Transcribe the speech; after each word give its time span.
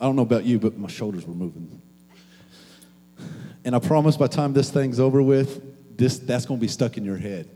I 0.00 0.04
don't 0.04 0.16
know 0.16 0.22
about 0.22 0.44
you, 0.44 0.58
but 0.58 0.78
my 0.78 0.88
shoulders 0.88 1.26
were 1.26 1.34
moving. 1.34 1.82
And 3.64 3.74
I 3.74 3.80
promise 3.80 4.16
by 4.16 4.28
time 4.28 4.52
this 4.52 4.70
thing's 4.70 5.00
over 5.00 5.20
with, 5.20 5.96
this, 5.96 6.18
that's 6.18 6.46
going 6.46 6.58
to 6.58 6.60
be 6.60 6.68
stuck 6.68 6.96
in 6.96 7.04
your 7.04 7.16
head. 7.16 7.50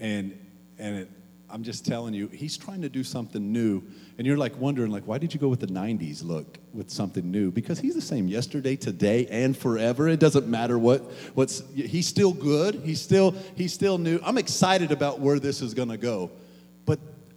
And, 0.00 0.38
and 0.78 0.96
it, 0.96 1.10
I'm 1.48 1.62
just 1.62 1.86
telling 1.86 2.12
you, 2.12 2.26
he's 2.28 2.56
trying 2.56 2.82
to 2.82 2.88
do 2.88 3.04
something 3.04 3.52
new. 3.52 3.82
And 4.18 4.26
you're 4.26 4.36
like 4.36 4.58
wondering, 4.58 4.90
like, 4.90 5.04
why 5.06 5.18
did 5.18 5.32
you 5.32 5.38
go 5.38 5.48
with 5.48 5.60
the 5.60 5.68
90s 5.68 6.24
look 6.24 6.58
with 6.72 6.90
something 6.90 7.30
new? 7.30 7.52
Because 7.52 7.78
he's 7.78 7.94
the 7.94 8.02
same 8.02 8.26
yesterday, 8.26 8.74
today, 8.74 9.26
and 9.30 9.56
forever. 9.56 10.08
It 10.08 10.18
doesn't 10.18 10.48
matter 10.48 10.78
what, 10.78 11.02
what's, 11.34 11.62
he's 11.74 12.08
still 12.08 12.32
good. 12.32 12.82
He's 12.84 13.00
still, 13.00 13.34
he's 13.54 13.72
still 13.72 13.98
new. 13.98 14.18
I'm 14.24 14.38
excited 14.38 14.90
about 14.90 15.20
where 15.20 15.38
this 15.38 15.62
is 15.62 15.72
going 15.72 15.90
to 15.90 15.96
go. 15.96 16.30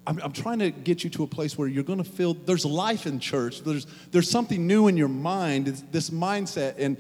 I'm, 0.08 0.20
I'm 0.24 0.32
trying 0.32 0.60
to 0.60 0.72
get 0.72 1.04
you 1.04 1.10
to 1.12 1.24
a 1.24 1.28
place 1.28 1.58
where 1.58 1.68
you're 1.68 1.84
going 1.84 2.04
to 2.04 2.10
feel 2.10 2.34
there's 2.34 2.66
life 2.66 3.06
in 3.06 3.20
church. 3.20 3.62
There's, 3.62 3.86
there's 4.12 4.30
something 4.30 4.66
new 4.66 4.88
in 4.88 4.98
your 4.98 5.08
mind, 5.08 5.68
it's 5.68 5.82
this 5.92 6.10
mindset. 6.10 6.76
And 6.78 6.98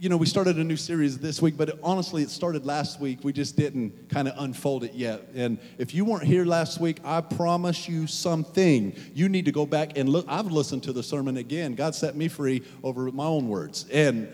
you 0.00 0.08
know, 0.08 0.16
we 0.16 0.24
started 0.24 0.56
a 0.56 0.64
new 0.64 0.78
series 0.78 1.18
this 1.18 1.42
week, 1.42 1.58
but 1.58 1.68
it, 1.68 1.78
honestly, 1.82 2.22
it 2.22 2.30
started 2.30 2.64
last 2.64 3.00
week. 3.00 3.18
We 3.22 3.34
just 3.34 3.54
didn't 3.54 4.08
kind 4.08 4.28
of 4.28 4.34
unfold 4.38 4.82
it 4.82 4.94
yet. 4.94 5.28
And 5.34 5.58
if 5.76 5.92
you 5.92 6.06
weren't 6.06 6.24
here 6.24 6.46
last 6.46 6.80
week, 6.80 7.00
I 7.04 7.20
promise 7.20 7.86
you 7.86 8.06
something. 8.06 8.96
You 9.12 9.28
need 9.28 9.44
to 9.44 9.52
go 9.52 9.66
back 9.66 9.98
and 9.98 10.08
look. 10.08 10.24
I've 10.26 10.46
listened 10.46 10.84
to 10.84 10.94
the 10.94 11.02
sermon 11.02 11.36
again. 11.36 11.74
God 11.74 11.94
set 11.94 12.16
me 12.16 12.28
free 12.28 12.62
over 12.82 13.12
my 13.12 13.26
own 13.26 13.46
words. 13.48 13.84
And 13.92 14.32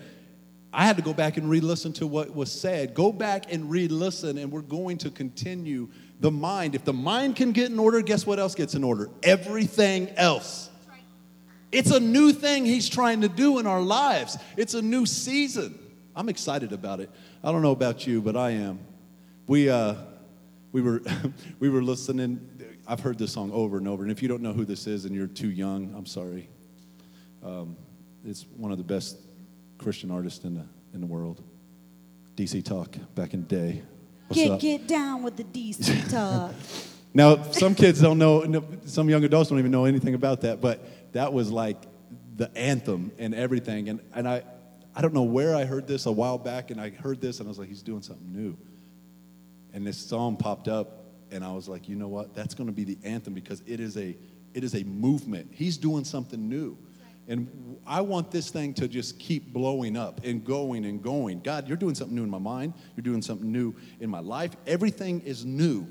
I 0.71 0.85
had 0.85 0.95
to 0.97 1.01
go 1.01 1.13
back 1.13 1.35
and 1.35 1.49
re 1.49 1.59
listen 1.59 1.91
to 1.93 2.07
what 2.07 2.33
was 2.33 2.49
said. 2.49 2.93
Go 2.93 3.11
back 3.11 3.51
and 3.51 3.69
re 3.69 3.89
listen, 3.89 4.37
and 4.37 4.49
we're 4.49 4.61
going 4.61 4.97
to 4.99 5.09
continue 5.09 5.89
the 6.19 6.31
mind. 6.31 6.75
If 6.75 6.83
the 6.83 6.93
mind 6.93 7.35
can 7.35 7.51
get 7.51 7.71
in 7.71 7.79
order, 7.79 8.01
guess 8.01 8.25
what 8.25 8.39
else 8.39 8.55
gets 8.55 8.75
in 8.75 8.83
order? 8.83 9.09
Everything 9.23 10.09
else. 10.11 10.69
It's 11.71 11.91
a 11.91 11.99
new 11.99 12.31
thing 12.31 12.65
he's 12.65 12.87
trying 12.87 13.21
to 13.21 13.29
do 13.29 13.59
in 13.59 13.67
our 13.67 13.81
lives. 13.81 14.37
It's 14.55 14.73
a 14.73 14.81
new 14.81 15.05
season. 15.05 15.77
I'm 16.15 16.29
excited 16.29 16.71
about 16.71 16.99
it. 16.99 17.09
I 17.43 17.51
don't 17.51 17.61
know 17.61 17.71
about 17.71 18.07
you, 18.07 18.21
but 18.21 18.35
I 18.35 18.51
am. 18.51 18.79
We, 19.45 19.69
uh, 19.69 19.95
we, 20.71 20.81
were, 20.81 21.01
we 21.59 21.69
were 21.69 21.83
listening. 21.83 22.39
I've 22.87 23.01
heard 23.01 23.17
this 23.17 23.33
song 23.33 23.51
over 23.51 23.77
and 23.77 23.87
over. 23.87 24.03
And 24.03 24.11
if 24.11 24.21
you 24.21 24.27
don't 24.27 24.41
know 24.41 24.53
who 24.53 24.65
this 24.65 24.87
is 24.87 25.05
and 25.05 25.13
you're 25.13 25.27
too 25.27 25.49
young, 25.49 25.93
I'm 25.95 26.05
sorry. 26.05 26.49
Um, 27.43 27.75
it's 28.25 28.45
one 28.55 28.71
of 28.71 28.77
the 28.77 28.83
best 28.83 29.17
Christian 29.77 30.09
artists 30.09 30.43
in 30.45 30.55
the, 30.55 30.65
in 30.93 31.01
the 31.01 31.07
world. 31.07 31.43
DC 32.35 32.63
Talk, 32.63 32.95
back 33.13 33.33
in 33.33 33.41
the 33.41 33.47
day. 33.47 33.83
What's 34.27 34.41
get, 34.41 34.51
up? 34.51 34.59
get 34.59 34.87
down 34.87 35.23
with 35.23 35.37
the 35.37 35.43
DC 35.43 36.09
Talk. 36.11 36.53
now, 37.13 37.41
some 37.51 37.75
kids 37.75 38.01
don't 38.01 38.17
know, 38.17 38.63
some 38.85 39.09
young 39.09 39.23
adults 39.23 39.49
don't 39.49 39.59
even 39.59 39.71
know 39.71 39.85
anything 39.85 40.15
about 40.15 40.41
that, 40.41 40.61
but 40.61 41.13
that 41.13 41.31
was 41.31 41.51
like 41.51 41.77
the 42.35 42.55
anthem 42.57 43.11
and 43.17 43.33
everything. 43.33 43.89
And, 43.89 44.01
and 44.13 44.27
I, 44.27 44.43
I 44.95 45.01
don't 45.01 45.13
know 45.13 45.23
where 45.23 45.55
I 45.55 45.65
heard 45.65 45.87
this 45.87 46.05
a 46.05 46.11
while 46.11 46.37
back, 46.37 46.71
and 46.71 46.81
I 46.81 46.89
heard 46.89 47.21
this, 47.21 47.39
and 47.39 47.47
I 47.47 47.49
was 47.49 47.59
like, 47.59 47.69
he's 47.69 47.83
doing 47.83 48.01
something 48.01 48.33
new. 48.33 48.57
And 49.73 49.85
this 49.85 49.97
song 49.97 50.37
popped 50.37 50.67
up, 50.67 51.05
and 51.31 51.43
I 51.43 51.51
was 51.51 51.67
like, 51.67 51.87
you 51.87 51.95
know 51.95 52.07
what? 52.07 52.33
That's 52.33 52.53
going 52.53 52.67
to 52.67 52.73
be 52.73 52.83
the 52.83 52.97
anthem 53.03 53.33
because 53.33 53.61
it 53.65 53.79
is 53.79 53.97
a, 53.97 54.17
it 54.53 54.63
is 54.63 54.75
a 54.75 54.83
movement. 54.83 55.51
He's 55.53 55.77
doing 55.77 56.03
something 56.03 56.49
new. 56.49 56.77
And 57.27 57.77
I 57.85 58.01
want 58.01 58.31
this 58.31 58.49
thing 58.49 58.73
to 58.75 58.87
just 58.87 59.19
keep 59.19 59.51
blowing 59.51 59.97
up 59.97 60.21
and 60.23 60.43
going 60.43 60.85
and 60.85 61.01
going. 61.01 61.41
God, 61.41 61.67
you're 61.67 61.77
doing 61.77 61.95
something 61.95 62.15
new 62.15 62.23
in 62.23 62.29
my 62.29 62.37
mind. 62.37 62.73
You're 62.95 63.03
doing 63.03 63.21
something 63.21 63.51
new 63.51 63.75
in 63.99 64.09
my 64.09 64.19
life. 64.19 64.55
Everything 64.65 65.21
is 65.21 65.45
new 65.45 65.87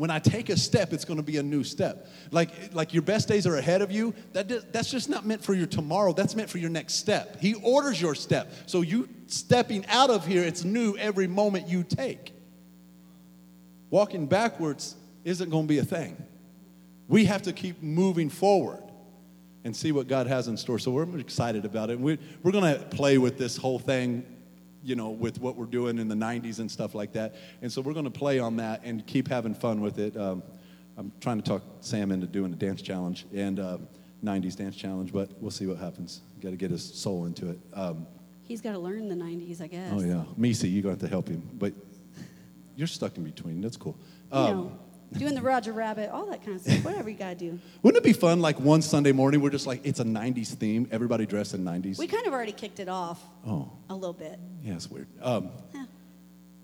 when 0.00 0.10
I 0.10 0.18
take 0.18 0.48
a 0.48 0.56
step, 0.56 0.94
it's 0.94 1.04
going 1.04 1.18
to 1.18 1.22
be 1.22 1.36
a 1.36 1.42
new 1.42 1.62
step. 1.62 2.08
Like, 2.30 2.72
like 2.72 2.94
your 2.94 3.02
best 3.02 3.28
days 3.28 3.46
are 3.46 3.56
ahead 3.56 3.82
of 3.82 3.90
you. 3.90 4.14
That, 4.32 4.72
that's 4.72 4.90
just 4.90 5.10
not 5.10 5.26
meant 5.26 5.44
for 5.44 5.52
your 5.52 5.66
tomorrow. 5.66 6.14
That's 6.14 6.34
meant 6.34 6.48
for 6.48 6.56
your 6.56 6.70
next 6.70 6.94
step. 6.94 7.38
He 7.38 7.52
orders 7.52 8.00
your 8.00 8.14
step. 8.14 8.50
So 8.64 8.80
you 8.80 9.10
stepping 9.26 9.84
out 9.88 10.08
of 10.08 10.26
here, 10.26 10.42
it's 10.42 10.64
new 10.64 10.96
every 10.96 11.26
moment 11.26 11.68
you 11.68 11.82
take. 11.82 12.32
Walking 13.90 14.26
backwards 14.26 14.96
isn't 15.24 15.50
going 15.50 15.64
to 15.64 15.68
be 15.68 15.80
a 15.80 15.84
thing. 15.84 16.16
We 17.06 17.26
have 17.26 17.42
to 17.42 17.52
keep 17.52 17.82
moving 17.82 18.30
forward 18.30 18.82
and 19.64 19.76
see 19.76 19.92
what 19.92 20.08
God 20.08 20.26
has 20.26 20.48
in 20.48 20.56
store. 20.56 20.78
So 20.78 20.90
we're 20.90 21.18
excited 21.18 21.64
about 21.64 21.90
it. 21.90 21.98
We're, 21.98 22.18
we're 22.42 22.52
going 22.52 22.74
to 22.74 22.80
play 22.86 23.18
with 23.18 23.38
this 23.38 23.56
whole 23.56 23.78
thing 23.78 24.24
you 24.82 24.96
know, 24.96 25.10
with 25.10 25.40
what 25.40 25.56
we're 25.56 25.66
doing 25.66 25.98
in 25.98 26.08
the 26.08 26.14
90s 26.14 26.58
and 26.58 26.70
stuff 26.70 26.94
like 26.94 27.12
that. 27.12 27.34
And 27.62 27.70
so 27.70 27.80
we're 27.80 27.92
going 27.92 28.06
to 28.06 28.10
play 28.10 28.38
on 28.38 28.56
that 28.56 28.80
and 28.84 29.06
keep 29.06 29.28
having 29.28 29.54
fun 29.54 29.80
with 29.80 29.98
it. 29.98 30.16
Um, 30.16 30.42
I'm 30.96 31.12
trying 31.20 31.40
to 31.40 31.46
talk 31.46 31.62
Sam 31.80 32.10
into 32.10 32.26
doing 32.26 32.52
a 32.52 32.56
dance 32.56 32.82
challenge 32.82 33.26
and 33.34 33.58
uh, 33.58 33.78
90s 34.24 34.56
dance 34.56 34.76
challenge, 34.76 35.12
but 35.12 35.30
we'll 35.40 35.50
see 35.50 35.66
what 35.66 35.78
happens. 35.78 36.20
Got 36.40 36.50
to 36.50 36.56
get 36.56 36.70
his 36.70 36.82
soul 36.82 37.26
into 37.26 37.50
it. 37.50 37.58
Um, 37.74 38.06
He's 38.42 38.60
got 38.60 38.72
to 38.72 38.78
learn 38.78 39.08
the 39.08 39.14
90s, 39.14 39.60
I 39.60 39.66
guess. 39.68 39.92
Oh, 39.94 40.00
yeah. 40.00 40.24
Misi, 40.36 40.68
you're 40.68 40.82
going 40.82 40.96
to 40.96 41.00
have 41.02 41.08
to 41.08 41.14
help 41.14 41.28
him. 41.28 41.48
But 41.54 41.72
you're 42.74 42.88
stuck 42.88 43.16
in 43.16 43.24
between. 43.24 43.60
That's 43.60 43.76
cool. 43.76 43.96
Um, 44.32 44.78
doing 45.12 45.34
the 45.34 45.42
Roger 45.42 45.72
Rabbit, 45.72 46.10
all 46.10 46.26
that 46.26 46.44
kind 46.44 46.56
of 46.56 46.62
stuff. 46.62 46.84
Whatever 46.84 47.10
you 47.10 47.16
gotta 47.16 47.34
do. 47.34 47.58
Wouldn't 47.82 48.02
it 48.02 48.06
be 48.06 48.12
fun? 48.12 48.40
Like 48.40 48.60
one 48.60 48.82
Sunday 48.82 49.12
morning, 49.12 49.40
we're 49.40 49.50
just 49.50 49.66
like 49.66 49.80
it's 49.84 50.00
a 50.00 50.04
'90s 50.04 50.54
theme. 50.54 50.88
Everybody 50.90 51.26
dressed 51.26 51.54
in 51.54 51.64
'90s. 51.64 51.98
We 51.98 52.06
kind 52.06 52.26
of 52.26 52.32
already 52.32 52.52
kicked 52.52 52.80
it 52.80 52.88
off. 52.88 53.22
Oh. 53.46 53.70
A 53.88 53.94
little 53.94 54.12
bit. 54.12 54.38
Yeah, 54.62 54.74
it's 54.74 54.90
weird. 54.90 55.08
Um, 55.20 55.50
yeah. 55.74 55.84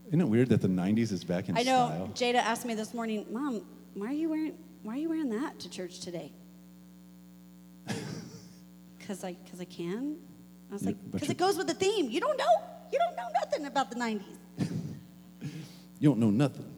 Isn't 0.09 0.21
it 0.21 0.29
weird 0.29 0.49
that 0.51 0.63
the 0.63 0.69
'90s 0.69 1.13
is 1.13 1.25
back 1.25 1.49
in 1.49 1.57
style 1.57 1.89
I 1.91 1.99
know. 1.99 2.13
Style? 2.15 2.33
Jada 2.33 2.39
asked 2.39 2.65
me 2.65 2.75
this 2.75 2.95
morning, 2.95 3.27
Mom, 3.31 3.63
why 3.95 4.09
are 4.09 4.13
you 4.13 4.29
wearing 4.29 4.55
why 4.83 4.95
are 4.95 4.99
you 4.99 5.09
wearing 5.09 5.31
that 5.31 5.59
to 5.61 5.71
church 5.71 6.01
today? 6.01 6.33
Cause 9.07 9.23
I 9.23 9.37
cause 9.51 9.61
I 9.61 9.65
can. 9.65 10.17
I 10.69 10.73
was 10.73 10.85
like, 10.85 10.97
because 11.13 11.31
it 11.31 11.37
goes 11.37 11.57
with 11.57 11.69
the 11.69 11.75
theme. 11.75 12.11
You 12.11 12.19
don't 12.21 12.37
know. 12.37 12.45
You 12.93 12.99
don't 12.99 13.17
know 13.17 13.29
nothing 13.41 13.67
about 13.67 13.89
the 13.89 13.97
'90s. 13.97 14.23
you 16.01 16.09
don't 16.09 16.19
know 16.19 16.31
nothing 16.31 16.76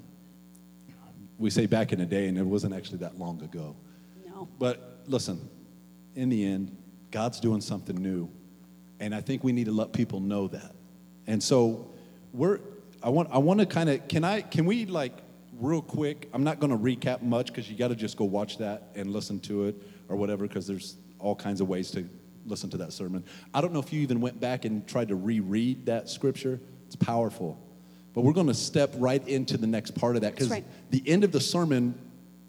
we 1.38 1.50
say 1.50 1.66
back 1.66 1.92
in 1.92 2.00
the 2.00 2.06
day, 2.06 2.26
and 2.26 2.36
it 2.36 2.42
wasn't 2.42 2.74
actually 2.74 2.98
that 2.98 3.18
long 3.18 3.42
ago. 3.42 3.76
No. 4.26 4.48
But 4.58 5.02
listen, 5.06 5.48
in 6.14 6.28
the 6.28 6.44
end, 6.44 6.76
God's 7.10 7.40
doing 7.40 7.60
something 7.60 7.96
new, 7.96 8.28
and 9.00 9.14
I 9.14 9.20
think 9.20 9.44
we 9.44 9.52
need 9.52 9.66
to 9.66 9.72
let 9.72 9.92
people 9.92 10.20
know 10.20 10.48
that. 10.48 10.74
And 11.26 11.42
so, 11.42 11.92
we're. 12.32 12.60
I 13.02 13.10
want. 13.10 13.28
I 13.30 13.38
want 13.38 13.60
to 13.60 13.66
kind 13.66 13.88
of. 13.88 14.08
Can 14.08 14.24
I? 14.24 14.40
Can 14.40 14.66
we 14.66 14.86
like 14.86 15.12
real 15.58 15.82
quick? 15.82 16.28
I'm 16.32 16.44
not 16.44 16.58
going 16.58 16.70
to 16.70 16.78
recap 16.78 17.22
much 17.22 17.46
because 17.46 17.70
you 17.70 17.76
got 17.76 17.88
to 17.88 17.96
just 17.96 18.16
go 18.16 18.24
watch 18.24 18.58
that 18.58 18.90
and 18.94 19.12
listen 19.12 19.38
to 19.40 19.64
it 19.64 19.76
or 20.08 20.16
whatever. 20.16 20.46
Because 20.48 20.66
there's 20.66 20.96
all 21.18 21.36
kinds 21.36 21.60
of 21.60 21.68
ways 21.68 21.90
to 21.92 22.08
listen 22.46 22.70
to 22.70 22.76
that 22.78 22.92
sermon. 22.92 23.24
I 23.54 23.60
don't 23.60 23.72
know 23.72 23.78
if 23.78 23.92
you 23.92 24.00
even 24.00 24.20
went 24.20 24.40
back 24.40 24.64
and 24.64 24.86
tried 24.86 25.08
to 25.08 25.16
reread 25.16 25.86
that 25.86 26.08
scripture. 26.08 26.60
It's 26.86 26.96
powerful. 26.96 27.60
But 28.18 28.24
we're 28.24 28.32
going 28.32 28.48
to 28.48 28.54
step 28.54 28.92
right 28.96 29.24
into 29.28 29.56
the 29.56 29.68
next 29.68 29.92
part 29.92 30.16
of 30.16 30.22
that 30.22 30.34
because 30.34 30.50
right. 30.50 30.64
the 30.90 31.04
end 31.06 31.22
of 31.22 31.30
the 31.30 31.38
sermon, 31.38 31.94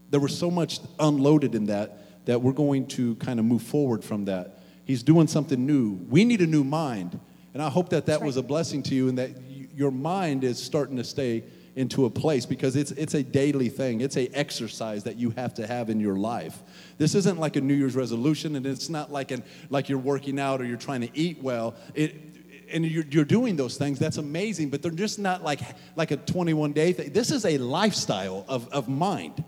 there 0.09 0.19
was 0.19 0.35
so 0.35 0.49
much 0.49 0.79
unloaded 0.99 1.53
in 1.53 1.67
that 1.67 2.25
that 2.25 2.41
we're 2.41 2.53
going 2.53 2.87
to 2.87 3.13
kind 3.17 3.39
of 3.39 3.45
move 3.45 3.61
forward 3.61 4.03
from 4.03 4.25
that. 4.25 4.63
He's 4.85 5.03
doing 5.03 5.27
something 5.27 5.63
new. 5.63 5.91
We 6.09 6.25
need 6.25 6.41
a 6.41 6.47
new 6.47 6.63
mind. 6.63 7.19
And 7.53 7.61
I 7.61 7.69
hope 7.69 7.89
that 7.89 8.07
that 8.07 8.19
was 8.19 8.35
a 8.35 8.41
blessing 8.41 8.81
to 8.81 8.95
you 8.95 9.09
and 9.09 9.17
that 9.19 9.29
your 9.75 9.91
mind 9.91 10.43
is 10.43 10.57
starting 10.57 10.97
to 10.97 11.03
stay 11.03 11.43
into 11.75 12.05
a 12.05 12.09
place 12.09 12.47
because 12.47 12.75
it's 12.75 12.89
it's 12.93 13.13
a 13.13 13.21
daily 13.21 13.69
thing. 13.69 14.01
It's 14.01 14.17
a 14.17 14.27
exercise 14.35 15.03
that 15.03 15.17
you 15.17 15.29
have 15.37 15.53
to 15.53 15.67
have 15.67 15.91
in 15.91 15.99
your 15.99 16.15
life. 16.15 16.63
This 16.97 17.13
isn't 17.13 17.39
like 17.39 17.57
a 17.57 17.61
New 17.61 17.75
Year's 17.75 17.95
resolution, 17.95 18.55
and 18.55 18.65
it's 18.65 18.89
not 18.89 19.11
like 19.11 19.29
an 19.29 19.43
like 19.69 19.87
you're 19.87 19.99
working 19.99 20.39
out 20.39 20.61
or 20.61 20.65
you're 20.65 20.77
trying 20.77 21.01
to 21.01 21.11
eat 21.13 21.43
well. 21.43 21.75
It 21.93 22.38
and 22.71 22.85
you're, 22.85 23.05
you're 23.09 23.25
doing 23.25 23.55
those 23.55 23.77
things, 23.77 23.99
that's 23.99 24.17
amazing, 24.17 24.69
but 24.69 24.81
they're 24.81 24.91
just 24.91 25.19
not 25.19 25.43
like, 25.43 25.59
like 25.95 26.11
a 26.11 26.17
21 26.17 26.73
day 26.73 26.93
thing. 26.93 27.11
This 27.11 27.31
is 27.31 27.45
a 27.45 27.57
lifestyle 27.57 28.45
of, 28.47 28.67
of 28.69 28.87
mind. 28.87 29.43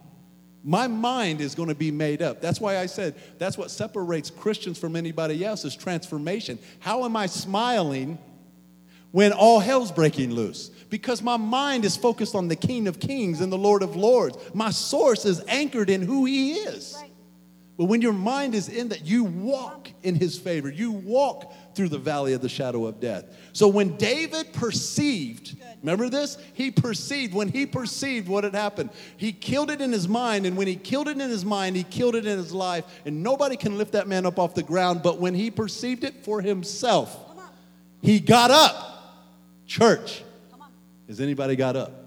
My 0.64 0.88
mind 0.88 1.42
is 1.42 1.56
going 1.56 1.70
to 1.70 1.76
be 1.76 1.92
made 1.92 2.22
up. 2.22 2.40
That's 2.42 2.62
why 2.62 2.78
I 2.78 2.86
said 2.86 3.16
that's 3.40 3.58
what 3.58 3.72
separates 3.72 4.30
Christians 4.30 4.78
from 4.78 4.96
anybody 4.96 5.44
else 5.44 5.66
is 5.66 5.76
transformation. 5.76 6.60
How 6.80 7.04
am 7.06 7.16
I 7.16 7.26
smiling 7.26 8.20
when 9.12 9.34
all 9.34 9.60
hell's 9.60 9.92
breaking 9.92 10.32
loose? 10.32 10.70
Because 10.90 11.24
my 11.24 11.38
mind 11.38 11.84
is 11.84 11.98
focused 11.98 12.36
on 12.36 12.48
the 12.48 12.56
King 12.56 12.88
of 12.88 13.00
Kings 13.00 13.42
and 13.42 13.52
the 13.52 13.58
Lord 13.58 13.82
of 13.82 13.96
Lords. 13.96 14.38
My 14.54 14.70
source 14.70 15.26
is 15.26 15.42
anchored 15.48 15.90
in 15.90 16.04
who 16.04 16.26
He 16.26 16.54
is. 16.54 16.96
Right. 17.00 17.11
But 17.78 17.86
when 17.86 18.02
your 18.02 18.14
mind 18.14 18.54
is 18.54 18.70
in 18.70 18.90
that, 18.90 19.06
you 19.06 19.24
walk 19.24 19.90
in 20.04 20.16
His 20.16 20.38
favor. 20.38 20.70
You 20.70 20.92
walk 20.92 21.54
through 21.74 21.90
the 21.90 21.98
valley 21.98 22.34
of 22.34 22.42
the 22.42 22.50
shadow 22.50 22.86
of 22.86 23.00
death. 23.00 23.26
So 23.54 23.68
when 23.68 23.98
David 23.98 24.54
perceived, 24.54 25.58
remember 25.82 26.10
this? 26.10 26.38
He 26.54 26.70
perceived, 26.70 27.34
when 27.34 27.48
he 27.48 27.66
perceived 27.66 28.28
what 28.28 28.44
had 28.44 28.54
happened, 28.54 28.90
he 29.18 29.32
killed 29.32 29.72
it 29.72 29.82
in 29.82 29.92
his 29.92 30.08
mind. 30.08 30.46
And 30.46 30.58
when 30.58 30.68
he 30.68 30.76
killed 30.76 31.08
it 31.08 31.20
in 31.20 31.30
his 31.30 31.46
mind, 31.46 31.76
he 31.76 31.84
killed 31.84 32.16
it 32.16 32.26
in 32.26 32.38
his 32.38 32.54
life. 32.54 32.86
And 33.06 33.24
nobody 33.24 33.56
can 33.56 33.78
lift 33.78 33.94
that 33.94 34.08
man 34.08 34.26
up 34.26 34.38
off 34.38 34.54
the 34.54 34.64
ground. 34.64 35.02
But 35.02 35.20
when 35.20 35.34
he 35.34 35.50
perceived 35.50 36.04
it 36.04 36.24
for 36.24 36.42
himself, 36.42 37.18
he 38.02 38.20
got 38.20 38.52
up. 38.52 38.90
Church, 39.66 40.24
has 41.08 41.22
anybody 41.22 41.56
got 41.56 41.76
up? 41.76 42.06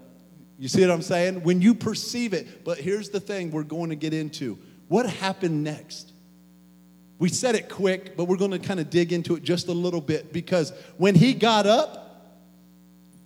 You 0.57 0.67
see 0.67 0.81
what 0.81 0.91
I'm 0.91 1.01
saying? 1.01 1.43
When 1.43 1.61
you 1.61 1.73
perceive 1.73 2.33
it, 2.33 2.63
but 2.63 2.77
here's 2.77 3.09
the 3.09 3.19
thing 3.19 3.51
we're 3.51 3.63
going 3.63 3.89
to 3.89 3.95
get 3.95 4.13
into. 4.13 4.57
What 4.87 5.09
happened 5.09 5.63
next? 5.63 6.11
We 7.17 7.29
said 7.29 7.55
it 7.55 7.69
quick, 7.69 8.17
but 8.17 8.25
we're 8.25 8.37
going 8.37 8.51
to 8.51 8.59
kind 8.59 8.79
of 8.79 8.89
dig 8.89 9.13
into 9.13 9.35
it 9.35 9.43
just 9.43 9.67
a 9.67 9.73
little 9.73 10.01
bit 10.01 10.33
because 10.33 10.73
when 10.97 11.15
he 11.15 11.33
got 11.33 11.65
up, 11.65 12.01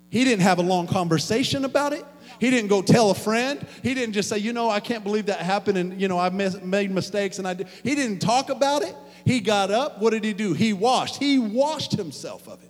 he 0.09 0.23
didn't 0.23 0.41
have 0.41 0.59
a 0.59 0.63
long 0.63 0.87
conversation 0.87 1.65
about 1.65 1.93
it. 1.93 2.05
He 2.39 2.49
didn't 2.49 2.69
go 2.69 2.81
tell 2.81 3.11
a 3.11 3.15
friend. 3.15 3.65
He 3.83 3.93
didn't 3.93 4.13
just 4.13 4.29
say, 4.29 4.37
you 4.37 4.53
know, 4.53 4.69
I 4.69 4.79
can't 4.79 5.03
believe 5.03 5.25
that 5.25 5.39
happened 5.39 5.77
and, 5.77 5.99
you 5.99 6.07
know, 6.07 6.17
I 6.17 6.29
made 6.29 6.91
mistakes 6.91 7.39
and 7.39 7.47
I 7.47 7.53
did. 7.55 7.67
He 7.83 7.95
didn't 7.95 8.19
talk 8.19 8.49
about 8.49 8.83
it. 8.83 8.95
He 9.25 9.39
got 9.39 9.71
up. 9.71 9.99
What 9.99 10.11
did 10.11 10.23
he 10.23 10.33
do? 10.33 10.53
He 10.53 10.71
washed. 10.71 11.17
He 11.17 11.37
washed 11.37 11.91
himself 11.91 12.47
of 12.47 12.63
it. 12.63 12.69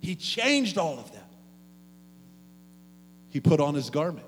He 0.00 0.16
changed 0.16 0.78
all 0.78 0.98
of 0.98 1.12
that. 1.12 1.30
He 3.28 3.40
put 3.40 3.60
on 3.60 3.74
his 3.74 3.90
garment. 3.90 4.26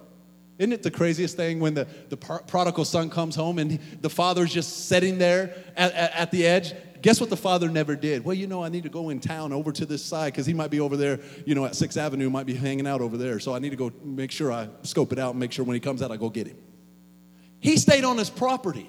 Isn't 0.58 0.72
it 0.72 0.82
the 0.82 0.90
craziest 0.90 1.36
thing 1.36 1.60
when 1.60 1.74
the, 1.74 1.86
the 2.08 2.16
prodigal 2.16 2.84
son 2.84 3.10
comes 3.10 3.34
home 3.34 3.58
and 3.58 3.78
the 4.00 4.10
father's 4.10 4.52
just 4.52 4.86
sitting 4.86 5.18
there 5.18 5.54
at, 5.76 5.92
at, 5.92 6.12
at 6.14 6.30
the 6.30 6.46
edge? 6.46 6.74
Guess 7.00 7.20
what 7.20 7.30
the 7.30 7.36
father 7.36 7.68
never 7.68 7.96
did? 7.96 8.24
Well, 8.24 8.34
you 8.34 8.46
know, 8.46 8.62
I 8.62 8.68
need 8.68 8.84
to 8.84 8.88
go 8.88 9.08
in 9.08 9.18
town 9.18 9.52
over 9.52 9.72
to 9.72 9.84
this 9.84 10.04
side 10.04 10.32
because 10.32 10.46
he 10.46 10.54
might 10.54 10.70
be 10.70 10.78
over 10.78 10.96
there, 10.96 11.18
you 11.44 11.56
know, 11.56 11.64
at 11.64 11.72
6th 11.72 11.96
Avenue, 11.96 12.30
might 12.30 12.46
be 12.46 12.54
hanging 12.54 12.86
out 12.86 13.00
over 13.00 13.16
there. 13.16 13.40
So 13.40 13.54
I 13.54 13.58
need 13.58 13.70
to 13.70 13.76
go 13.76 13.92
make 14.04 14.30
sure 14.30 14.52
I 14.52 14.68
scope 14.82 15.12
it 15.12 15.18
out 15.18 15.30
and 15.30 15.40
make 15.40 15.50
sure 15.50 15.64
when 15.64 15.74
he 15.74 15.80
comes 15.80 16.00
out, 16.00 16.12
I 16.12 16.16
go 16.16 16.30
get 16.30 16.46
him. 16.46 16.58
He 17.58 17.76
stayed 17.76 18.04
on 18.04 18.18
his 18.18 18.30
property 18.30 18.88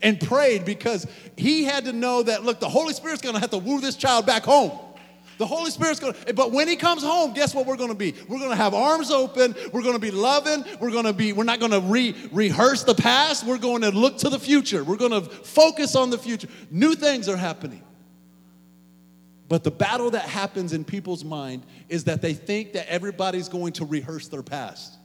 and 0.00 0.20
prayed 0.20 0.64
because 0.64 1.06
he 1.36 1.62
had 1.62 1.84
to 1.84 1.92
know 1.92 2.24
that, 2.24 2.42
look, 2.42 2.58
the 2.58 2.68
Holy 2.68 2.94
Spirit's 2.94 3.22
going 3.22 3.34
to 3.34 3.40
have 3.40 3.50
to 3.50 3.58
woo 3.58 3.80
this 3.80 3.94
child 3.94 4.26
back 4.26 4.42
home. 4.42 4.72
The 5.38 5.46
Holy 5.46 5.70
Spirit's 5.70 6.00
going 6.00 6.14
to, 6.14 6.34
but 6.34 6.52
when 6.52 6.68
he 6.68 6.76
comes 6.76 7.02
home, 7.02 7.32
guess 7.32 7.54
what 7.54 7.66
we're 7.66 7.76
going 7.76 7.90
to 7.90 7.94
be? 7.94 8.14
We're 8.28 8.38
going 8.38 8.50
to 8.50 8.56
have 8.56 8.74
arms 8.74 9.10
open. 9.10 9.54
We're 9.72 9.82
going 9.82 9.94
to 9.94 10.00
be 10.00 10.10
loving. 10.10 10.64
We're 10.80 10.90
going 10.90 11.04
to 11.04 11.12
be, 11.12 11.32
we're 11.32 11.44
not 11.44 11.58
going 11.58 11.72
to 11.72 11.80
re, 11.80 12.14
rehearse 12.32 12.84
the 12.84 12.94
past. 12.94 13.44
We're 13.44 13.58
going 13.58 13.82
to 13.82 13.90
look 13.90 14.18
to 14.18 14.28
the 14.28 14.38
future. 14.38 14.84
We're 14.84 14.96
going 14.96 15.12
to 15.12 15.22
focus 15.22 15.96
on 15.96 16.10
the 16.10 16.18
future. 16.18 16.48
New 16.70 16.94
things 16.94 17.28
are 17.28 17.36
happening. 17.36 17.82
But 19.48 19.64
the 19.64 19.70
battle 19.70 20.10
that 20.12 20.22
happens 20.22 20.72
in 20.72 20.84
people's 20.84 21.24
mind 21.24 21.66
is 21.88 22.04
that 22.04 22.22
they 22.22 22.32
think 22.32 22.72
that 22.72 22.88
everybody's 22.90 23.48
going 23.48 23.74
to 23.74 23.84
rehearse 23.84 24.28
their 24.28 24.42
past. 24.42 24.96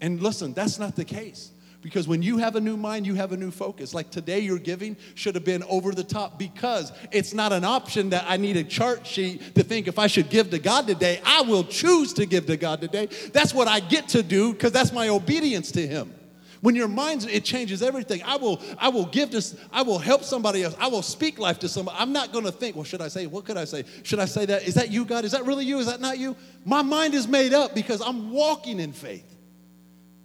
And 0.00 0.20
listen, 0.20 0.52
that's 0.52 0.80
not 0.80 0.96
the 0.96 1.04
case. 1.04 1.52
Because 1.82 2.06
when 2.06 2.22
you 2.22 2.38
have 2.38 2.54
a 2.54 2.60
new 2.60 2.76
mind, 2.76 3.06
you 3.08 3.16
have 3.16 3.32
a 3.32 3.36
new 3.36 3.50
focus. 3.50 3.92
Like 3.92 4.08
today, 4.08 4.38
your 4.38 4.58
giving 4.58 4.96
should 5.16 5.34
have 5.34 5.44
been 5.44 5.64
over 5.64 5.90
the 5.92 6.04
top 6.04 6.38
because 6.38 6.92
it's 7.10 7.34
not 7.34 7.52
an 7.52 7.64
option 7.64 8.10
that 8.10 8.24
I 8.28 8.36
need 8.36 8.56
a 8.56 8.62
chart 8.62 9.04
sheet 9.04 9.56
to 9.56 9.64
think 9.64 9.88
if 9.88 9.98
I 9.98 10.06
should 10.06 10.30
give 10.30 10.50
to 10.50 10.60
God 10.60 10.86
today. 10.86 11.20
I 11.26 11.42
will 11.42 11.64
choose 11.64 12.12
to 12.14 12.24
give 12.24 12.46
to 12.46 12.56
God 12.56 12.80
today. 12.80 13.08
That's 13.32 13.52
what 13.52 13.66
I 13.66 13.80
get 13.80 14.08
to 14.10 14.22
do 14.22 14.52
because 14.52 14.70
that's 14.70 14.92
my 14.92 15.08
obedience 15.08 15.72
to 15.72 15.84
Him. 15.84 16.14
When 16.60 16.76
your 16.76 16.86
mind, 16.86 17.26
it 17.28 17.44
changes 17.44 17.82
everything. 17.82 18.22
I 18.24 18.36
will, 18.36 18.62
I 18.78 18.88
will 18.88 19.06
give 19.06 19.32
this, 19.32 19.56
I 19.72 19.82
will 19.82 19.98
help 19.98 20.22
somebody 20.22 20.62
else. 20.62 20.76
I 20.78 20.86
will 20.86 21.02
speak 21.02 21.40
life 21.40 21.58
to 21.58 21.68
somebody. 21.68 21.98
I'm 21.98 22.12
not 22.12 22.32
going 22.32 22.44
to 22.44 22.52
think, 22.52 22.76
well, 22.76 22.84
should 22.84 23.02
I 23.02 23.08
say, 23.08 23.26
what 23.26 23.44
could 23.44 23.56
I 23.56 23.64
say? 23.64 23.84
Should 24.04 24.20
I 24.20 24.26
say 24.26 24.46
that? 24.46 24.62
Is 24.62 24.74
that 24.74 24.92
you, 24.92 25.04
God? 25.04 25.24
Is 25.24 25.32
that 25.32 25.44
really 25.44 25.64
you? 25.64 25.80
Is 25.80 25.86
that 25.86 26.00
not 26.00 26.18
you? 26.18 26.36
My 26.64 26.82
mind 26.82 27.14
is 27.14 27.26
made 27.26 27.52
up 27.52 27.74
because 27.74 28.00
I'm 28.00 28.30
walking 28.30 28.78
in 28.78 28.92
faith. 28.92 29.36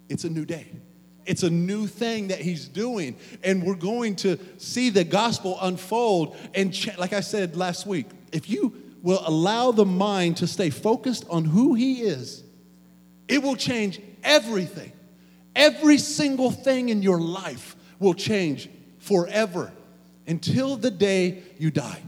It's 0.07 0.25
a 0.25 0.29
new 0.29 0.45
day. 0.45 0.67
It's 1.27 1.43
a 1.43 1.49
new 1.49 1.85
thing 1.85 2.29
that 2.29 2.39
he's 2.39 2.67
doing. 2.67 3.17
And 3.43 3.61
we're 3.61 3.75
going 3.75 4.15
to 4.17 4.39
see 4.57 4.89
the 4.89 5.03
gospel 5.03 5.57
unfold. 5.61 6.35
And 6.55 6.73
like 6.97 7.13
I 7.13 7.19
said 7.19 7.55
last 7.55 7.85
week, 7.85 8.07
if 8.31 8.49
you 8.49 8.73
will 9.03 9.21
allow 9.25 9.71
the 9.71 9.85
mind 9.85 10.37
to 10.37 10.47
stay 10.47 10.69
focused 10.69 11.25
on 11.29 11.45
who 11.45 11.75
he 11.75 12.01
is, 12.01 12.43
it 13.27 13.43
will 13.43 13.57
change 13.57 13.99
everything. 14.23 14.93
Every 15.55 15.97
single 15.97 16.49
thing 16.49 16.89
in 16.89 17.01
your 17.01 17.19
life 17.19 17.75
will 17.99 18.13
change 18.13 18.69
forever 18.99 19.71
until 20.27 20.77
the 20.77 20.91
day 20.91 21.43
you 21.57 21.71
die. 21.71 22.01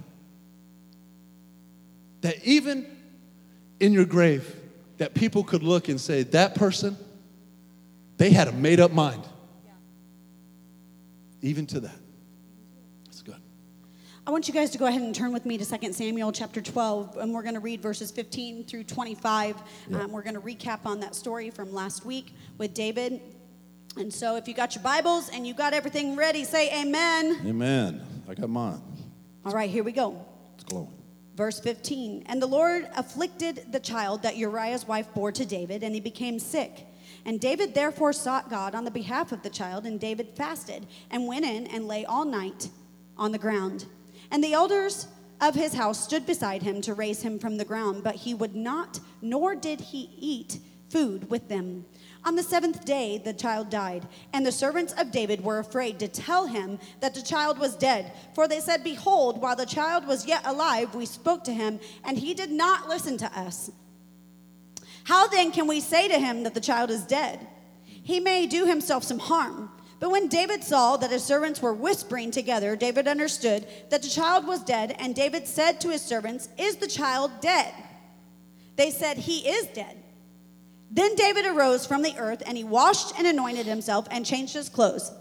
That 2.22 2.44
even 2.46 2.86
in 3.80 3.92
your 3.92 4.06
grave, 4.06 4.56
that 4.98 5.14
people 5.14 5.44
could 5.44 5.64
look 5.64 5.90
and 5.90 6.00
say, 6.00 6.24
that 6.24 6.56
person 6.56 6.98
they 8.20 8.32
had 8.32 8.50
a 8.50 8.52
made 8.52 8.80
up 8.80 8.92
mind. 8.92 9.24
Even 11.42 11.66
to 11.68 11.80
that. 11.80 11.96
That's 13.06 13.22
good. 13.22 13.38
I 14.28 14.32
want 14.32 14.48
you 14.50 14.54
guys 14.54 14.70
to 14.72 14.78
go 14.78 14.88
ahead 14.88 15.02
and 15.02 15.16
turn 15.16 15.32
with 15.32 15.46
me 15.46 15.58
to 15.58 15.66
2 15.66 15.94
Samuel 15.94 16.34
chapter 16.34 16.62
12, 16.62 17.18
and 17.18 17.34
we're 17.34 17.44
going 17.44 17.54
to 17.54 17.62
read 17.62 17.82
verses 17.82 18.12
15 18.12 18.66
through 18.66 18.84
25. 18.84 19.56
Yeah. 19.88 20.02
Um, 20.02 20.12
we're 20.12 20.22
going 20.22 20.36
to 20.36 20.42
recap 20.42 20.86
on 20.86 21.00
that 21.00 21.16
story 21.16 21.50
from 21.50 21.74
last 21.74 22.06
week 22.06 22.34
with 22.58 22.74
David. 22.74 23.22
And 23.96 24.14
so, 24.14 24.36
if 24.36 24.50
you 24.50 24.54
got 24.54 24.76
your 24.76 24.84
Bibles 24.84 25.30
and 25.30 25.48
you 25.48 25.54
got 25.54 25.74
everything 25.74 26.18
ready, 26.18 26.44
say 26.44 26.82
amen. 26.82 27.40
Amen. 27.46 28.02
I 28.28 28.34
got 28.34 28.50
mine. 28.50 28.82
All 29.46 29.54
right, 29.54 29.70
here 29.70 29.84
we 29.84 29.94
go. 29.94 30.26
It's 30.56 30.66
glowing. 30.66 30.94
Verse 31.36 31.60
15 31.62 32.24
And 32.26 32.42
the 32.42 32.48
Lord 32.48 32.90
afflicted 32.98 33.72
the 33.72 33.80
child 33.80 34.24
that 34.24 34.36
Uriah's 34.36 34.86
wife 34.86 35.08
bore 35.14 35.32
to 35.32 35.46
David, 35.46 35.84
and 35.84 35.96
he 35.96 36.02
became 36.02 36.38
sick. 36.38 36.86
And 37.26 37.40
David 37.40 37.74
therefore 37.74 38.14
sought 38.14 38.50
God 38.50 38.76
on 38.76 38.86
the 38.86 38.92
behalf 38.92 39.32
of 39.32 39.44
the 39.44 39.50
child, 39.50 39.86
and 39.86 40.00
David 40.00 40.30
fasted 40.36 40.88
and 41.12 41.28
went 41.28 41.46
in 41.46 41.68
and 41.68 41.88
lay 41.88 42.06
all 42.06 42.26
night 42.26 42.70
on 43.18 43.32
the 43.32 43.38
ground. 43.38 43.86
And 44.32 44.44
the 44.44 44.54
elders 44.54 45.08
of 45.42 45.56
his 45.56 45.74
house 45.74 46.04
stood 46.04 46.26
beside 46.26 46.64
him 46.64 46.82
to 46.82 46.94
raise 46.94 47.22
him 47.22 47.40
from 47.40 47.58
the 47.58 47.66
ground, 47.66 48.04
but 48.04 48.16
he 48.16 48.34
would 48.34 48.56
not, 48.56 49.00
nor 49.22 49.56
did 49.56 49.80
he 49.80 50.10
eat 50.18 50.60
food 50.90 51.30
with 51.30 51.48
them. 51.48 51.86
On 52.26 52.36
the 52.36 52.44
seventh 52.44 52.84
day, 52.84 53.18
the 53.18 53.34
child 53.34 53.70
died, 53.70 54.06
and 54.34 54.46
the 54.46 54.52
servants 54.52 54.94
of 54.94 55.12
David 55.12 55.42
were 55.42 55.60
afraid 55.60 56.00
to 56.00 56.08
tell 56.08 56.48
him 56.48 56.80
that 57.00 57.14
the 57.14 57.22
child 57.22 57.58
was 57.58 57.78
dead. 57.78 58.12
For 58.36 58.48
they 58.48 58.60
said, 58.60 58.84
Behold, 58.84 59.42
while 59.42 59.56
the 59.56 59.66
child 59.66 60.06
was 60.06 60.26
yet 60.26 60.46
alive, 60.46 60.94
we 60.94 61.06
spoke 61.06 61.44
to 61.46 61.54
him, 61.54 61.80
and 62.04 62.18
he 62.18 62.34
did 62.34 62.52
not 62.52 62.90
listen 62.90 63.18
to 63.18 63.40
us. 63.40 63.72
How 65.04 65.28
then 65.28 65.52
can 65.52 65.68
we 65.68 65.80
say 65.80 66.08
to 66.08 66.20
him 66.20 66.44
that 66.44 66.54
the 66.54 66.62
child 66.62 66.92
is 66.92 67.04
dead? 67.04 67.46
He 67.84 68.20
may 68.20 68.48
do 68.48 68.66
himself 68.66 69.04
some 69.04 69.20
harm. 69.20 69.70
But 70.00 70.12
when 70.12 70.30
David 70.30 70.64
saw 70.64 70.98
that 70.98 71.12
his 71.12 71.24
servants 71.24 71.62
were 71.62 71.74
whispering 71.74 72.32
together, 72.32 72.76
David 72.76 73.08
understood 73.08 73.68
that 73.90 74.02
the 74.02 74.10
child 74.10 74.48
was 74.48 74.64
dead, 74.64 74.96
and 74.98 75.14
David 75.14 75.48
said 75.48 75.82
to 75.82 75.90
his 75.90 76.02
servants, 76.02 76.48
Is 76.58 76.78
the 76.78 76.88
child 76.88 77.32
dead? 77.42 77.74
They 78.78 78.92
said, 78.92 79.18
He 79.18 79.48
is 79.50 79.68
dead. 79.68 79.98
Then 80.90 81.16
David 81.16 81.46
arose 81.46 81.86
from 81.86 82.02
the 82.02 82.18
earth, 82.18 82.42
and 82.46 82.58
he 82.58 82.64
washed 82.64 83.14
and 83.18 83.28
anointed 83.28 83.66
himself 83.66 84.08
and 84.10 84.26
changed 84.26 84.54
his 84.54 84.70
clothes. 84.70 85.12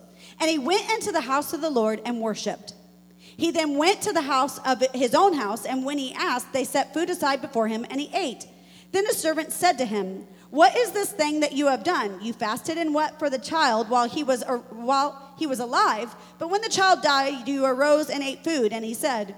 And 0.41 0.49
he 0.49 0.59
went 0.59 0.89
into 0.93 1.11
the 1.11 1.21
house 1.21 1.53
of 1.53 1.61
the 1.61 1.71
Lord 1.71 2.01
and 2.05 2.21
worshiped. 2.21 2.75
He 3.19 3.51
then 3.51 3.77
went 3.77 4.01
to 4.03 4.13
the 4.13 4.23
house 4.23 4.59
of 4.59 4.83
his 4.95 5.15
own 5.15 5.35
house, 5.35 5.67
and 5.67 5.85
when 5.85 5.99
he 5.99 6.15
asked, 6.15 6.53
they 6.53 6.65
set 6.65 6.95
food 6.95 7.11
aside 7.11 7.43
before 7.43 7.69
him, 7.69 7.85
and 7.91 8.01
he 8.01 8.11
ate. 8.15 8.47
Then 8.93 9.05
the 9.05 9.15
servant 9.15 9.53
said 9.53 9.79
to 9.79 9.85
him, 9.85 10.27
What 10.51 10.77
is 10.77 10.93
this 10.93 11.13
thing 11.13 11.41
that 11.41 11.53
you 11.53 11.67
have 11.67 11.85
done? 11.85 12.19
You 12.23 12.33
fasted 12.33 12.79
and 12.79 12.95
wept 12.95 13.19
for 13.19 13.29
the 13.29 13.39
child 13.39 13.91
while 13.91 14.09
he 14.09 14.25
was, 14.25 14.43
er, 14.49 14.59
while 14.71 15.35
he 15.39 15.47
was 15.47 15.61
alive, 15.61 16.15
but 16.39 16.51
when 16.51 16.63
the 16.63 16.69
child 16.69 17.03
died, 17.03 17.47
you 17.47 17.65
arose 17.65 18.11
and 18.11 18.23
ate 18.23 18.45
food. 18.45 18.73
And 18.73 18.85
he 18.85 18.95
said, 18.95 19.35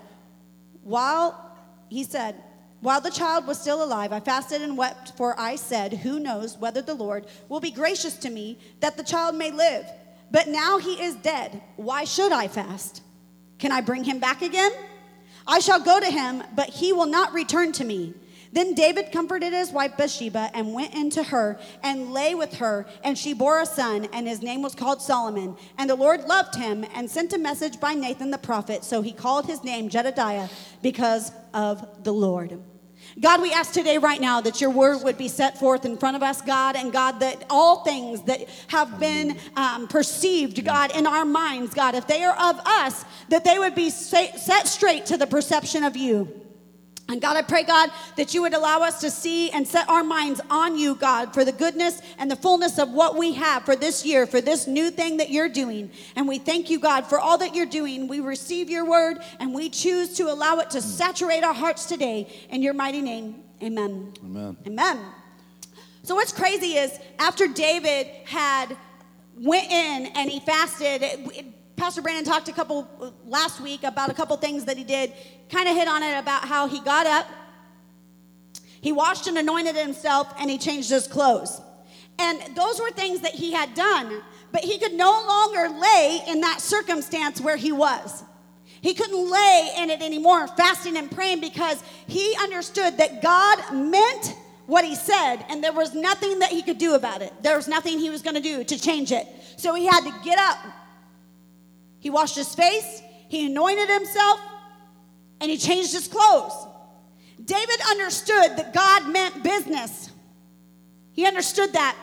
While 0.83 1.57
he 1.89 2.05
said, 2.05 2.37
while 2.81 3.01
the 3.01 3.11
child 3.11 3.47
was 3.47 3.61
still 3.61 3.85
alive, 3.85 4.11
I 4.13 4.21
fasted 4.21 4.63
and 4.63 4.77
wept, 4.77 5.13
for 5.17 5.39
I 5.39 5.57
said, 5.57 5.93
Who 5.93 6.19
knows 6.19 6.57
whether 6.57 6.81
the 6.81 6.95
Lord 6.95 7.27
will 7.49 7.61
be 7.61 7.71
gracious 7.71 8.17
to 8.19 8.31
me 8.31 8.59
that 8.81 8.97
the 8.97 9.03
child 9.03 9.35
may 9.35 9.51
live? 9.51 9.87
But 10.31 10.49
now 10.49 10.79
he 10.79 11.03
is 11.03 11.15
dead. 11.17 11.61
Why 11.77 12.05
should 12.05 12.33
I 12.33 12.49
fast? 12.49 13.03
Can 13.59 13.73
I 13.73 13.83
bring 13.83 14.05
him 14.05 14.19
back 14.19 14.41
again? 14.41 14.73
I 15.47 15.59
shall 15.59 15.81
go 15.81 16.01
to 16.01 16.07
him, 16.07 16.43
but 16.55 16.71
he 16.71 16.93
will 16.93 17.07
not 17.07 17.35
return 17.35 17.73
to 17.73 17.85
me. 17.85 18.15
Then 18.53 18.75
David 18.75 19.13
comforted 19.13 19.53
his 19.53 19.71
wife 19.71 19.97
Bathsheba 19.97 20.51
and 20.55 20.75
went 20.75 20.95
into 20.95 21.23
her 21.23 21.59
and 21.83 22.13
lay 22.13 22.35
with 22.35 22.55
her, 22.55 22.87
and 23.05 23.17
she 23.17 23.33
bore 23.33 23.61
a 23.61 23.67
son, 23.67 24.09
and 24.13 24.27
his 24.27 24.43
name 24.43 24.63
was 24.63 24.75
called 24.75 25.01
Solomon. 25.01 25.57
And 25.79 25.89
the 25.89 25.95
Lord 25.95 26.25
loved 26.25 26.57
him 26.57 26.85
and 26.95 27.09
sent 27.09 27.33
a 27.33 27.39
message 27.39 27.79
by 27.79 27.95
Nathan 27.95 28.31
the 28.31 28.39
prophet, 28.39 28.83
so 28.83 29.03
he 29.03 29.13
called 29.13 29.47
his 29.47 29.63
name 29.63 29.89
Jedediah 29.89 30.49
because 30.83 31.31
of 31.55 32.03
the 32.03 32.13
Lord. 32.13 32.61
God, 33.21 33.41
we 33.41 33.53
ask 33.53 33.73
today, 33.73 33.99
right 33.99 34.21
now, 34.21 34.41
that 34.41 34.61
your 34.61 34.71
word 34.71 35.03
would 35.05 35.19
be 35.19 35.29
set 35.29 35.59
forth 35.59 35.85
in 35.85 35.97
front 35.97 36.17
of 36.17 36.23
us, 36.23 36.43
God, 36.43 36.77
and 36.77 36.93
God, 36.93 37.21
that 37.21 37.45
all 37.51 37.83
things 37.83 38.23
that 38.23 38.49
have 38.69 39.01
been 39.01 39.37
um, 39.57 39.89
perceived, 39.89 40.65
God, 40.65 40.95
in 40.95 41.07
our 41.07 41.25
minds, 41.25 41.75
God, 41.75 41.95
if 41.95 42.07
they 42.07 42.23
are 42.25 42.37
of 42.37 42.59
us, 42.65 43.05
that 43.29 43.45
they 43.45 43.59
would 43.59 43.75
be 43.75 43.91
set 43.91 44.69
straight 44.69 45.07
to 45.07 45.17
the 45.17 45.27
perception 45.27 45.83
of 45.83 45.97
you. 45.97 46.50
And 47.11 47.21
God, 47.21 47.37
I 47.37 47.43
pray, 47.43 47.65
God, 47.65 47.91
that 48.17 48.35
you 48.35 48.43
would 48.43 48.55
allow 48.55 48.83
us 48.83 49.01
to 49.01 49.11
see 49.11 49.51
and 49.51 49.67
set 49.67 49.89
our 49.89 50.05
minds 50.05 50.41
on 50.49 50.79
you, 50.79 50.95
God, 50.95 51.35
for 51.35 51.45
the 51.45 51.51
goodness 51.51 52.01
and 52.19 52.31
the 52.31 52.37
fullness 52.37 52.79
of 52.79 52.93
what 52.93 53.17
we 53.19 53.33
have 53.33 53.65
for 53.65 53.75
this 53.75 54.07
year, 54.07 54.29
for 54.29 54.41
this 54.41 54.69
new 54.69 54.93
thing 54.93 55.17
that 55.17 55.29
you're 55.29 55.49
doing. 55.49 55.91
And 56.15 56.29
we 56.29 56.39
thank 56.39 56.71
you, 56.71 56.79
God, 56.79 57.07
for 57.07 57.19
all 57.19 57.37
that 57.39 57.53
you're 57.53 57.67
doing. 57.67 58.07
We 58.07 58.21
receive 58.21 58.71
your 58.71 58.89
word 58.89 59.19
and 59.41 59.53
we 59.53 59.69
choose 59.71 60.15
to 60.19 60.31
allow 60.31 60.59
it 60.59 60.71
to 60.71 60.79
mm. 60.79 60.83
saturate 60.83 61.43
our 61.43 61.55
hearts 61.55 61.87
today. 61.87 62.29
In 62.49 62.63
your 62.63 62.75
mighty 62.75 63.01
name, 63.01 63.43
amen. 63.61 64.15
Amen. 64.25 64.57
Amen. 64.67 65.01
So 66.05 66.15
what's 66.15 66.33
crazy 66.33 66.77
is 66.77 66.97
after 67.19 67.49
David 67.49 68.07
had 68.25 68.77
went 69.37 69.71
in 69.71 70.07
and 70.15 70.31
he 70.31 70.39
fasted, 70.39 71.03
Pastor 71.81 72.03
Brandon 72.03 72.27
talked 72.27 72.47
a 72.51 72.53
couple 72.53 72.87
last 73.25 73.59
week 73.59 73.85
about 73.85 74.11
a 74.11 74.13
couple 74.13 74.37
things 74.37 74.67
that 74.67 74.77
he 74.77 74.85
did, 74.85 75.15
kind 75.49 75.67
of 75.67 75.75
hit 75.75 75.89
on 75.89 76.03
it 76.03 76.19
about 76.19 76.45
how 76.45 76.69
he 76.69 76.79
got 76.81 77.07
up, 77.07 77.27
he 78.83 78.93
washed 78.93 79.27
and 79.27 79.39
anointed 79.39 79.75
himself, 79.75 80.31
and 80.39 80.51
he 80.51 80.59
changed 80.59 80.91
his 80.91 81.07
clothes. 81.07 81.59
And 82.19 82.39
those 82.55 82.79
were 82.81 82.91
things 82.91 83.21
that 83.21 83.33
he 83.33 83.53
had 83.53 83.73
done, 83.73 84.21
but 84.53 84.63
he 84.63 84.79
could 84.79 84.93
no 84.93 85.11
longer 85.27 85.81
lay 85.81 86.21
in 86.29 86.43
that 86.43 86.61
circumstance 86.61 87.41
where 87.41 87.57
he 87.57 87.73
was. 87.73 88.25
He 88.83 88.93
couldn't 88.93 89.31
lay 89.31 89.73
in 89.79 89.89
it 89.89 90.03
anymore, 90.03 90.49
fasting 90.49 90.99
and 90.99 91.11
praying, 91.11 91.41
because 91.41 91.83
he 92.07 92.37
understood 92.43 92.99
that 92.99 93.23
God 93.23 93.59
meant 93.73 94.37
what 94.67 94.85
he 94.85 94.95
said, 94.95 95.39
and 95.49 95.65
there 95.65 95.73
was 95.73 95.95
nothing 95.95 96.41
that 96.41 96.51
he 96.51 96.61
could 96.61 96.77
do 96.77 96.95
about 96.95 97.23
it. 97.23 97.33
There 97.43 97.57
was 97.57 97.69
nothing 97.69 97.99
he 97.99 98.11
was 98.11 98.21
going 98.21 98.37
to 98.37 98.43
do 98.43 98.65
to 98.65 98.79
change 98.79 99.13
it. 99.13 99.27
So 99.57 99.75
he 99.75 99.87
had 99.87 100.03
to 100.03 100.13
get 100.23 100.39
up. 100.39 100.59
He 102.01 102.11
washed 102.11 102.35
his 102.35 102.55
face, 102.55 103.03
he 103.29 103.47
anointed 103.47 103.89
himself, 103.89 104.41
and 105.41 105.51
he 105.51 105.57
changed 105.57 105.93
his 105.93 106.09
clothes. 106.09 106.67
David 107.43 107.81
understood 107.91 108.57
that 108.57 108.75
God 108.75 109.11
meant 109.13 109.43
business. 109.43 110.11
He 111.13 111.27
understood 111.27 111.73
that. 111.75 111.97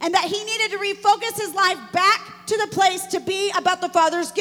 And 0.00 0.14
that 0.14 0.24
he 0.24 0.44
needed 0.44 0.70
to 0.72 0.78
refocus 0.78 1.40
his 1.40 1.54
life 1.54 1.78
back 1.92 2.46
to 2.46 2.56
the 2.58 2.68
place 2.68 3.04
to 3.06 3.20
be 3.20 3.50
about 3.56 3.80
the 3.80 3.88
Father's 3.88 4.32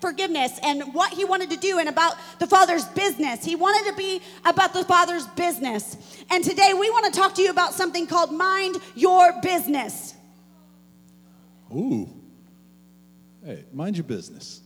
forgiveness 0.00 0.58
and 0.62 0.92
what 0.92 1.12
he 1.12 1.24
wanted 1.24 1.50
to 1.50 1.56
do 1.56 1.78
and 1.78 1.88
about 1.88 2.16
the 2.38 2.46
Father's 2.46 2.84
business. 2.86 3.44
He 3.44 3.56
wanted 3.56 3.90
to 3.90 3.96
be 3.96 4.20
about 4.44 4.72
the 4.74 4.84
Father's 4.84 5.26
business. 5.28 5.96
And 6.30 6.44
today 6.44 6.72
we 6.74 6.90
want 6.90 7.12
to 7.12 7.18
talk 7.18 7.34
to 7.36 7.42
you 7.42 7.50
about 7.50 7.72
something 7.72 8.06
called 8.06 8.32
mind 8.32 8.76
your 8.94 9.32
business. 9.42 10.14
Ooh. 11.72 12.08
Hey, 13.46 13.62
mind 13.72 13.96
your 13.96 14.02
business. 14.02 14.60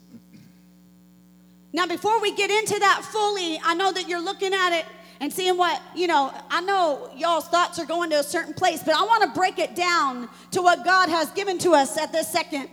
Now, 1.71 1.87
before 1.87 2.19
we 2.23 2.35
get 2.35 2.51
into 2.51 2.79
that 2.79 3.03
fully, 3.05 3.61
I 3.63 3.75
know 3.75 3.93
that 3.93 4.09
you're 4.09 4.25
looking 4.25 4.55
at 4.55 4.73
it 4.73 4.87
and 5.21 5.31
seeing 5.31 5.59
what, 5.59 5.83
you 5.95 6.07
know, 6.07 6.33
I 6.49 6.63
know 6.63 7.11
y'all's 7.15 7.47
thoughts 7.47 7.79
are 7.79 7.85
going 7.85 8.09
to 8.09 8.21
a 8.21 8.23
certain 8.23 8.55
place, 8.55 8.83
but 8.83 8.95
I 8.95 9.03
want 9.03 9.23
to 9.25 9.39
break 9.39 9.59
it 9.59 9.77
down 9.77 10.31
to 10.53 10.63
what 10.63 10.83
God 10.83 11.11
has 11.11 11.31
given 11.33 11.59
to 11.59 11.73
us 11.73 11.99
at 11.99 12.11
this 12.11 12.29
second. 12.29 12.71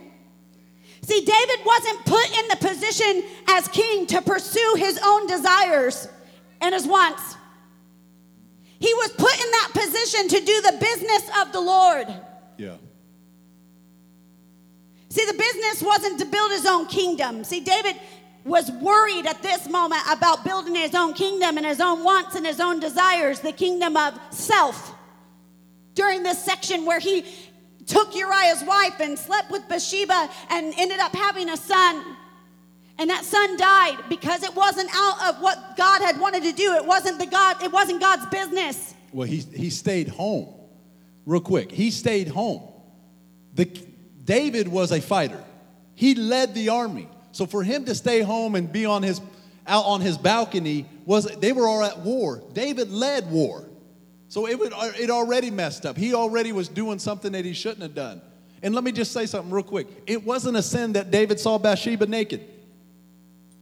See, 1.02 1.20
David 1.20 1.66
wasn't 1.66 2.06
put 2.06 2.38
in 2.38 2.48
the 2.48 2.56
position 2.56 3.22
as 3.50 3.68
king 3.68 4.06
to 4.06 4.22
pursue 4.22 4.74
his 4.78 4.98
own 5.04 5.26
desires 5.26 6.08
and 6.62 6.74
his 6.74 6.86
wants. 6.86 7.36
He 8.80 8.94
was 8.94 9.10
put 9.10 9.34
in 9.34 9.50
that 9.50 9.70
position 9.74 10.28
to 10.28 10.40
do 10.40 10.62
the 10.62 10.78
business 10.80 11.30
of 11.42 11.52
the 11.52 11.60
Lord. 11.60 12.08
See, 15.10 15.24
the 15.24 15.32
business 15.32 15.82
wasn't 15.82 16.18
to 16.20 16.26
build 16.26 16.50
his 16.50 16.66
own 16.66 16.86
kingdom. 16.86 17.44
See, 17.44 17.60
David, 17.60 17.96
was 18.48 18.70
worried 18.70 19.26
at 19.26 19.42
this 19.42 19.68
moment 19.68 20.00
about 20.10 20.44
building 20.44 20.74
his 20.74 20.94
own 20.94 21.12
kingdom 21.12 21.58
and 21.58 21.66
his 21.66 21.80
own 21.80 22.02
wants 22.02 22.34
and 22.34 22.46
his 22.46 22.60
own 22.60 22.80
desires, 22.80 23.40
the 23.40 23.52
kingdom 23.52 23.96
of 23.96 24.18
self. 24.30 24.94
During 25.94 26.22
this 26.22 26.42
section 26.42 26.84
where 26.84 27.00
he 27.00 27.24
took 27.86 28.14
Uriah's 28.14 28.62
wife 28.64 29.00
and 29.00 29.18
slept 29.18 29.50
with 29.50 29.68
Bathsheba 29.68 30.30
and 30.50 30.72
ended 30.76 30.98
up 30.98 31.14
having 31.14 31.50
a 31.50 31.56
son. 31.56 32.16
And 32.98 33.10
that 33.10 33.24
son 33.24 33.56
died 33.56 33.98
because 34.08 34.42
it 34.42 34.54
wasn't 34.54 34.90
out 34.94 35.34
of 35.34 35.42
what 35.42 35.76
God 35.76 36.00
had 36.00 36.18
wanted 36.18 36.42
to 36.44 36.52
do. 36.52 36.74
It 36.74 36.84
wasn't 36.84 37.18
the 37.18 37.26
God, 37.26 37.62
it 37.62 37.72
wasn't 37.72 38.00
God's 38.00 38.26
business. 38.26 38.94
Well, 39.12 39.26
he, 39.26 39.38
he 39.38 39.70
stayed 39.70 40.08
home. 40.08 40.54
Real 41.26 41.40
quick, 41.40 41.70
he 41.70 41.90
stayed 41.90 42.28
home. 42.28 42.62
The, 43.54 43.66
David 44.28 44.68
was 44.68 44.92
a 44.92 45.00
fighter. 45.00 45.42
He 45.94 46.14
led 46.14 46.52
the 46.52 46.68
army. 46.68 47.08
So 47.32 47.46
for 47.46 47.62
him 47.62 47.86
to 47.86 47.94
stay 47.94 48.20
home 48.20 48.56
and 48.56 48.70
be 48.70 48.84
on 48.84 49.02
his 49.02 49.22
out 49.66 49.86
on 49.86 50.02
his 50.02 50.18
balcony 50.18 50.84
was 51.06 51.24
they 51.38 51.52
were 51.52 51.66
all 51.66 51.82
at 51.82 52.00
war. 52.00 52.42
David 52.52 52.90
led 52.90 53.30
war. 53.30 53.64
So 54.28 54.46
it 54.46 54.58
would 54.58 54.74
it 55.00 55.08
already 55.08 55.50
messed 55.50 55.86
up. 55.86 55.96
He 55.96 56.12
already 56.12 56.52
was 56.52 56.68
doing 56.68 56.98
something 56.98 57.32
that 57.32 57.46
he 57.46 57.54
shouldn't 57.54 57.80
have 57.80 57.94
done. 57.94 58.20
And 58.62 58.74
let 58.74 58.84
me 58.84 58.92
just 58.92 59.12
say 59.12 59.24
something 59.24 59.50
real 59.50 59.64
quick. 59.64 59.86
It 60.06 60.22
wasn't 60.22 60.58
a 60.58 60.62
sin 60.62 60.92
that 60.92 61.10
David 61.10 61.40
saw 61.40 61.56
Bathsheba 61.56 62.06
naked. 62.06 62.44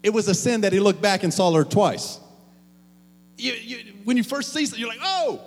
It 0.02 0.10
was 0.10 0.26
a 0.26 0.34
sin 0.34 0.62
that 0.62 0.72
he 0.72 0.80
looked 0.80 1.00
back 1.00 1.22
and 1.22 1.32
saw 1.32 1.52
her 1.52 1.64
twice. 1.64 2.18
You, 3.38 3.52
you, 3.52 3.76
when 4.02 4.16
you 4.16 4.24
first 4.24 4.52
see 4.52 4.66
something, 4.66 4.80
you're 4.80 4.88
like, 4.88 4.98
oh. 5.02 5.42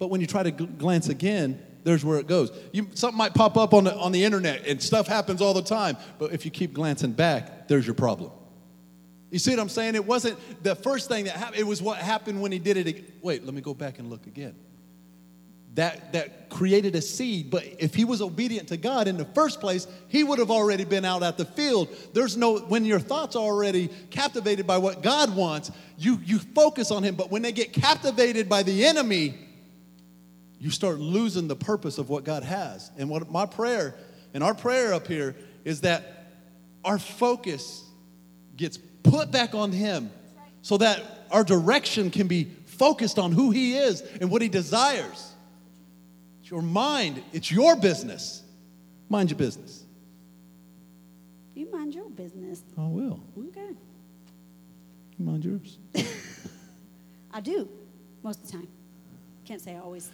But 0.00 0.08
when 0.08 0.20
you 0.20 0.26
try 0.26 0.42
to 0.42 0.50
gl- 0.50 0.78
glance 0.78 1.08
again, 1.08 1.60
there's 1.84 2.04
where 2.04 2.18
it 2.18 2.26
goes. 2.26 2.50
You, 2.72 2.88
something 2.94 3.16
might 3.16 3.34
pop 3.34 3.56
up 3.56 3.74
on 3.74 3.84
the, 3.84 3.94
on 3.94 4.10
the 4.10 4.24
internet 4.24 4.66
and 4.66 4.82
stuff 4.82 5.06
happens 5.06 5.40
all 5.40 5.54
the 5.54 5.62
time, 5.62 5.96
but 6.18 6.32
if 6.32 6.44
you 6.44 6.50
keep 6.50 6.72
glancing 6.72 7.12
back, 7.12 7.68
there's 7.68 7.86
your 7.86 7.94
problem. 7.94 8.32
You 9.30 9.38
see 9.38 9.50
what 9.50 9.60
I'm 9.60 9.68
saying? 9.68 9.94
It 9.94 10.06
wasn't 10.06 10.38
the 10.62 10.74
first 10.74 11.08
thing 11.08 11.26
that 11.26 11.36
happened, 11.36 11.58
it 11.58 11.66
was 11.66 11.82
what 11.82 11.98
happened 11.98 12.40
when 12.40 12.52
he 12.52 12.58
did 12.58 12.76
it. 12.76 13.22
Wait, 13.22 13.44
let 13.44 13.54
me 13.54 13.60
go 13.60 13.74
back 13.74 13.98
and 13.98 14.08
look 14.08 14.26
again. 14.26 14.54
That, 15.74 16.12
that 16.12 16.50
created 16.50 16.94
a 16.94 17.02
seed, 17.02 17.50
but 17.50 17.64
if 17.80 17.96
he 17.96 18.04
was 18.04 18.22
obedient 18.22 18.68
to 18.68 18.76
God 18.76 19.08
in 19.08 19.16
the 19.16 19.24
first 19.24 19.60
place, 19.60 19.88
he 20.06 20.22
would 20.22 20.38
have 20.38 20.52
already 20.52 20.84
been 20.84 21.04
out 21.04 21.24
at 21.24 21.36
the 21.36 21.44
field. 21.44 21.88
There's 22.12 22.36
no, 22.36 22.58
when 22.58 22.84
your 22.84 23.00
thoughts 23.00 23.34
are 23.34 23.42
already 23.42 23.88
captivated 24.10 24.68
by 24.68 24.78
what 24.78 25.02
God 25.02 25.34
wants, 25.34 25.72
you, 25.98 26.20
you 26.24 26.38
focus 26.38 26.92
on 26.92 27.02
him, 27.02 27.16
but 27.16 27.32
when 27.32 27.42
they 27.42 27.50
get 27.50 27.72
captivated 27.72 28.48
by 28.48 28.62
the 28.62 28.86
enemy, 28.86 29.34
you 30.64 30.70
start 30.70 30.98
losing 30.98 31.46
the 31.46 31.54
purpose 31.54 31.98
of 31.98 32.08
what 32.08 32.24
God 32.24 32.42
has. 32.42 32.90
And 32.96 33.10
what 33.10 33.30
my 33.30 33.44
prayer 33.44 33.94
and 34.32 34.42
our 34.42 34.54
prayer 34.54 34.94
up 34.94 35.06
here 35.06 35.36
is 35.62 35.82
that 35.82 36.30
our 36.82 36.98
focus 36.98 37.84
gets 38.56 38.78
put 39.02 39.30
back 39.30 39.54
on 39.54 39.72
Him 39.72 40.10
so 40.62 40.78
that 40.78 41.26
our 41.30 41.44
direction 41.44 42.10
can 42.10 42.28
be 42.28 42.44
focused 42.64 43.18
on 43.18 43.30
who 43.30 43.50
He 43.50 43.76
is 43.76 44.00
and 44.22 44.30
what 44.30 44.40
He 44.40 44.48
desires. 44.48 45.34
It's 46.40 46.50
your 46.50 46.62
mind, 46.62 47.22
it's 47.34 47.50
your 47.50 47.76
business. 47.76 48.42
Mind 49.10 49.30
your 49.30 49.38
business. 49.38 49.84
You 51.54 51.70
mind 51.70 51.94
your 51.94 52.08
business. 52.08 52.62
I 52.78 52.86
will. 52.86 53.20
Okay. 53.48 53.68
You 55.18 55.24
mind 55.26 55.44
yours. 55.44 55.78
I 57.34 57.42
do, 57.42 57.68
most 58.22 58.40
of 58.44 58.46
the 58.46 58.52
time. 58.52 58.68
Can't 59.44 59.60
say 59.60 59.76
I 59.76 59.80
always 59.80 60.10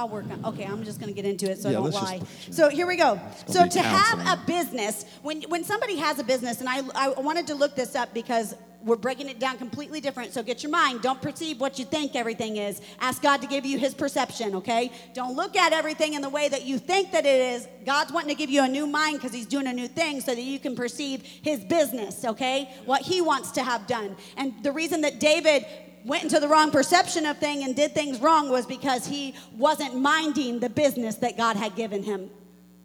I'll 0.00 0.08
work 0.08 0.24
on. 0.30 0.42
Okay, 0.46 0.64
I'm 0.64 0.82
just 0.82 0.98
going 0.98 1.12
to 1.12 1.14
get 1.14 1.28
into 1.28 1.50
it 1.50 1.58
so 1.58 1.68
yeah, 1.68 1.78
I 1.78 1.82
don't 1.82 1.92
lie. 1.92 2.22
So 2.50 2.70
here 2.70 2.86
we 2.86 2.96
go. 2.96 3.20
So 3.46 3.66
to 3.66 3.82
have 3.82 4.18
a 4.20 4.42
business, 4.46 5.04
when 5.20 5.42
when 5.42 5.62
somebody 5.62 5.96
has 5.96 6.18
a 6.18 6.24
business, 6.24 6.60
and 6.60 6.68
I 6.70 6.80
I 6.94 7.20
wanted 7.20 7.46
to 7.48 7.54
look 7.54 7.76
this 7.76 7.94
up 7.94 8.14
because 8.14 8.54
we're 8.82 8.96
breaking 8.96 9.28
it 9.28 9.38
down 9.38 9.58
completely 9.58 10.00
different. 10.00 10.32
So 10.32 10.42
get 10.42 10.62
your 10.62 10.72
mind. 10.72 11.02
Don't 11.02 11.20
perceive 11.20 11.60
what 11.60 11.78
you 11.78 11.84
think 11.84 12.16
everything 12.16 12.56
is. 12.56 12.80
Ask 12.98 13.20
God 13.20 13.42
to 13.42 13.46
give 13.46 13.66
you 13.66 13.78
His 13.78 13.92
perception. 13.92 14.54
Okay. 14.54 14.90
Don't 15.12 15.36
look 15.36 15.54
at 15.54 15.74
everything 15.74 16.14
in 16.14 16.22
the 16.22 16.30
way 16.30 16.48
that 16.48 16.64
you 16.64 16.78
think 16.78 17.12
that 17.12 17.26
it 17.26 17.40
is. 17.52 17.68
God's 17.84 18.10
wanting 18.10 18.30
to 18.30 18.34
give 18.34 18.48
you 18.48 18.64
a 18.64 18.68
new 18.68 18.86
mind 18.86 19.18
because 19.18 19.34
He's 19.34 19.44
doing 19.46 19.66
a 19.66 19.72
new 19.74 19.86
thing 19.86 20.22
so 20.22 20.34
that 20.34 20.40
you 20.40 20.58
can 20.58 20.74
perceive 20.74 21.20
His 21.42 21.60
business. 21.60 22.24
Okay, 22.24 22.70
what 22.86 23.02
He 23.02 23.20
wants 23.20 23.50
to 23.52 23.62
have 23.62 23.86
done. 23.86 24.16
And 24.38 24.54
the 24.62 24.72
reason 24.72 25.02
that 25.02 25.20
David 25.20 25.66
went 26.04 26.24
into 26.24 26.40
the 26.40 26.48
wrong 26.48 26.70
perception 26.70 27.26
of 27.26 27.38
thing 27.38 27.64
and 27.64 27.76
did 27.76 27.94
things 27.94 28.20
wrong 28.20 28.50
was 28.50 28.66
because 28.66 29.06
he 29.06 29.34
wasn't 29.56 29.96
minding 29.96 30.58
the 30.58 30.70
business 30.70 31.16
that 31.16 31.36
God 31.36 31.56
had 31.56 31.76
given 31.76 32.02
him. 32.02 32.30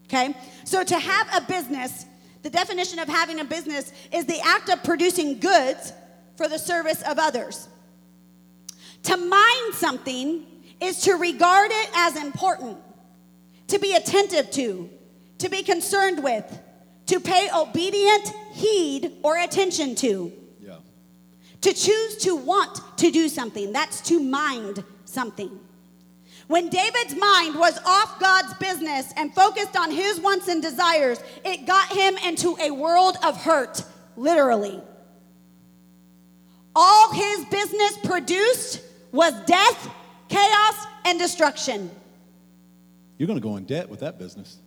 Okay? 0.05 0.36
So 0.63 0.84
to 0.84 1.00
have 1.00 1.27
a 1.36 1.41
business, 1.48 2.05
the 2.43 2.50
definition 2.50 3.00
of 3.00 3.07
having 3.07 3.39
a 3.39 3.45
business 3.45 3.91
is 4.12 4.25
the 4.25 4.39
act 4.41 4.69
of 4.69 4.84
producing 4.84 5.39
goods 5.39 5.93
for 6.36 6.48
the 6.48 6.60
service 6.60 7.01
of 7.03 7.17
others. 7.17 7.67
To 9.03 9.17
mind 9.17 9.74
something 9.74 10.45
is 10.81 11.01
to 11.01 11.13
regard 11.13 11.72
it 11.72 11.89
as 11.95 12.17
important, 12.17 12.77
to 13.67 13.79
be 13.79 13.93
attentive 13.93 14.51
to, 14.51 14.89
to 15.39 15.50
be 15.50 15.63
concerned 15.63 16.24
with, 16.24 16.60
to 17.07 17.19
pay 17.19 17.48
obedient 17.55 18.34
heed 18.53 19.13
or 19.24 19.38
attention 19.38 19.95
to. 19.95 20.31
To 21.62 21.74
choose 21.74 22.17
to 22.17 22.35
want 22.35 22.79
to 22.97 23.12
do 23.12 23.27
something, 23.27 23.71
that's 23.71 24.01
to 24.01 24.19
mind 24.19 24.83
something. 25.05 25.59
When 26.47 26.69
David's 26.69 27.15
mind 27.15 27.55
was 27.55 27.79
off 27.85 28.19
God's 28.19 28.53
business 28.55 29.12
and 29.17 29.33
focused 29.33 29.75
on 29.75 29.89
his 29.89 30.19
wants 30.19 30.47
and 30.47 30.62
desires, 30.62 31.19
it 31.43 31.65
got 31.65 31.91
him 31.91 32.17
into 32.17 32.55
a 32.62 32.69
world 32.71 33.17
of 33.24 33.41
hurt, 33.41 33.83
literally. 34.15 34.79
All 36.75 37.12
his 37.13 37.45
business 37.45 37.97
produced 38.03 38.81
was 39.12 39.33
death, 39.45 39.89
chaos, 40.27 40.88
and 41.05 41.17
destruction. 41.17 41.89
You're 43.17 43.27
going 43.27 43.39
to 43.39 43.43
go 43.43 43.55
in 43.55 43.65
debt 43.65 43.89
with 43.89 44.01
that 44.01 44.19
business. 44.19 44.57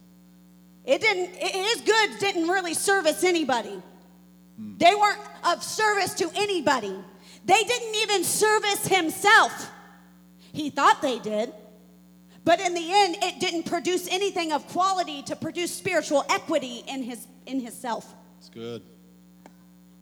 It 0.85 1.01
didn't, 1.01 1.37
his 1.37 1.83
goods 1.83 2.19
didn't 2.19 2.49
really 2.49 2.75
service 2.75 3.23
anybody. 3.23 3.83
They 4.59 4.95
weren't 4.95 5.21
of 5.45 5.63
service 5.63 6.15
to 6.15 6.31
anybody. 6.35 6.97
They 7.45 7.63
didn't 7.63 7.95
even 8.03 8.25
service 8.25 8.87
himself. 8.89 9.71
He 10.53 10.71
thought 10.71 11.01
they 11.01 11.19
did, 11.21 11.53
But 12.45 12.61
in 12.61 12.75
the 12.75 12.91
end, 12.93 13.17
it 13.23 13.41
didn't 13.41 13.65
produce 13.67 14.09
anything 14.09 14.53
of 14.53 14.67
quality 14.69 15.23
to 15.25 15.37
produce 15.37 15.71
spiritual 15.75 16.25
equity 16.31 16.83
in 16.89 17.03
his 17.03 17.27
in 17.47 17.61
his 17.61 17.75
self. 17.75 18.15
It's 18.39 18.49
good. 18.49 18.83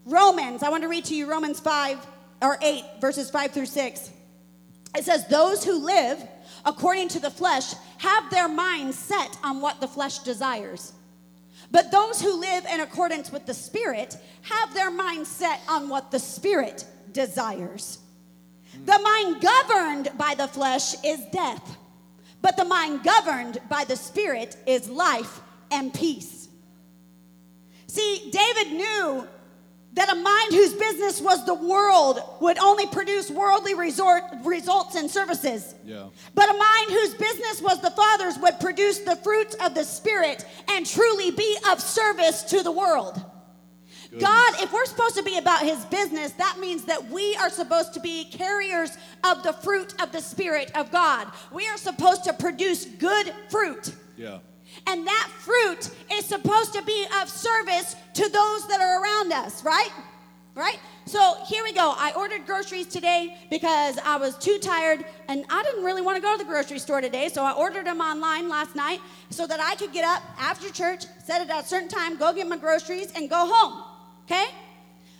Romans, 0.04 0.62
I 0.62 0.68
want 0.68 0.84
to 0.84 0.88
read 0.88 1.04
to 1.06 1.14
you 1.14 1.28
Romans 1.28 1.58
5 1.58 2.06
or 2.42 2.58
8, 2.62 2.84
verses 3.00 3.28
5 3.30 3.50
through 3.50 3.66
6. 3.66 4.10
It 4.96 5.04
says, 5.04 5.26
Those 5.26 5.64
who 5.64 5.84
live 5.84 6.26
according 6.64 7.08
to 7.08 7.18
the 7.20 7.30
flesh 7.30 7.75
have 7.98 8.30
their 8.30 8.48
minds 8.48 8.96
set 8.96 9.36
on 9.42 9.60
what 9.60 9.80
the 9.80 9.88
flesh 9.88 10.20
desires. 10.20 10.92
But 11.70 11.90
those 11.90 12.20
who 12.20 12.40
live 12.40 12.64
in 12.66 12.80
accordance 12.80 13.30
with 13.30 13.46
the 13.46 13.54
Spirit 13.54 14.16
have 14.42 14.75
their 14.75 14.90
mind 14.90 15.26
set 15.26 15.61
on 15.68 15.88
what 15.88 16.11
the 16.11 16.18
Spirit 16.18 16.85
desires. 17.12 17.99
The 18.85 18.99
mind 18.99 19.40
governed 19.40 20.11
by 20.18 20.35
the 20.35 20.49
flesh 20.49 20.94
is 21.04 21.20
death, 21.32 21.76
but 22.42 22.56
the 22.56 22.64
mind 22.64 23.02
governed 23.02 23.58
by 23.68 23.85
the 23.85 23.96
Spirit 23.96 24.56
is 24.66 24.88
life 24.88 25.40
and 25.70 25.92
peace. 25.92 26.49
See, 27.87 28.30
David 28.30 28.73
knew 28.75 29.26
that 29.94 30.12
a 30.12 30.14
mind 30.14 30.26
whose 30.52 30.72
business 30.74 31.20
was 31.20 31.44
the 31.46 31.54
world 31.54 32.20
would 32.40 32.58
only 32.58 32.86
produce 32.86 33.30
worldly 33.30 33.74
resort, 33.74 34.22
results 34.44 34.94
and 34.94 35.10
services. 35.10 35.74
Yeah. 35.84 36.06
But 36.34 36.48
a 36.48 36.52
mind 36.52 36.90
whose 36.90 37.14
business 37.14 37.62
was 37.62 37.80
the 37.80 37.90
Father's 37.90 38.38
would 38.38 38.58
produce 38.60 38.98
the 39.00 39.16
fruits 39.16 39.54
of 39.64 39.74
the 39.74 39.84
Spirit 39.84 40.44
and 40.68 40.86
truly 40.86 41.30
be 41.30 41.56
of 41.70 41.80
service 41.80 42.42
to 42.44 42.62
the 42.62 42.72
world. 42.72 43.22
God, 44.18 44.54
if 44.62 44.72
we're 44.72 44.86
supposed 44.86 45.16
to 45.16 45.22
be 45.22 45.36
about 45.36 45.62
His 45.62 45.84
business, 45.86 46.32
that 46.32 46.58
means 46.58 46.84
that 46.84 47.10
we 47.10 47.36
are 47.36 47.50
supposed 47.50 47.92
to 47.94 48.00
be 48.00 48.24
carriers 48.24 48.96
of 49.24 49.42
the 49.42 49.52
fruit 49.52 50.00
of 50.00 50.12
the 50.12 50.20
Spirit 50.20 50.70
of 50.74 50.90
God. 50.90 51.30
We 51.52 51.68
are 51.68 51.76
supposed 51.76 52.24
to 52.24 52.32
produce 52.32 52.84
good 52.84 53.32
fruit. 53.50 53.94
Yeah. 54.16 54.38
And 54.86 55.06
that 55.06 55.28
fruit 55.38 55.90
is 56.12 56.24
supposed 56.24 56.72
to 56.74 56.82
be 56.82 57.06
of 57.20 57.28
service 57.28 57.96
to 58.14 58.22
those 58.22 58.68
that 58.68 58.80
are 58.80 59.02
around 59.02 59.32
us, 59.32 59.64
right? 59.64 59.90
Right? 60.56 60.78
So 61.04 61.36
here 61.46 61.62
we 61.62 61.75
go. 61.75 61.94
I 61.98 62.14
ordered 62.16 62.46
groceries 62.46 62.86
today 62.86 63.36
because 63.50 63.98
I 63.98 64.16
was 64.16 64.38
too 64.38 64.56
tired 64.58 65.04
and 65.28 65.44
I 65.50 65.62
didn't 65.62 65.84
really 65.84 66.00
want 66.00 66.16
to 66.16 66.22
go 66.22 66.32
to 66.32 66.42
the 66.42 66.48
grocery 66.48 66.78
store 66.78 67.02
today. 67.02 67.28
So 67.28 67.44
I 67.44 67.52
ordered 67.52 67.84
them 67.86 68.00
online 68.00 68.48
last 68.48 68.75
night 68.75 69.00
so 69.28 69.46
that 69.46 69.60
I 69.60 69.75
could 69.75 69.92
get 69.92 70.06
up 70.06 70.22
after 70.38 70.70
church, 70.70 71.04
set 71.22 71.42
it 71.42 71.50
at 71.50 71.64
a 71.64 71.68
certain 71.68 71.90
time, 71.90 72.16
go 72.16 72.32
get 72.32 72.48
my 72.48 72.56
groceries, 72.56 73.12
and 73.14 73.28
go 73.28 73.46
home. 73.52 73.84
Okay? 74.25 74.46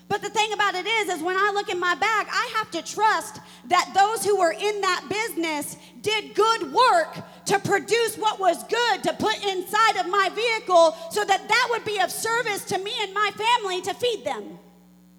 But 0.09 0.23
the 0.23 0.31
thing 0.31 0.55
about 0.55 0.75
it 0.75 0.87
is, 0.87 1.11
is 1.11 1.23
when 1.23 1.37
I 1.37 1.51
look 1.53 1.69
in 1.69 1.79
my 1.79 1.95
bag, 1.95 2.29
I 2.31 2.55
have 2.57 2.71
to 2.71 2.83
trust 2.83 3.41
that 3.67 3.93
those 3.95 4.25
who 4.25 4.39
were 4.39 4.53
in 4.53 4.81
that 4.81 5.05
business 5.11 5.77
did 6.01 6.35
good 6.35 6.73
work 6.73 7.19
to 7.45 7.59
produce 7.59 8.17
what 8.17 8.41
was 8.41 8.65
good 8.65 9.03
to 9.03 9.13
put 9.13 9.45
inside 9.45 9.97
of 9.99 10.09
my 10.09 10.31
vehicle 10.35 10.97
so 11.11 11.25
that 11.25 11.47
that 11.47 11.69
would 11.73 11.85
be 11.85 12.01
of 12.01 12.11
service 12.11 12.65
to 12.65 12.79
me 12.79 12.93
and 13.03 13.13
my 13.13 13.31
family 13.37 13.83
to 13.83 13.93
feed 13.93 14.25
them. 14.25 14.59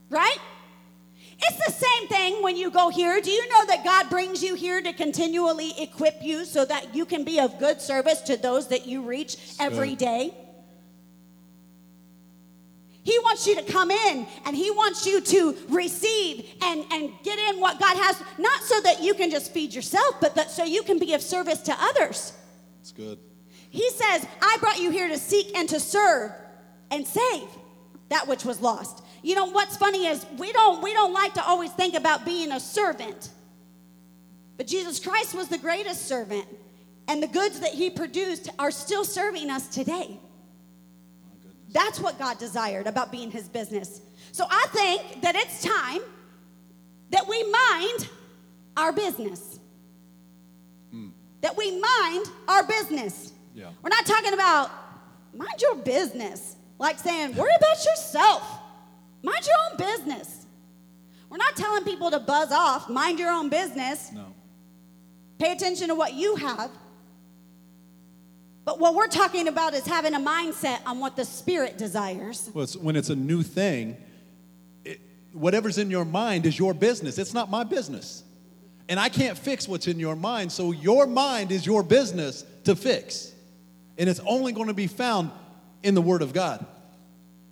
Right? 0.09 0.37
It's 1.39 1.65
the 1.65 1.85
same 1.85 2.07
thing 2.07 2.43
when 2.43 2.57
you 2.57 2.71
go 2.71 2.89
here. 2.89 3.21
Do 3.21 3.29
you 3.29 3.47
know 3.49 3.65
that 3.67 3.83
God 3.83 4.09
brings 4.09 4.41
you 4.41 4.55
here 4.55 4.81
to 4.81 4.91
continually 4.93 5.73
equip 5.79 6.23
you 6.23 6.45
so 6.45 6.65
that 6.65 6.95
you 6.95 7.05
can 7.05 7.23
be 7.23 7.39
of 7.39 7.59
good 7.59 7.79
service 7.79 8.21
to 8.21 8.37
those 8.37 8.69
that 8.69 8.87
you 8.87 9.03
reach 9.03 9.37
every 9.59 9.95
day? 9.95 10.33
He 13.03 13.17
wants 13.19 13.47
you 13.47 13.55
to 13.55 13.63
come 13.63 13.89
in 13.89 14.27
and 14.45 14.53
he 14.53 14.69
wants 14.69 15.05
you 15.05 15.21
to 15.21 15.55
receive 15.69 16.45
and, 16.61 16.83
and 16.91 17.13
get 17.23 17.39
in 17.39 17.61
what 17.61 17.79
God 17.79 17.95
has, 17.95 18.21
not 18.37 18.61
so 18.63 18.81
that 18.81 19.01
you 19.01 19.13
can 19.13 19.31
just 19.31 19.53
feed 19.53 19.73
yourself, 19.73 20.15
but 20.19 20.35
that 20.35 20.51
so 20.51 20.65
you 20.65 20.83
can 20.83 20.99
be 20.99 21.13
of 21.13 21.21
service 21.21 21.61
to 21.61 21.75
others. 21.79 22.33
It's 22.81 22.91
good. 22.91 23.17
He 23.69 23.89
says, 23.91 24.25
I 24.41 24.57
brought 24.59 24.81
you 24.81 24.91
here 24.91 25.07
to 25.07 25.17
seek 25.17 25.55
and 25.55 25.69
to 25.69 25.79
serve 25.79 26.33
and 26.91 27.07
save 27.07 27.47
that 28.09 28.27
which 28.27 28.43
was 28.43 28.59
lost. 28.59 29.03
You 29.23 29.35
know 29.35 29.45
what's 29.45 29.77
funny 29.77 30.07
is 30.07 30.25
we 30.37 30.51
don't 30.51 30.81
we 30.81 30.93
don't 30.93 31.13
like 31.13 31.33
to 31.35 31.43
always 31.43 31.71
think 31.71 31.95
about 31.95 32.25
being 32.25 32.51
a 32.51 32.59
servant. 32.59 33.29
But 34.57 34.67
Jesus 34.67 34.99
Christ 34.99 35.35
was 35.35 35.47
the 35.47 35.57
greatest 35.57 36.07
servant, 36.07 36.45
and 37.07 37.21
the 37.21 37.27
goods 37.27 37.59
that 37.59 37.71
he 37.71 37.89
produced 37.89 38.49
are 38.57 38.71
still 38.71 39.05
serving 39.05 39.49
us 39.49 39.67
today. 39.67 40.19
That's 41.71 41.99
what 41.99 42.17
God 42.17 42.39
desired 42.39 42.87
about 42.87 43.11
being 43.11 43.29
his 43.29 43.47
business. 43.47 44.01
So 44.31 44.45
I 44.49 44.65
think 44.71 45.21
that 45.21 45.35
it's 45.35 45.61
time 45.61 46.01
that 47.11 47.27
we 47.27 47.43
mind 47.43 48.09
our 48.75 48.91
business. 48.91 49.59
That 51.41 51.55
we 51.55 51.79
mind 51.79 52.25
our 52.47 52.65
business. 52.65 53.31
Yeah. 53.53 53.69
We're 53.81 53.89
not 53.89 54.05
talking 54.05 54.33
about 54.33 54.71
mind 55.35 55.61
your 55.61 55.75
business, 55.75 56.55
like 56.79 56.97
saying, 56.97 57.35
worry 57.35 57.51
about 57.55 57.85
yourself, 57.85 58.59
mind 59.23 59.45
your 59.45 59.55
own 59.71 59.77
business. 59.77 60.45
We're 61.29 61.37
not 61.37 61.55
telling 61.55 61.83
people 61.83 62.11
to 62.11 62.19
buzz 62.19 62.51
off, 62.51 62.89
mind 62.89 63.19
your 63.19 63.31
own 63.31 63.49
business, 63.49 64.11
No. 64.13 64.33
pay 65.39 65.51
attention 65.51 65.89
to 65.89 65.95
what 65.95 66.13
you 66.13 66.35
have. 66.37 66.71
But 68.63 68.79
what 68.79 68.95
we're 68.95 69.07
talking 69.07 69.47
about 69.47 69.73
is 69.73 69.85
having 69.85 70.13
a 70.13 70.19
mindset 70.19 70.79
on 70.85 70.99
what 70.99 71.15
the 71.15 71.23
Spirit 71.25 71.77
desires. 71.77 72.49
Well, 72.53 72.63
it's, 72.63 72.75
when 72.75 72.95
it's 72.97 73.09
a 73.09 73.15
new 73.15 73.41
thing, 73.41 73.95
it, 74.83 74.99
whatever's 75.31 75.77
in 75.77 75.89
your 75.89 76.03
mind 76.05 76.45
is 76.45 76.59
your 76.59 76.73
business. 76.73 77.17
It's 77.17 77.33
not 77.33 77.49
my 77.49 77.63
business. 77.63 78.23
And 78.89 78.99
I 78.99 79.09
can't 79.09 79.37
fix 79.37 79.67
what's 79.67 79.87
in 79.87 79.99
your 79.99 80.15
mind, 80.15 80.51
so 80.51 80.71
your 80.71 81.05
mind 81.07 81.51
is 81.51 81.65
your 81.65 81.83
business 81.83 82.45
to 82.65 82.75
fix. 82.75 83.33
And 83.97 84.09
it's 84.09 84.21
only 84.25 84.51
going 84.53 84.67
to 84.67 84.73
be 84.73 84.87
found 84.87 85.31
in 85.83 85.93
the 85.95 86.01
Word 86.01 86.21
of 86.21 86.33
God. 86.33 86.65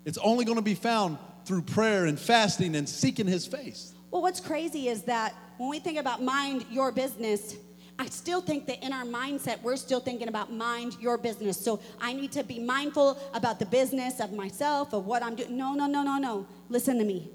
It's 0.05 0.17
only 0.17 0.45
going 0.45 0.57
to 0.57 0.61
be 0.61 0.75
found 0.75 1.17
through 1.45 1.61
prayer 1.61 2.05
and 2.05 2.19
fasting 2.19 2.75
and 2.75 2.87
seeking 2.87 3.27
His 3.27 3.45
face. 3.45 3.93
Well, 4.11 4.21
what's 4.21 4.39
crazy 4.39 4.87
is 4.87 5.03
that 5.03 5.33
when 5.57 5.69
we 5.69 5.79
think 5.79 5.97
about 5.97 6.23
mind 6.23 6.65
your 6.69 6.91
business, 6.91 7.55
I 7.97 8.07
still 8.07 8.41
think 8.41 8.65
that 8.67 8.83
in 8.83 8.91
our 8.91 9.05
mindset, 9.05 9.61
we're 9.61 9.77
still 9.77 9.99
thinking 10.01 10.27
about 10.27 10.51
mind 10.51 10.97
your 10.99 11.17
business. 11.17 11.57
So 11.63 11.79
I 12.01 12.11
need 12.13 12.31
to 12.33 12.43
be 12.43 12.59
mindful 12.59 13.17
about 13.33 13.59
the 13.59 13.65
business 13.65 14.19
of 14.19 14.33
myself, 14.33 14.93
of 14.93 15.05
what 15.05 15.23
I'm 15.23 15.35
doing. 15.35 15.55
No, 15.57 15.73
no, 15.73 15.87
no, 15.87 16.03
no, 16.03 16.17
no. 16.17 16.45
Listen 16.69 16.97
to 16.97 17.05
me. 17.05 17.29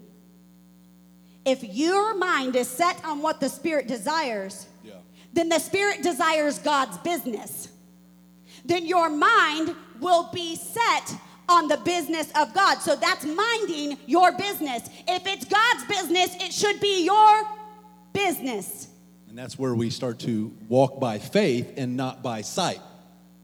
If 1.47 1.65
your 1.65 2.15
mind 2.15 2.57
is 2.57 2.69
set 2.69 3.03
on 3.05 3.23
what 3.23 3.41
the 3.41 3.49
Spirit 3.49 3.87
desires, 3.89 4.67
Yeah. 4.85 4.93
then 5.33 5.49
the 5.49 5.59
Spirit 5.59 6.03
desires 6.03 6.59
God's 6.59 6.99
business. 6.99 7.69
Then 8.65 8.85
your 8.85 9.09
mind 9.09 9.75
will 10.01 10.29
be 10.35 10.57
set 10.57 11.15
on 11.51 11.67
the 11.69 11.77
business 11.79 12.31
of 12.37 12.55
God. 12.55 12.79
So 12.79 12.95
that's 12.97 13.25
minding 13.27 13.99
your 14.07 14.33
business. 14.33 14.89
If 15.09 15.27
it's 15.27 15.45
God's 15.45 15.85
business, 15.87 16.35
it 16.41 16.53
should 16.53 16.81
be 16.81 17.05
your 17.05 17.43
business. 18.13 18.89
And 19.29 19.37
that's 19.37 19.59
where 19.59 19.75
we 19.75 19.91
start 19.91 20.19
to 20.21 20.55
walk 20.69 21.01
by 21.01 21.19
faith 21.19 21.75
and 21.77 21.97
not 21.97 22.23
by 22.23 22.43
sight 22.43 22.81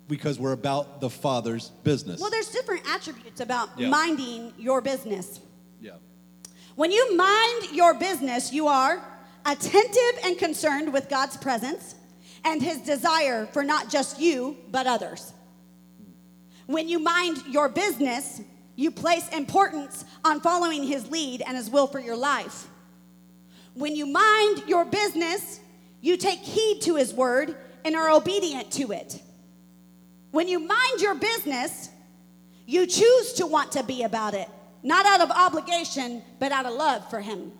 because 0.09 0.38
we're 0.38 0.53
about 0.53 1.01
the 1.01 1.11
Father's 1.11 1.71
business. 1.83 2.21
Well, 2.21 2.31
there's 2.31 2.51
different 2.51 2.83
attributes 2.88 3.40
about 3.40 3.71
Yeah. 3.77 3.88
minding 3.88 4.53
your 4.59 4.81
business. 4.81 5.40
yeah. 5.81 5.92
When 6.77 6.92
you 6.92 7.16
mind 7.16 7.73
your 7.73 7.95
business, 7.95 8.53
you 8.53 8.69
are 8.69 9.03
attentive 9.45 10.25
and 10.25 10.37
concerned 10.38 10.92
with 10.92 11.09
God's 11.09 11.37
presence 11.37 11.95
and 12.45 12.62
his 12.62 12.79
desire 12.79 13.47
for 13.47 13.64
not 13.64 13.88
just 13.90 14.21
you, 14.21 14.57
but 14.71 14.87
others. 14.87 15.33
When 16.66 16.88
you 16.88 16.98
mind 16.98 17.42
your 17.48 17.68
business, 17.68 18.40
you 18.74 18.90
place 18.90 19.29
importance 19.29 20.05
on 20.24 20.40
following 20.40 20.85
his 20.85 21.11
lead 21.11 21.42
and 21.46 21.57
his 21.57 21.70
will 21.70 21.87
for 21.87 22.00
your 22.00 22.16
life. 22.16 22.68
When 23.74 23.94
you 23.94 24.07
mind 24.07 24.64
your 24.66 24.85
business, 24.85 25.61
you 26.00 26.16
take 26.16 26.40
heed 26.40 26.81
to 26.83 26.96
his 26.96 27.12
word 27.14 27.57
and 27.85 27.94
are 27.94 28.11
obedient 28.11 28.70
to 28.72 28.92
it. 28.92 29.20
When 30.31 30.48
you 30.48 30.59
mind 30.59 31.00
your 31.00 31.14
business, 31.14 31.88
you 32.66 32.87
choose 32.87 33.35
to 33.35 33.46
want 33.46 33.72
to 33.72 33.83
be 33.83 34.02
about 34.02 34.35
it, 34.35 34.48
not 34.83 35.07
out 35.07 35.20
of 35.20 35.31
obligation, 35.31 36.22
but 36.38 36.52
out 36.52 36.66
of 36.66 36.74
love 36.74 37.09
for 37.09 37.20
him. 37.20 37.52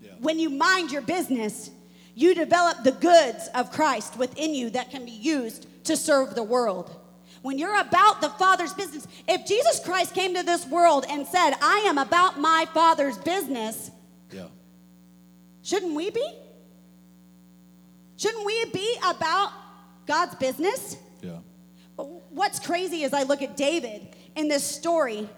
Yeah. 0.00 0.10
When 0.20 0.38
you 0.38 0.50
mind 0.50 0.90
your 0.90 1.02
business, 1.02 1.70
you 2.14 2.34
develop 2.34 2.82
the 2.82 2.92
goods 2.92 3.48
of 3.54 3.70
Christ 3.70 4.16
within 4.18 4.54
you 4.54 4.70
that 4.70 4.90
can 4.90 5.04
be 5.04 5.12
used 5.12 5.66
to 5.84 5.96
serve 5.96 6.34
the 6.34 6.42
world. 6.42 6.94
When 7.42 7.58
you're 7.58 7.78
about 7.80 8.20
the 8.20 8.28
Father's 8.30 8.72
business, 8.72 9.06
if 9.28 9.44
Jesus 9.46 9.80
Christ 9.84 10.14
came 10.14 10.34
to 10.34 10.42
this 10.44 10.64
world 10.66 11.04
and 11.10 11.26
said, 11.26 11.52
I 11.60 11.84
am 11.88 11.98
about 11.98 12.38
my 12.40 12.66
Father's 12.72 13.18
business, 13.18 13.90
Yeah. 14.32 14.46
shouldn't 15.62 15.94
we 15.94 16.10
be? 16.10 16.26
Shouldn't 18.16 18.46
we 18.46 18.64
be 18.72 18.96
about 19.04 19.50
God's 20.06 20.36
business? 20.36 20.96
Yeah. 21.20 21.38
What's 22.30 22.60
crazy 22.60 23.02
is 23.02 23.12
I 23.12 23.24
look 23.24 23.42
at 23.42 23.56
David 23.56 24.06
in 24.36 24.46
this 24.48 24.64
story, 24.64 25.28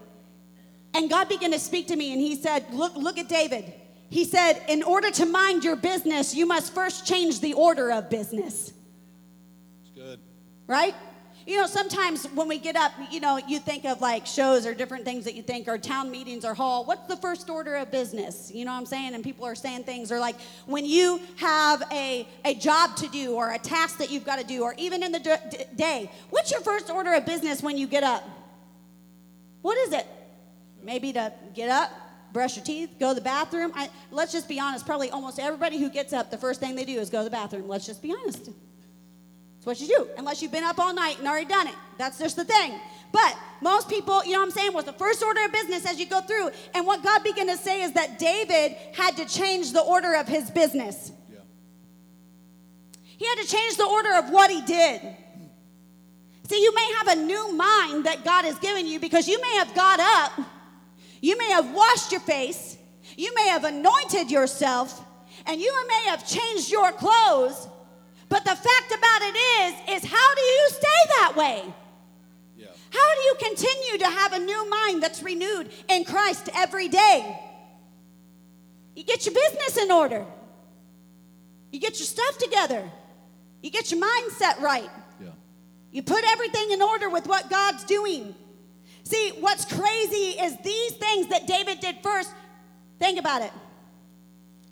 and 0.93 1.09
God 1.09 1.29
began 1.31 1.53
to 1.53 1.59
speak 1.59 1.89
to 1.89 1.97
me, 1.97 2.13
and 2.13 2.21
He 2.21 2.37
said, 2.37 2.67
Look, 2.73 2.95
look 2.97 3.19
at 3.19 3.29
David. 3.29 3.73
He 4.11 4.25
said, 4.25 4.61
In 4.69 4.83
order 4.83 5.11
to 5.13 5.25
mind 5.27 5.65
your 5.65 5.77
business, 5.77 6.35
you 6.35 6.45
must 6.47 6.75
first 6.75 7.07
change 7.07 7.41
the 7.41 7.55
order 7.55 7.91
of 7.91 8.11
business. 8.11 8.73
It's 9.83 9.91
good. 9.95 10.21
right? 10.67 10.95
You 11.47 11.61
know, 11.61 11.67
sometimes 11.67 12.25
when 12.29 12.49
we 12.49 12.59
get 12.59 12.75
up, 12.75 12.93
you 13.11 13.21
know, 13.21 13.37
you 13.37 13.59
think 13.59 13.85
of 13.85 14.01
like 14.01 14.27
shows 14.27 14.65
or 14.65 14.73
different 14.73 15.05
things 15.05 15.25
that 15.27 15.35
you 15.35 15.43
think 15.43 15.69
are 15.69 15.77
town 15.77 16.11
meetings 16.11 16.43
or 16.43 16.55
hall. 16.55 16.87
What's 16.87 17.07
the 17.07 17.19
first 17.19 17.51
order 17.51 17.77
of 17.77 17.91
business? 17.91 18.51
You 18.55 18.65
know 18.65 18.73
what 18.73 18.79
I'm 18.79 18.87
saying? 18.87 19.15
And 19.15 19.23
people 19.23 19.45
are 19.45 19.55
saying 19.55 19.85
things 19.85 20.11
or 20.11 20.19
like 20.19 20.37
when 20.65 20.87
you 20.87 21.21
have 21.37 21.83
a, 21.93 22.27
a 22.47 22.55
job 22.55 22.97
to 22.97 23.09
do 23.09 23.35
or 23.35 23.53
a 23.53 23.59
task 23.59 23.99
that 23.99 24.11
you've 24.11 24.25
got 24.25 24.39
to 24.39 24.47
do 24.47 24.63
or 24.63 24.75
even 24.79 25.03
in 25.03 25.13
the 25.13 25.19
d- 25.19 25.65
day, 25.77 26.11
what's 26.31 26.51
your 26.51 26.63
first 26.63 26.89
order 26.89 27.13
of 27.13 27.27
business 27.27 27.63
when 27.63 27.77
you 27.77 27.87
get 27.87 28.03
up? 28.03 28.27
What 29.61 29.77
is 29.87 29.93
it? 29.93 30.07
Maybe 30.83 31.13
to 31.13 31.31
get 31.55 31.69
up, 31.69 31.91
brush 32.33 32.57
your 32.57 32.65
teeth, 32.65 32.91
go 32.99 33.11
to 33.11 33.15
the 33.15 33.21
bathroom. 33.21 33.71
I, 33.75 33.91
let's 34.11 34.33
just 34.33 34.49
be 34.49 34.59
honest. 34.61 34.87
Probably 34.87 35.11
almost 35.11 35.39
everybody 35.39 35.79
who 35.79 35.91
gets 35.91 36.15
up, 36.15 36.31
the 36.31 36.39
first 36.39 36.59
thing 36.59 36.75
they 36.75 36.85
do 36.87 36.99
is 37.01 37.11
go 37.11 37.19
to 37.19 37.25
the 37.25 37.31
bathroom. 37.31 37.69
Let's 37.69 37.85
just 37.85 38.01
be 38.01 38.15
honest. 38.19 38.49
It's 39.65 39.81
what 39.81 39.81
you 39.81 39.97
do, 39.97 40.09
unless 40.19 40.43
you've 40.43 40.53
been 40.53 40.63
up 40.63 40.79
all 40.79 40.93
night 40.93 41.19
and 41.19 41.27
already 41.27 41.47
done 41.47 41.67
it. 41.67 41.75
That's 41.97 42.19
just 42.19 42.37
the 42.37 42.45
thing. 42.45 42.79
But 43.13 43.35
most 43.63 43.89
people, 43.89 44.23
you 44.23 44.33
know 44.33 44.41
what 44.41 44.49
I'm 44.49 44.51
saying, 44.51 44.75
was 44.75 44.85
the 44.85 44.93
first 44.93 45.23
order 45.23 45.43
of 45.43 45.53
business 45.53 45.87
as 45.87 45.99
you 45.99 46.05
go 46.05 46.21
through. 46.21 46.51
And 46.75 46.87
what 46.87 47.03
God 47.03 47.25
began 47.25 47.47
to 47.47 47.57
say 47.57 47.81
is 47.81 47.93
that 47.93 48.19
David 48.19 48.77
had 48.93 49.17
to 49.17 49.25
change 49.25 49.73
the 49.73 49.81
order 49.81 50.17
of 50.17 50.29
his 50.29 50.51
business. 50.51 51.13
Yeah. 51.33 51.39
He 53.17 53.25
had 53.25 53.37
to 53.37 53.49
change 53.49 53.79
the 53.79 53.87
order 53.87 54.13
of 54.17 54.29
what 54.29 54.51
he 54.51 54.61
did. 54.61 55.01
See, 56.47 56.63
you 56.63 56.75
may 56.75 56.93
have 56.99 57.17
a 57.17 57.23
new 57.23 57.57
mind 57.57 58.05
that 58.05 58.23
God 58.23 58.45
has 58.45 58.59
given 58.59 58.87
you 58.87 59.01
because 59.01 59.27
you 59.27 59.41
may 59.41 59.57
have 59.57 59.75
got 59.75 59.99
up, 59.99 60.47
you 61.23 61.39
may 61.39 61.53
have 61.53 61.73
washed 61.73 62.13
your 62.13 62.21
face, 62.21 62.77
you 63.17 63.35
may 63.35 63.49
have 63.49 63.65
anointed 63.65 64.31
yourself, 64.31 65.03
and 65.47 65.59
you 65.59 65.89
may 65.89 66.11
have 66.11 66.29
changed 66.29 66.71
your 66.71 66.93
clothes. 66.93 67.67
But 68.35 68.45
the 68.45 68.57
fact 68.57 68.91
about 68.91 69.23
it 69.23 69.37
is, 69.37 70.03
is 70.03 70.11
how 70.11 70.35
do 70.35 70.41
you 70.41 70.69
stay 70.71 71.01
that 71.21 71.35
way? 71.37 71.63
Yeah. 72.57 72.67
How 72.91 73.15
do 73.15 73.21
you 73.21 73.35
continue 73.39 73.99
to 73.99 74.11
have 74.11 74.33
a 74.33 74.41
new 74.41 74.69
mind 74.69 75.01
that's 75.05 75.23
renewed 75.23 75.71
in 75.89 76.05
Christ 76.05 76.49
every 76.53 76.89
day? 76.89 77.41
You 78.97 79.05
get 79.05 79.25
your 79.25 79.37
business 79.37 79.77
in 79.77 79.93
order. 79.93 80.27
You 81.71 81.79
get 81.79 82.01
your 82.01 82.07
stuff 82.07 82.37
together. 82.39 82.91
You 83.63 83.71
get 83.71 83.93
your 83.93 84.01
mindset 84.01 84.59
right. 84.59 84.91
Yeah. 85.21 85.29
You 85.93 86.03
put 86.03 86.25
everything 86.25 86.73
in 86.73 86.83
order 86.83 87.09
with 87.09 87.29
what 87.29 87.49
God's 87.49 87.85
doing. 87.85 88.35
See, 89.05 89.31
what's 89.39 89.65
crazy 89.65 90.41
is 90.41 90.57
these 90.65 90.93
things 90.95 91.29
that 91.29 91.47
David 91.47 91.79
did 91.79 91.99
first. 92.03 92.33
Think 92.99 93.21
about 93.21 93.43
it. 93.43 93.53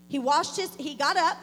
He 0.09 0.18
washed 0.18 0.57
his, 0.57 0.75
he 0.75 0.96
got 0.96 1.16
up, 1.16 1.38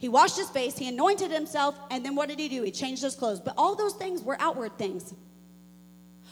he 0.00 0.08
washed 0.08 0.38
his 0.38 0.48
face, 0.48 0.78
he 0.78 0.88
anointed 0.88 1.30
himself, 1.30 1.78
and 1.90 2.02
then 2.02 2.16
what 2.16 2.30
did 2.30 2.38
he 2.38 2.48
do? 2.48 2.62
He 2.62 2.70
changed 2.70 3.02
his 3.02 3.14
clothes. 3.14 3.38
But 3.38 3.52
all 3.58 3.76
those 3.76 3.92
things 3.92 4.22
were 4.22 4.34
outward 4.40 4.78
things. 4.78 5.12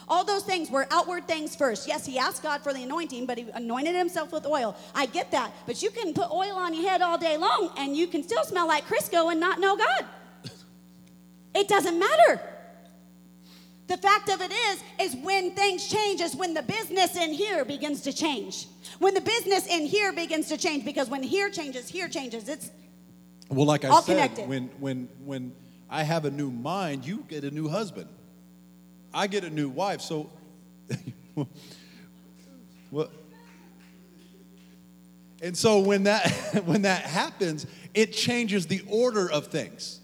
All 0.09 0.25
those 0.25 0.43
things 0.43 0.71
were 0.71 0.89
outward 0.91 1.29
things 1.29 1.55
first. 1.55 1.87
Yes, 1.87 2.07
he 2.07 2.19
asked 2.19 2.43
God 2.43 2.63
for 2.63 2.73
the 2.73 2.83
anointing, 2.83 3.27
but 3.27 3.37
he 3.37 3.47
anointed 3.53 3.95
himself 3.95 4.33
with 4.33 4.47
oil. 4.47 4.75
I 4.95 5.05
get 5.05 5.31
that. 5.33 5.53
But 5.67 5.83
you 5.83 5.91
can 5.91 6.15
put 6.15 6.31
oil 6.31 6.55
on 6.55 6.73
your 6.73 6.89
head 6.89 7.03
all 7.03 7.19
day 7.19 7.37
long 7.37 7.71
and 7.77 7.95
you 7.95 8.07
can 8.07 8.23
still 8.23 8.43
smell 8.43 8.67
like 8.67 8.87
Crisco 8.87 9.31
and 9.31 9.39
not 9.39 9.61
know 9.61 9.77
God. 9.77 10.07
It 11.55 11.69
doesn't 11.69 11.99
matter. 11.99 12.41
The 13.89 13.99
fact 13.99 14.31
of 14.31 14.41
it 14.41 14.51
is, 14.51 14.83
is 14.99 15.17
when 15.23 15.51
things 15.51 15.89
change, 15.89 16.23
is 16.23 16.35
when 16.35 16.55
the 16.55 16.63
business 16.63 17.15
in 17.17 17.35
here 17.35 17.67
begins 17.67 18.01
to 18.03 18.13
change. 18.15 18.67
When 18.99 19.13
the 19.13 19.21
business 19.21 19.67
in 19.67 19.85
here 19.85 20.13
begins 20.15 20.49
to 20.49 20.57
change, 20.57 20.87
because 20.87 21.11
when 21.11 21.23
here 21.23 21.51
changes, 21.51 21.89
here 21.89 22.09
changes. 22.09 22.49
It's 22.49 22.71
Well, 23.49 23.67
like 23.67 23.85
I 23.85 23.89
All 23.89 24.03
said, 24.03 24.13
connected. 24.15 24.49
when 24.49 24.71
when 24.79 25.09
when 25.25 25.53
I 25.89 26.03
have 26.03 26.25
a 26.25 26.31
new 26.31 26.51
mind, 26.51 27.07
you 27.07 27.25
get 27.29 27.45
a 27.45 27.51
new 27.51 27.69
husband. 27.69 28.09
I 29.13 29.27
get 29.27 29.45
a 29.45 29.51
new 29.51 29.69
wife. 29.69 30.01
So, 30.03 30.31
what? 32.91 33.11
And 35.41 35.57
so 35.57 35.81
when 35.81 36.05
that 36.05 36.29
when 36.67 36.83
that 36.83 37.03
happens, 37.03 37.67
it 37.95 38.13
changes 38.13 38.67
the 38.67 38.83
order 38.89 39.31
of 39.31 39.47
things. 39.47 40.01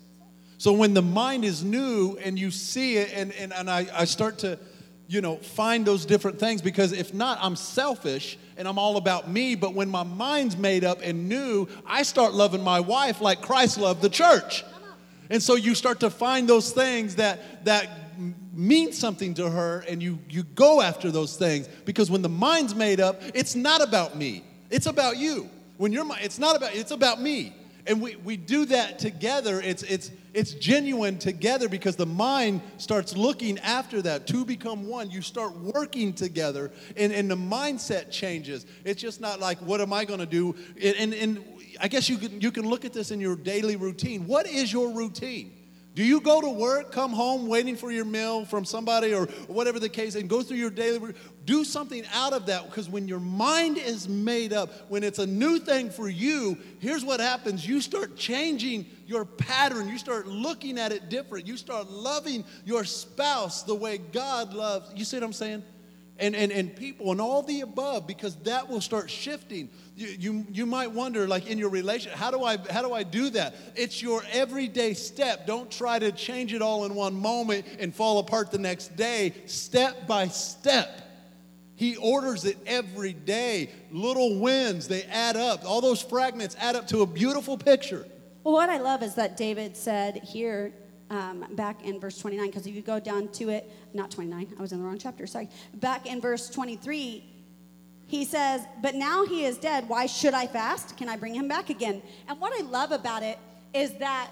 So 0.56 0.72
when 0.72 0.94
the 0.94 1.02
mind 1.02 1.44
is 1.44 1.62
new 1.62 2.16
and 2.24 2.38
you 2.38 2.50
see 2.50 2.96
it, 2.96 3.10
and, 3.12 3.32
and, 3.32 3.52
and 3.52 3.68
I, 3.70 3.86
I 3.92 4.04
start 4.06 4.38
to, 4.38 4.58
you 5.14 5.20
know, 5.20 5.36
find 5.36 5.86
those 5.86 6.04
different 6.04 6.40
things 6.40 6.60
because 6.60 6.92
if 6.92 7.14
not, 7.14 7.38
I'm 7.40 7.54
selfish 7.54 8.36
and 8.56 8.66
I'm 8.66 8.78
all 8.78 8.96
about 8.96 9.30
me. 9.30 9.54
But 9.54 9.72
when 9.72 9.88
my 9.88 10.02
mind's 10.02 10.56
made 10.56 10.82
up 10.84 10.98
and 11.02 11.28
new, 11.28 11.68
I 11.86 12.02
start 12.02 12.34
loving 12.34 12.62
my 12.62 12.80
wife 12.80 13.20
like 13.20 13.40
Christ 13.40 13.78
loved 13.78 14.02
the 14.02 14.08
church. 14.08 14.64
And 15.30 15.40
so 15.40 15.54
you 15.54 15.76
start 15.76 16.00
to 16.00 16.10
find 16.10 16.48
those 16.48 16.72
things 16.72 17.16
that 17.16 17.64
that 17.64 17.88
mean 18.52 18.92
something 18.92 19.34
to 19.34 19.50
her 19.50 19.84
and 19.88 20.00
you 20.00 20.18
you 20.28 20.44
go 20.44 20.80
after 20.80 21.10
those 21.10 21.36
things 21.36 21.68
because 21.84 22.10
when 22.10 22.22
the 22.22 22.28
mind's 22.28 22.74
made 22.74 23.00
up, 23.00 23.22
it's 23.34 23.54
not 23.54 23.82
about 23.82 24.16
me. 24.16 24.44
It's 24.70 24.86
about 24.86 25.16
you. 25.16 25.48
When 25.76 25.92
you're 25.92 26.06
it's 26.20 26.40
not 26.40 26.56
about 26.56 26.74
it's 26.74 26.90
about 26.90 27.20
me. 27.20 27.54
And 27.86 28.00
we, 28.00 28.16
we 28.16 28.36
do 28.36 28.64
that 28.66 28.98
together. 28.98 29.60
It's 29.60 29.82
it's 29.84 30.10
it's 30.34 30.52
genuine 30.52 31.18
together 31.18 31.68
because 31.68 31.96
the 31.96 32.06
mind 32.06 32.60
starts 32.76 33.16
looking 33.16 33.58
after 33.60 34.02
that. 34.02 34.26
Two 34.26 34.44
become 34.44 34.86
one. 34.86 35.10
You 35.10 35.22
start 35.22 35.56
working 35.56 36.12
together 36.12 36.72
and, 36.96 37.12
and 37.12 37.30
the 37.30 37.36
mindset 37.36 38.10
changes. 38.10 38.66
It's 38.84 39.00
just 39.00 39.20
not 39.20 39.40
like, 39.40 39.58
what 39.58 39.80
am 39.80 39.92
I 39.92 40.04
going 40.04 40.20
to 40.20 40.26
do? 40.26 40.54
And, 40.82 40.96
and, 40.96 41.14
and 41.14 41.44
I 41.80 41.88
guess 41.88 42.08
you 42.08 42.18
can, 42.18 42.40
you 42.40 42.50
can 42.50 42.68
look 42.68 42.84
at 42.84 42.92
this 42.92 43.10
in 43.10 43.20
your 43.20 43.36
daily 43.36 43.76
routine. 43.76 44.26
What 44.26 44.46
is 44.46 44.72
your 44.72 44.92
routine? 44.92 45.52
Do 45.94 46.02
you 46.02 46.20
go 46.20 46.40
to 46.40 46.48
work, 46.48 46.90
come 46.90 47.12
home 47.12 47.46
waiting 47.46 47.76
for 47.76 47.92
your 47.92 48.04
meal 48.04 48.44
from 48.44 48.64
somebody 48.64 49.14
or 49.14 49.26
whatever 49.46 49.78
the 49.78 49.88
case, 49.88 50.16
and 50.16 50.28
go 50.28 50.42
through 50.42 50.56
your 50.56 50.70
daily? 50.70 51.14
Do 51.44 51.64
something 51.64 52.04
out 52.12 52.32
of 52.32 52.46
that 52.46 52.66
because 52.66 52.88
when 52.88 53.06
your 53.06 53.20
mind 53.20 53.78
is 53.78 54.08
made 54.08 54.52
up, 54.52 54.90
when 54.90 55.04
it's 55.04 55.20
a 55.20 55.26
new 55.26 55.60
thing 55.60 55.90
for 55.90 56.08
you, 56.08 56.58
here's 56.80 57.04
what 57.04 57.20
happens: 57.20 57.64
you 57.64 57.80
start 57.80 58.16
changing 58.16 58.86
your 59.06 59.24
pattern. 59.24 59.88
You 59.88 59.98
start 59.98 60.26
looking 60.26 60.80
at 60.80 60.90
it 60.90 61.10
different. 61.10 61.46
You 61.46 61.56
start 61.56 61.88
loving 61.88 62.44
your 62.64 62.84
spouse 62.84 63.62
the 63.62 63.74
way 63.74 63.98
God 63.98 64.52
loves. 64.52 64.90
You 64.96 65.04
see 65.04 65.16
what 65.18 65.24
I'm 65.24 65.32
saying? 65.32 65.62
And, 66.18 66.36
and, 66.36 66.52
and 66.52 66.74
people 66.76 67.10
and 67.10 67.20
all 67.20 67.42
the 67.42 67.62
above 67.62 68.06
because 68.06 68.36
that 68.36 68.68
will 68.68 68.80
start 68.80 69.10
shifting. 69.10 69.68
You, 69.96 70.06
you, 70.06 70.46
you 70.50 70.66
might 70.66 70.90
wonder 70.90 71.26
like 71.26 71.48
in 71.48 71.58
your 71.58 71.70
relationship 71.70 72.18
how 72.18 72.30
do 72.30 72.44
I 72.44 72.56
how 72.70 72.82
do 72.82 72.92
I 72.92 73.02
do 73.02 73.30
that? 73.30 73.54
It's 73.74 74.00
your 74.00 74.22
everyday 74.30 74.94
step. 74.94 75.46
Don't 75.46 75.70
try 75.70 75.98
to 75.98 76.12
change 76.12 76.52
it 76.52 76.62
all 76.62 76.84
in 76.84 76.94
one 76.94 77.14
moment 77.14 77.66
and 77.78 77.94
fall 77.94 78.18
apart 78.18 78.50
the 78.50 78.58
next 78.58 78.96
day. 78.96 79.34
Step 79.46 80.06
by 80.06 80.28
step. 80.28 81.00
He 81.76 81.96
orders 81.96 82.44
it 82.44 82.58
every 82.66 83.12
day. 83.12 83.70
Little 83.90 84.38
wins 84.38 84.86
they 84.86 85.02
add 85.04 85.36
up. 85.36 85.64
All 85.64 85.80
those 85.80 86.00
fragments 86.00 86.56
add 86.60 86.76
up 86.76 86.86
to 86.88 87.02
a 87.02 87.06
beautiful 87.06 87.58
picture. 87.58 88.06
Well, 88.44 88.54
what 88.54 88.70
I 88.70 88.78
love 88.78 89.02
is 89.02 89.14
that 89.16 89.36
David 89.36 89.76
said 89.76 90.18
here, 90.22 90.72
um, 91.10 91.46
back 91.52 91.84
in 91.84 92.00
verse 92.00 92.18
29, 92.18 92.46
because 92.46 92.66
if 92.66 92.74
you 92.74 92.82
go 92.82 92.98
down 92.98 93.28
to 93.28 93.50
it, 93.50 93.70
not 93.92 94.10
29, 94.10 94.54
I 94.58 94.60
was 94.60 94.72
in 94.72 94.78
the 94.78 94.84
wrong 94.84 94.98
chapter, 94.98 95.26
sorry. 95.26 95.48
Back 95.74 96.06
in 96.06 96.20
verse 96.20 96.48
23, 96.48 97.24
he 98.06 98.24
says, 98.24 98.62
But 98.82 98.94
now 98.94 99.24
he 99.24 99.44
is 99.44 99.58
dead. 99.58 99.88
Why 99.88 100.06
should 100.06 100.34
I 100.34 100.46
fast? 100.46 100.96
Can 100.96 101.08
I 101.08 101.16
bring 101.16 101.34
him 101.34 101.48
back 101.48 101.70
again? 101.70 102.02
And 102.28 102.40
what 102.40 102.52
I 102.58 102.64
love 102.66 102.92
about 102.92 103.22
it 103.22 103.38
is 103.72 103.92
that 103.98 104.30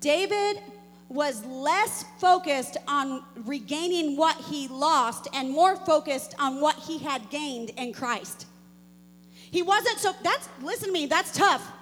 David 0.00 0.60
was 1.08 1.44
less 1.44 2.04
focused 2.18 2.76
on 2.88 3.22
regaining 3.44 4.16
what 4.16 4.36
he 4.36 4.68
lost 4.68 5.28
and 5.32 5.50
more 5.50 5.76
focused 5.76 6.34
on 6.38 6.60
what 6.60 6.76
he 6.76 6.98
had 6.98 7.30
gained 7.30 7.70
in 7.70 7.92
Christ. 7.92 8.46
He 9.50 9.62
wasn't 9.62 9.98
so, 9.98 10.12
that's, 10.22 10.48
listen 10.60 10.88
to 10.88 10.92
me, 10.92 11.06
that's 11.06 11.36
tough. 11.36 11.72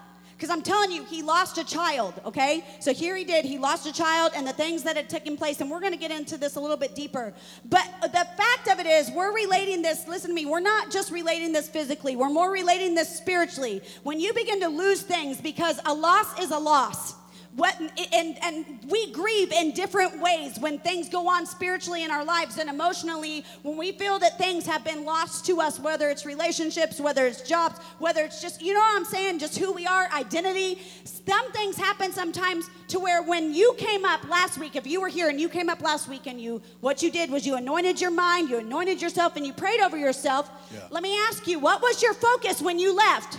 Because 0.45 0.59
I'm 0.59 0.63
telling 0.63 0.93
you, 0.93 1.05
he 1.05 1.23
lost 1.23 1.57
a 1.57 1.65
child, 1.65 2.21
okay? 2.27 2.63
So 2.79 2.93
here 2.93 3.17
he 3.17 3.25
did, 3.25 3.47
he 3.47 3.57
lost 3.57 3.87
a 3.87 3.93
child 3.95 4.33
and 4.37 4.47
the 4.47 4.53
things 4.53 4.83
that 4.83 4.95
had 4.95 5.09
taken 5.09 5.39
place, 5.39 5.63
and 5.63 5.71
we're 5.71 5.81
gonna 5.81 5.97
get 5.97 6.11
into 6.11 6.37
this 6.37 6.57
a 6.57 6.61
little 6.61 6.77
bit 6.77 6.95
deeper. 6.95 7.33
But 7.71 7.89
the 8.03 8.11
fact 8.37 8.69
of 8.71 8.79
it 8.79 8.85
is, 8.85 9.11
we're 9.11 9.35
relating 9.35 9.81
this, 9.81 10.07
listen 10.07 10.29
to 10.29 10.35
me, 10.35 10.45
we're 10.45 10.61
not 10.61 10.91
just 10.91 11.11
relating 11.11 11.55
this 11.55 11.67
physically, 11.67 12.15
we're 12.15 12.29
more 12.29 12.53
relating 12.53 12.95
this 12.95 13.09
spiritually. 13.09 13.81
When 14.03 14.21
you 14.21 14.35
begin 14.35 14.61
to 14.61 14.69
lose 14.69 15.01
things, 15.01 15.41
because 15.41 15.81
a 15.87 15.95
loss 15.95 16.39
is 16.39 16.51
a 16.51 16.59
loss. 16.59 17.15
What, 17.57 17.79
and, 18.13 18.37
and 18.43 18.81
we 18.89 19.13
grieve 19.13 19.53
in 19.53 19.71
different 19.73 20.21
ways 20.21 20.59
when 20.59 20.81
things 20.81 21.09
go 21.09 21.29
on 21.29 21.47
spiritually 21.47 22.03
in 22.03 22.11
our 22.11 22.25
lives 22.25 22.59
and 22.59 22.69
emotionally 22.69 23.45
when 23.63 23.77
we 23.77 23.93
feel 23.93 24.19
that 24.19 24.39
things 24.39 24.67
have 24.67 24.85
been 24.85 25.05
lost 25.05 25.47
to 25.47 25.61
us 25.61 25.79
whether 25.79 26.11
it's 26.11 26.27
relationships 26.27 26.99
whether 27.01 27.27
it's 27.27 27.43
jobs 27.43 27.79
whether 28.01 28.25
it's 28.25 28.43
just 28.43 28.61
you 28.61 28.75
know 28.75 28.81
what 28.81 28.97
i'm 28.97 29.05
saying 29.05 29.39
just 29.39 29.57
who 29.57 29.73
we 29.73 29.87
are 29.87 30.09
identity 30.13 30.81
some 31.05 31.53
things 31.53 31.77
happen 31.77 32.13
sometimes 32.13 32.69
to 32.89 32.99
where 32.99 33.23
when 33.23 33.55
you 33.55 33.73
came 33.79 34.05
up 34.05 34.29
last 34.29 34.59
week 34.59 34.75
if 34.75 34.85
you 34.85 35.01
were 35.01 35.09
here 35.09 35.29
and 35.29 35.41
you 35.41 35.49
came 35.49 35.69
up 35.69 35.81
last 35.81 36.09
week 36.09 36.27
and 36.27 36.41
you 36.41 36.61
what 36.81 37.03
you 37.03 37.11
did 37.11 37.31
was 37.31 37.47
you 37.47 37.55
anointed 37.55 38.01
your 38.01 38.11
mind 38.11 38.51
you 38.51 38.59
anointed 38.59 39.01
yourself 39.01 39.37
and 39.37 39.47
you 39.47 39.53
prayed 39.53 39.81
over 39.81 39.97
yourself 39.97 40.51
Yeah. 40.73 40.81
let 40.91 41.03
me 41.05 41.17
ask 41.29 41.47
you 41.47 41.61
what 41.61 41.81
was 41.81 42.03
your 42.03 42.15
focus 42.15 42.61
when 42.61 42.81
you 42.81 42.95
left. 42.97 43.39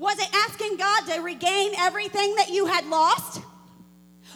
Was 0.00 0.18
it 0.18 0.30
asking 0.48 0.78
God 0.78 1.06
to 1.12 1.20
regain 1.20 1.72
everything 1.76 2.34
that 2.36 2.48
you 2.48 2.64
had 2.64 2.86
lost? 2.86 3.42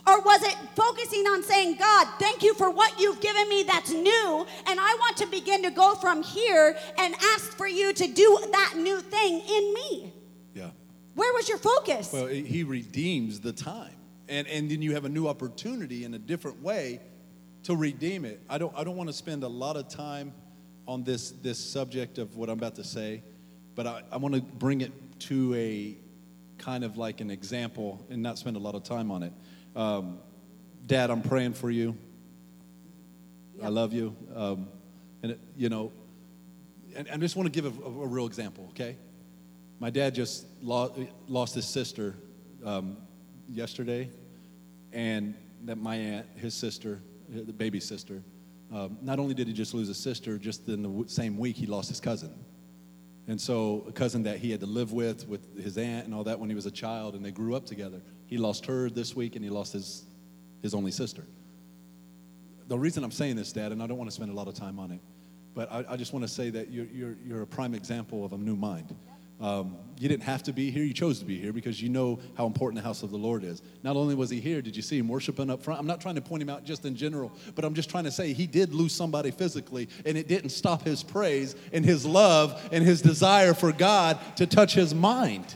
Or 0.07 0.21
was 0.21 0.43
it 0.43 0.55
focusing 0.77 1.25
on 1.27 1.43
saying, 1.43 1.77
God, 1.77 2.07
thank 2.19 2.43
you 2.43 2.53
for 2.53 2.69
what 2.69 3.01
you've 3.01 3.21
given 3.21 3.49
me 3.49 3.63
that's 3.63 3.91
new, 3.91 4.47
and 4.67 4.79
I 4.79 4.97
want 5.01 5.17
to 5.19 5.27
begin 5.27 5.63
to 5.63 5.71
go 5.71 5.95
from 5.95 6.23
here 6.23 6.77
and 6.99 7.15
ask 7.35 7.57
for 7.57 7.67
you 7.67 7.95
to 7.95 8.07
do 8.07 8.39
that 8.53 8.75
new 8.77 9.01
thing 9.01 9.41
in 9.41 9.75
me? 9.75 10.13
Yeah. 10.53 10.71
Where 11.15 11.33
was 11.33 11.49
your 11.49 11.57
focus? 11.57 12.13
Well, 12.13 12.27
he 12.27 12.63
redeems 12.63 13.41
the 13.41 13.53
time. 13.53 13.95
And, 14.29 14.47
and 14.49 14.71
then 14.71 14.83
you 14.83 14.93
have 14.93 15.07
a 15.07 15.09
new 15.09 15.29
opportunity 15.29 16.05
in 16.05 16.13
a 16.13 16.19
different 16.19 16.63
way 16.63 17.01
to 17.63 17.75
redeem 17.75 18.27
it. 18.27 18.43
I 18.51 18.59
don't, 18.59 18.77
I 18.77 18.85
don't 18.85 18.97
want 18.97 19.09
to 19.09 19.15
spend 19.15 19.45
a 19.45 19.49
lot 19.49 19.77
of 19.77 19.89
time 19.89 20.35
on 20.87 21.05
this, 21.05 21.31
this 21.31 21.59
subject 21.59 22.19
of 22.19 22.37
what 22.37 22.51
I'm 22.51 22.59
about 22.59 22.75
to 22.75 22.85
say, 22.85 23.23
but 23.75 23.87
I, 23.87 24.03
I 24.13 24.19
want 24.19 24.35
to 24.35 24.43
bring 24.43 24.83
it 24.83 24.93
to 25.21 25.55
a 25.55 25.97
kind 26.59 26.85
of 26.85 26.97
like 26.97 27.21
an 27.21 27.31
example 27.31 28.05
and 28.11 28.23
not 28.23 28.39
spend 28.39 28.57
a 28.57 28.61
lot 28.61 28.75
of 28.75 28.83
time 28.85 29.11
on 29.11 29.23
it. 29.23 29.33
Um, 29.77 30.19
Dad, 30.87 31.11
I'm 31.11 31.23
praying 31.23 31.55
for 31.55 31.71
you. 31.71 31.97
I 33.63 33.69
love 33.69 33.93
you. 33.93 34.15
Um, 34.35 34.69
and, 35.23 35.33
it, 35.33 35.41
you 35.57 35.69
know, 35.69 35.93
and, 36.95 37.09
and 37.09 37.23
I 37.23 37.25
just 37.25 37.37
want 37.37 37.53
to 37.53 37.63
give 37.63 37.65
a, 37.65 37.83
a, 37.83 37.87
a, 37.87 38.07
real 38.07 38.27
example, 38.27 38.67
okay? 38.71 38.97
My 39.81 39.91
dad 39.91 40.15
just 40.15 40.47
lost, 40.63 40.95
lost 41.29 41.55
his 41.55 41.67
sister 41.67 42.15
um, 42.65 42.97
yesterday, 43.49 44.11
and 44.93 45.35
that 45.65 45.77
my 45.77 45.97
aunt, 45.97 46.27
his 46.37 46.55
sister, 46.55 47.01
the 47.29 47.53
baby 47.53 47.81
sister, 47.81 48.23
um, 48.73 48.99
not 49.03 49.19
only 49.19 49.35
did 49.35 49.47
he 49.47 49.53
just 49.53 49.73
lose 49.75 49.89
a 49.89 49.95
sister, 49.95 50.39
just 50.39 50.69
in 50.69 50.83
the 50.83 51.09
same 51.09 51.39
week, 51.39 51.57
he 51.57 51.67
lost 51.67 51.89
his 51.89 52.01
cousin. 52.01 52.44
And 53.27 53.41
so, 53.41 53.85
a 53.89 53.93
cousin 53.93 54.23
that 54.25 54.39
he 54.39 54.51
had 54.51 54.61
to 54.61 54.67
live 54.67 54.93
with, 54.93 55.27
with 55.27 55.63
his 55.63 55.79
aunt 55.79 56.05
and 56.05 56.15
all 56.15 56.25
that 56.25 56.39
when 56.39 56.51
he 56.51 56.55
was 56.55 56.67
a 56.67 56.71
child, 56.71 57.15
and 57.15 57.25
they 57.25 57.31
grew 57.31 57.55
up 57.55 57.65
together. 57.65 58.03
He 58.27 58.37
lost 58.37 58.67
her 58.67 58.91
this 58.91 59.17
week, 59.17 59.35
and 59.35 59.43
he 59.45 59.51
lost 59.51 59.73
his, 59.73 60.05
his 60.63 60.75
only 60.75 60.91
sister. 60.91 61.25
The 62.69 62.79
reason 62.79 63.03
I'm 63.03 63.11
saying 63.11 63.37
this, 63.37 63.53
Dad, 63.53 63.73
and 63.73 63.83
I 63.83 63.87
don't 63.87 63.97
want 63.97 64.11
to 64.11 64.15
spend 64.15 64.31
a 64.31 64.35
lot 64.35 64.47
of 64.47 64.55
time 64.55 64.79
on 64.79 64.91
it, 64.91 65.01
but 65.55 65.73
I, 65.73 65.85
I 65.91 65.97
just 65.97 66.13
want 66.13 66.25
to 66.25 66.29
say 66.29 66.51
that 66.51 66.71
you're, 66.71 66.87
you're, 66.87 67.17
you're 67.25 67.43
a 67.43 67.47
prime 67.47 67.75
example 67.75 68.25
of 68.25 68.35
a 68.35 68.39
new 68.39 68.57
mind. 68.57 68.95
Um, 69.41 69.77
you 69.99 70.09
didn't 70.09 70.25
have 70.25 70.43
to 70.45 70.53
be 70.53 70.71
here. 70.71 70.85
You 70.85 70.95
chose 70.95 71.19
to 71.21 71.25
be 71.25 71.39
here 71.39 71.53
because 71.53 71.81
you 71.81 71.89
know 71.89 72.19
how 72.37 72.47
important 72.47 72.83
the 72.83 72.87
house 72.87 73.03
of 73.03 73.11
the 73.11 73.17
Lord 73.17 73.45
is. 73.45 73.63
Not 73.83 73.97
only 73.97 74.15
was 74.15 74.31
he 74.31 74.41
here, 74.41 74.63
did 74.63 74.77
you 74.77 74.83
see 74.83 74.99
him 74.99 75.09
worshiping 75.09 75.51
up 75.51 75.63
front? 75.63 75.81
I'm 75.81 75.87
not 75.87 76.01
trying 76.01 76.15
to 76.17 76.21
point 76.21 76.43
him 76.43 76.51
out 76.51 76.65
just 76.65 76.85
in 76.85 76.97
general, 76.97 77.33
but 77.55 77.65
I'm 77.65 77.75
just 77.75 77.91
trying 77.91 78.05
to 78.05 78.11
say 78.11 78.33
he 78.33 78.47
did 78.47 78.75
lose 78.75 78.93
somebody 78.93 79.31
physically, 79.31 79.89
and 80.05 80.17
it 80.17 80.29
didn't 80.29 80.51
stop 80.51 80.83
his 80.83 81.03
praise 81.03 81.57
and 81.73 81.85
his 81.85 82.05
love 82.05 82.61
and 82.73 82.85
his 82.85 83.03
desire 83.03 83.55
for 83.55 83.73
God 83.73 84.19
to 84.37 84.47
touch 84.47 84.75
his 84.75 84.95
mind. 84.95 85.55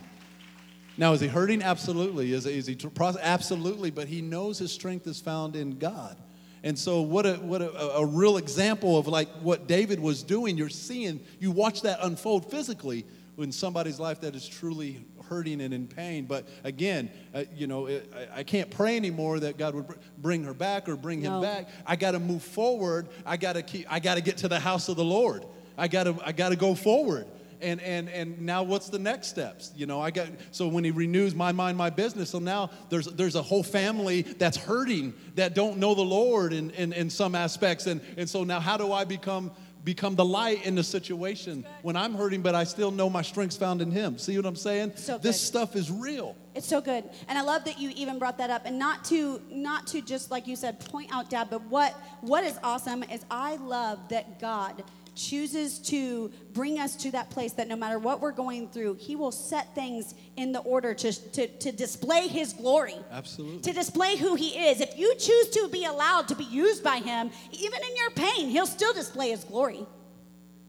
Now, 0.97 1.13
is 1.13 1.21
he 1.21 1.29
hurting? 1.29 1.63
Absolutely. 1.63 2.33
Is, 2.33 2.45
is 2.47 2.67
he 2.67 2.77
absolutely? 3.23 3.91
But 3.91 4.09
he 4.09 4.21
knows 4.21 4.59
his 4.59 4.73
strength 4.73 5.07
is 5.07 5.21
found 5.21 5.55
in 5.55 5.79
God. 5.79 6.17
And 6.65 6.77
so, 6.77 7.03
what 7.03 7.25
a 7.25 7.35
what 7.35 7.63
a, 7.63 7.71
a 7.99 8.05
real 8.05 8.37
example 8.37 8.99
of 8.99 9.07
like 9.07 9.29
what 9.43 9.69
David 9.69 10.01
was 10.01 10.25
doing. 10.25 10.59
You're 10.59 10.69
seeing, 10.69 11.21
you 11.39 11.53
watch 11.53 11.83
that 11.83 12.01
unfold 12.03 12.51
physically 12.51 13.07
in 13.39 13.53
somebody's 13.53 14.01
life 14.01 14.21
that 14.21 14.35
is 14.35 14.47
truly 14.47 15.05
hurting 15.29 15.61
and 15.61 15.73
in 15.73 15.87
pain. 15.87 16.25
But 16.25 16.49
again, 16.65 17.11
uh, 17.35 17.45
you 17.55 17.67
know, 17.67 17.87
it, 17.87 18.13
I, 18.15 18.41
I, 18.41 18.43
can't 18.43 18.71
pray 18.71 18.97
anymore 18.97 19.41
that 19.41 19.57
God 19.59 19.75
would 19.75 19.87
br- 19.87 19.95
bring 20.19 20.45
her 20.45 20.55
back 20.55 20.89
or 20.89 20.97
bring 20.97 21.21
him 21.21 21.41
back. 21.41 21.69
I 21.87 21.97
got 21.97 22.13
to 22.13 22.19
move 22.19 22.43
forward. 22.43 23.09
I 23.25 23.37
got 23.37 23.55
to 23.55 23.63
keep. 23.63 23.91
I 23.93 24.01
got 24.01 24.17
to 24.17 24.21
get 24.21 24.39
to 24.39 24.49
the 24.49 24.59
house 24.59 24.89
of 24.89 24.97
the 24.97 25.05
Lord. 25.05 25.45
I 25.77 25.89
got 25.89 26.05
to. 26.05 26.17
I 26.25 26.33
got 26.33 26.51
to 26.51 26.57
go 26.57 26.75
forward. 26.75 27.27
And, 27.61 27.81
and, 27.81 28.09
and 28.09 28.41
now 28.43 28.63
what's 28.63 28.89
the 28.89 29.01
next 29.01 29.27
steps 29.27 29.73
you 29.75 29.85
know 29.85 30.01
i 30.01 30.13
got 30.13 30.29
so 30.53 30.69
when 30.69 30.85
he 30.85 30.93
renews 30.93 31.35
my 31.35 31.51
mind 31.51 31.77
my 31.77 31.91
business 31.91 32.31
so 32.31 32.39
now 32.39 32.71
there's 32.89 33.07
there's 33.07 33.35
a 33.35 33.43
whole 33.43 33.65
family 33.65 34.23
that's 34.23 34.57
hurting 34.57 35.13
that 35.35 35.57
don't 35.57 35.79
know 35.79 35.93
the 35.97 36.01
lord 36.01 36.53
in, 36.53 36.71
in, 36.71 36.93
in 36.93 37.11
some 37.11 37.35
aspects 37.35 37.89
and, 37.89 38.01
and 38.17 38.31
so 38.31 38.45
now 38.45 38.61
how 38.61 38.77
do 38.77 38.93
i 38.93 39.03
become 39.03 39.51
become 39.85 40.15
the 40.15 40.25
light 40.25 40.65
in 40.67 40.75
the 40.75 40.83
situation 40.83 41.67
when 41.83 41.97
I'm 41.97 42.15
hurting, 42.15 42.43
but 42.43 42.55
I 42.55 42.65
still 42.65 42.91
know 42.91 43.09
my 43.09 43.23
strength's 43.23 43.57
found 43.57 43.81
in 43.81 43.91
Him. 43.91 44.19
See 44.19 44.37
what 44.37 44.47
I'm 44.47 44.57
saying? 44.57 44.93
So 44.97 45.19
this 45.19 45.41
stuff 45.41 45.77
is 45.77 45.91
real. 45.91 46.37
It's 46.55 46.67
so 46.67 46.81
good, 46.81 47.05
and 47.29 47.39
I 47.39 47.43
love 47.43 47.65
that 47.65 47.79
you 47.79 47.91
even 47.95 48.19
brought 48.19 48.39
that 48.39 48.51
up, 48.51 48.63
and 48.65 48.79
not 48.79 49.05
to 49.07 49.41
not 49.51 49.87
to 49.89 50.03
just 50.03 50.31
like 50.31 50.47
you 50.47 50.57
said 50.57 50.81
point 50.81 51.09
out 51.13 51.31
Dad, 51.31 51.49
but 51.51 51.63
what 51.65 51.93
what 52.21 52.45
is 52.45 52.59
awesome 52.65 53.03
is 53.05 53.25
I 53.31 53.57
love 53.57 54.01
that 54.09 54.41
God 54.41 54.83
chooses 55.19 55.79
to 55.81 56.31
bring 56.53 56.79
us 56.79 56.97
to 56.97 57.11
that 57.11 57.29
place 57.31 57.53
that 57.55 57.69
no 57.69 57.77
matter 57.77 57.99
what 57.99 58.21
we're 58.21 58.33
going 58.33 58.69
through, 58.69 58.95
He 58.95 59.17
will 59.17 59.33
set 59.33 59.75
things 59.75 60.15
in 60.37 60.53
the 60.53 60.61
order 60.61 60.95
to, 60.95 61.13
to, 61.13 61.47
to 61.47 61.73
display 61.73 62.29
His 62.29 62.53
glory. 62.53 62.97
Absolutely. 63.11 63.61
To 63.61 63.73
display 63.73 64.17
who 64.17 64.35
He 64.35 64.51
is. 64.69 64.81
If 64.81 64.97
you 64.97 65.15
choose 65.17 65.51
to 65.51 65.69
be 65.71 65.85
allowed 65.85 66.29
to 66.29 66.37
be 66.37 66.45
used 66.45 66.83
by 66.83 66.99
Him, 66.99 67.31
even 67.53 67.81
in 67.83 67.97
your 67.97 68.11
pain, 68.11 68.49
He'll 68.49 68.67
still 68.67 68.95
display 68.95 69.31
His 69.31 69.45
glory. 69.45 69.87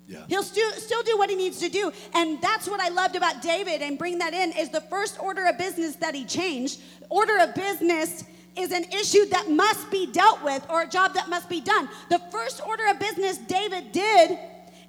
Yeah. 0.09 0.23
He'll 0.27 0.43
still, 0.43 0.71
still 0.71 1.03
do 1.03 1.19
what 1.19 1.29
he 1.29 1.35
needs 1.35 1.59
to 1.59 1.69
do. 1.69 1.91
And 2.15 2.41
that's 2.41 2.67
what 2.67 2.81
I 2.81 2.89
loved 2.89 3.15
about 3.15 3.43
David 3.43 3.83
and 3.83 3.95
bring 3.95 4.17
that 4.17 4.33
in 4.33 4.51
is 4.57 4.69
the 4.69 4.81
first 4.81 5.21
order 5.21 5.45
of 5.45 5.59
business 5.59 5.97
that 5.97 6.15
he 6.15 6.25
changed. 6.25 6.81
Order 7.09 7.37
of 7.37 7.53
business 7.53 8.23
is 8.59 8.71
an 8.71 8.83
issue 8.85 9.25
that 9.27 9.49
must 9.49 9.89
be 9.89 10.07
dealt 10.11 10.43
with 10.43 10.65
or 10.69 10.83
a 10.83 10.87
job 10.87 11.13
that 11.13 11.29
must 11.29 11.49
be 11.49 11.61
done. 11.61 11.89
The 12.09 12.19
first 12.31 12.61
order 12.65 12.87
of 12.89 12.99
business 12.99 13.37
David 13.37 13.91
did 13.91 14.37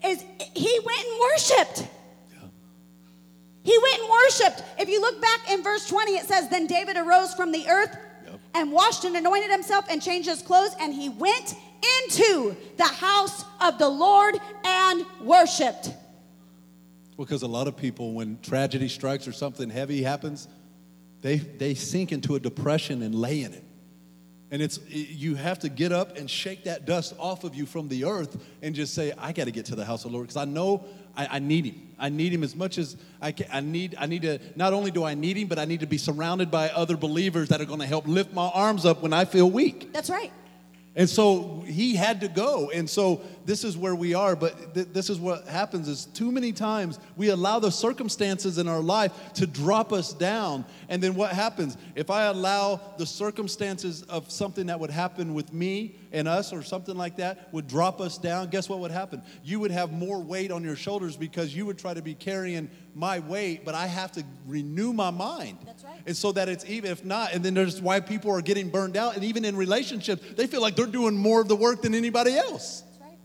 is 0.04 0.24
he 0.54 0.80
went 0.84 1.00
and 1.00 1.20
worshiped. 1.20 1.88
He 3.62 3.78
went 3.78 4.00
and 4.00 4.10
worshiped. 4.10 4.64
If 4.78 4.88
you 4.88 5.00
look 5.00 5.20
back 5.20 5.50
in 5.50 5.62
verse 5.62 5.86
20, 5.86 6.12
it 6.12 6.26
says, 6.26 6.48
Then 6.48 6.66
David 6.66 6.96
arose 6.96 7.34
from 7.34 7.52
the 7.52 7.68
earth 7.68 7.96
yep. 8.24 8.40
and 8.54 8.72
washed 8.72 9.04
and 9.04 9.16
anointed 9.16 9.50
himself 9.50 9.84
and 9.90 10.00
changed 10.00 10.28
his 10.28 10.40
clothes, 10.40 10.74
and 10.80 10.94
he 10.94 11.10
went 11.10 11.54
into 12.00 12.56
the 12.76 12.84
house 12.84 13.44
of 13.60 13.78
the 13.78 13.88
Lord 13.88 14.36
and 14.64 15.04
worshiped. 15.20 15.90
Because 17.18 17.42
a 17.42 17.46
lot 17.46 17.68
of 17.68 17.76
people, 17.76 18.14
when 18.14 18.38
tragedy 18.40 18.88
strikes 18.88 19.28
or 19.28 19.32
something 19.32 19.68
heavy 19.68 20.02
happens, 20.02 20.48
they, 21.22 21.36
they 21.36 21.74
sink 21.74 22.12
into 22.12 22.34
a 22.34 22.40
depression 22.40 23.02
and 23.02 23.14
lay 23.14 23.42
in 23.42 23.52
it. 23.52 23.64
And 24.52 24.60
it's 24.60 24.80
you 24.88 25.36
have 25.36 25.60
to 25.60 25.68
get 25.68 25.92
up 25.92 26.16
and 26.16 26.28
shake 26.28 26.64
that 26.64 26.84
dust 26.84 27.14
off 27.18 27.44
of 27.44 27.54
you 27.54 27.66
from 27.66 27.86
the 27.86 28.04
earth 28.04 28.36
and 28.62 28.74
just 28.74 28.94
say, 28.94 29.12
I 29.16 29.32
got 29.32 29.44
to 29.44 29.52
get 29.52 29.66
to 29.66 29.76
the 29.76 29.84
house 29.84 30.04
of 30.04 30.10
the 30.10 30.16
Lord 30.16 30.26
because 30.26 30.36
I 30.36 30.44
know 30.44 30.84
I, 31.16 31.36
I, 31.36 31.38
need 31.38 31.66
him. 31.66 31.88
I 32.00 32.08
need 32.08 32.32
him 32.32 32.42
as 32.42 32.56
much 32.56 32.76
as 32.76 32.96
I 33.20 33.30
can. 33.30 33.46
I 33.52 33.60
need, 33.60 33.94
I 33.96 34.06
need 34.06 34.22
to, 34.22 34.40
not 34.56 34.72
only 34.72 34.90
do 34.90 35.04
I 35.04 35.14
need 35.14 35.36
him, 35.36 35.46
but 35.46 35.60
I 35.60 35.66
need 35.66 35.80
to 35.80 35.86
be 35.86 35.98
surrounded 35.98 36.50
by 36.50 36.68
other 36.70 36.96
believers 36.96 37.48
that 37.50 37.60
are 37.60 37.64
going 37.64 37.78
to 37.78 37.86
help 37.86 38.08
lift 38.08 38.32
my 38.32 38.48
arms 38.48 38.84
up 38.84 39.02
when 39.02 39.12
I 39.12 39.24
feel 39.24 39.48
weak. 39.48 39.92
That's 39.92 40.10
right. 40.10 40.32
And 40.96 41.08
so 41.08 41.62
he 41.66 41.94
had 41.94 42.20
to 42.22 42.28
go. 42.28 42.70
And 42.70 42.90
so 42.90 43.22
this 43.44 43.62
is 43.62 43.76
where 43.76 43.94
we 43.94 44.12
are. 44.14 44.34
But 44.34 44.74
th- 44.74 44.88
this 44.92 45.08
is 45.08 45.20
what 45.20 45.46
happens 45.46 45.86
is 45.86 46.06
too 46.06 46.32
many 46.32 46.52
times 46.52 46.98
we 47.16 47.28
allow 47.28 47.60
the 47.60 47.70
circumstances 47.70 48.58
in 48.58 48.66
our 48.66 48.80
life 48.80 49.12
to 49.34 49.46
drop 49.46 49.92
us 49.92 50.12
down. 50.12 50.64
And 50.88 51.00
then 51.00 51.14
what 51.14 51.30
happens? 51.30 51.76
If 51.94 52.10
I 52.10 52.24
allow 52.24 52.80
the 52.98 53.06
circumstances 53.06 54.02
of 54.02 54.32
something 54.32 54.66
that 54.66 54.80
would 54.80 54.90
happen 54.90 55.32
with 55.32 55.52
me 55.52 55.94
and 56.10 56.26
us 56.26 56.52
or 56.52 56.64
something 56.64 56.96
like 56.96 57.16
that 57.16 57.52
would 57.52 57.68
drop 57.68 58.00
us 58.00 58.18
down, 58.18 58.48
guess 58.50 58.68
what 58.68 58.80
would 58.80 58.90
happen? 58.90 59.22
You 59.44 59.60
would 59.60 59.70
have 59.70 59.92
more 59.92 60.20
weight 60.20 60.50
on 60.50 60.64
your 60.64 60.76
shoulders 60.76 61.16
because 61.16 61.54
you 61.54 61.66
would 61.66 61.78
try 61.78 61.94
to 61.94 62.02
be 62.02 62.14
carrying 62.14 62.68
my 62.94 63.20
weight, 63.20 63.64
but 63.64 63.74
I 63.74 63.86
have 63.86 64.12
to 64.12 64.24
renew 64.46 64.92
my 64.92 65.10
mind. 65.10 65.58
That's 65.64 65.84
right. 65.84 66.00
And 66.06 66.16
so 66.16 66.32
that 66.32 66.48
it's 66.48 66.64
even, 66.64 66.90
if 66.90 67.04
not, 67.04 67.32
and 67.32 67.44
then 67.44 67.54
there's 67.54 67.80
why 67.80 68.00
people 68.00 68.30
are 68.32 68.42
getting 68.42 68.68
burned 68.68 68.96
out. 68.96 69.14
And 69.14 69.24
even 69.24 69.44
in 69.44 69.56
relationships, 69.56 70.22
they 70.36 70.46
feel 70.46 70.60
like 70.60 70.76
they're 70.76 70.86
doing 70.86 71.16
more 71.16 71.40
of 71.40 71.48
the 71.48 71.56
work 71.56 71.82
than 71.82 71.94
anybody 71.94 72.36
else. 72.36 72.80
That's 72.80 73.00
right. 73.00 73.18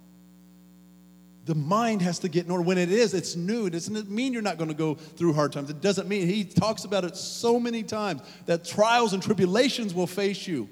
The 1.45 1.55
mind 1.55 2.01
has 2.01 2.19
to 2.19 2.29
get 2.29 2.45
in 2.45 2.51
order. 2.51 2.63
When 2.63 2.77
it 2.77 2.91
is, 2.91 3.13
it's 3.13 3.35
new. 3.35 3.65
It 3.65 3.71
doesn't 3.71 4.09
mean 4.09 4.33
you're 4.33 4.41
not 4.41 4.57
going 4.57 4.69
to 4.69 4.75
go 4.75 4.95
through 4.95 5.33
hard 5.33 5.51
times. 5.51 5.69
It 5.69 5.81
doesn't 5.81 6.07
mean, 6.07 6.27
he 6.27 6.43
talks 6.43 6.85
about 6.85 7.03
it 7.03 7.15
so 7.15 7.59
many 7.59 7.83
times, 7.83 8.21
that 8.45 8.65
trials 8.65 9.13
and 9.13 9.21
tribulations 9.21 9.93
will 9.93 10.07
face 10.07 10.47
you. 10.47 10.69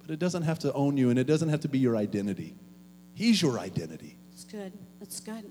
But 0.00 0.10
it 0.10 0.18
doesn't 0.18 0.42
have 0.42 0.58
to 0.60 0.72
own 0.72 0.96
you, 0.96 1.10
and 1.10 1.18
it 1.18 1.24
doesn't 1.24 1.48
have 1.48 1.60
to 1.60 1.68
be 1.68 1.78
your 1.78 1.96
identity. 1.96 2.54
He's 3.14 3.42
your 3.42 3.58
identity. 3.58 4.16
That's 4.30 4.44
good. 4.44 4.72
That's 4.98 5.20
good. 5.20 5.44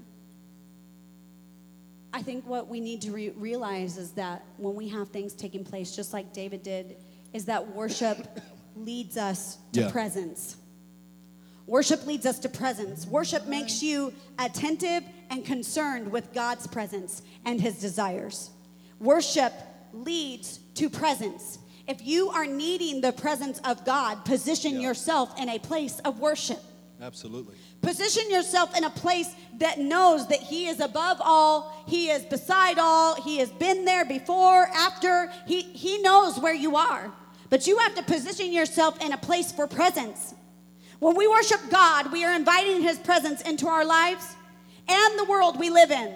I 2.13 2.21
think 2.21 2.47
what 2.47 2.67
we 2.67 2.79
need 2.79 3.01
to 3.03 3.11
re- 3.11 3.29
realize 3.29 3.97
is 3.97 4.11
that 4.11 4.43
when 4.57 4.75
we 4.75 4.87
have 4.89 5.09
things 5.09 5.33
taking 5.33 5.63
place, 5.63 5.95
just 5.95 6.13
like 6.13 6.33
David 6.33 6.63
did, 6.63 6.97
is 7.33 7.45
that 7.45 7.75
worship 7.75 8.39
leads 8.75 9.17
us 9.17 9.57
to 9.73 9.81
yeah. 9.81 9.91
presence. 9.91 10.57
Worship 11.67 12.07
leads 12.07 12.25
us 12.25 12.39
to 12.39 12.49
presence. 12.49 13.05
Worship 13.05 13.45
makes 13.45 13.83
you 13.83 14.11
attentive 14.39 15.03
and 15.29 15.45
concerned 15.45 16.11
with 16.11 16.33
God's 16.33 16.65
presence 16.65 17.21
and 17.45 17.61
his 17.61 17.79
desires. 17.79 18.49
Worship 18.99 19.53
leads 19.93 20.57
to 20.75 20.89
presence. 20.89 21.59
If 21.87 22.05
you 22.05 22.29
are 22.29 22.47
needing 22.47 23.01
the 23.01 23.11
presence 23.11 23.59
of 23.59 23.85
God, 23.85 24.25
position 24.25 24.75
yeah. 24.75 24.87
yourself 24.87 25.39
in 25.39 25.47
a 25.49 25.59
place 25.59 25.99
of 25.99 26.19
worship. 26.19 26.59
Absolutely. 27.01 27.55
Position 27.81 28.29
yourself 28.29 28.75
in 28.77 28.83
a 28.83 28.89
place 28.89 29.33
that 29.57 29.79
knows 29.79 30.27
that 30.27 30.39
He 30.39 30.67
is 30.67 30.79
above 30.79 31.17
all, 31.21 31.83
He 31.87 32.09
is 32.09 32.23
beside 32.23 32.77
all, 32.77 33.21
He 33.21 33.37
has 33.37 33.49
been 33.51 33.85
there 33.85 34.05
before, 34.05 34.67
after. 34.67 35.31
He, 35.45 35.61
he 35.61 36.01
knows 36.01 36.39
where 36.39 36.53
you 36.53 36.75
are. 36.75 37.11
But 37.49 37.67
you 37.67 37.77
have 37.79 37.95
to 37.95 38.03
position 38.03 38.51
yourself 38.51 39.03
in 39.03 39.13
a 39.13 39.17
place 39.17 39.51
for 39.51 39.65
presence. 39.67 40.35
When 40.99 41.15
we 41.15 41.27
worship 41.27 41.61
God, 41.69 42.11
we 42.11 42.25
are 42.25 42.35
inviting 42.35 42.81
His 42.81 42.99
presence 42.99 43.41
into 43.41 43.67
our 43.67 43.85
lives 43.85 44.35
and 44.87 45.19
the 45.19 45.25
world 45.25 45.59
we 45.59 45.69
live 45.69 45.91
in. 45.91 46.13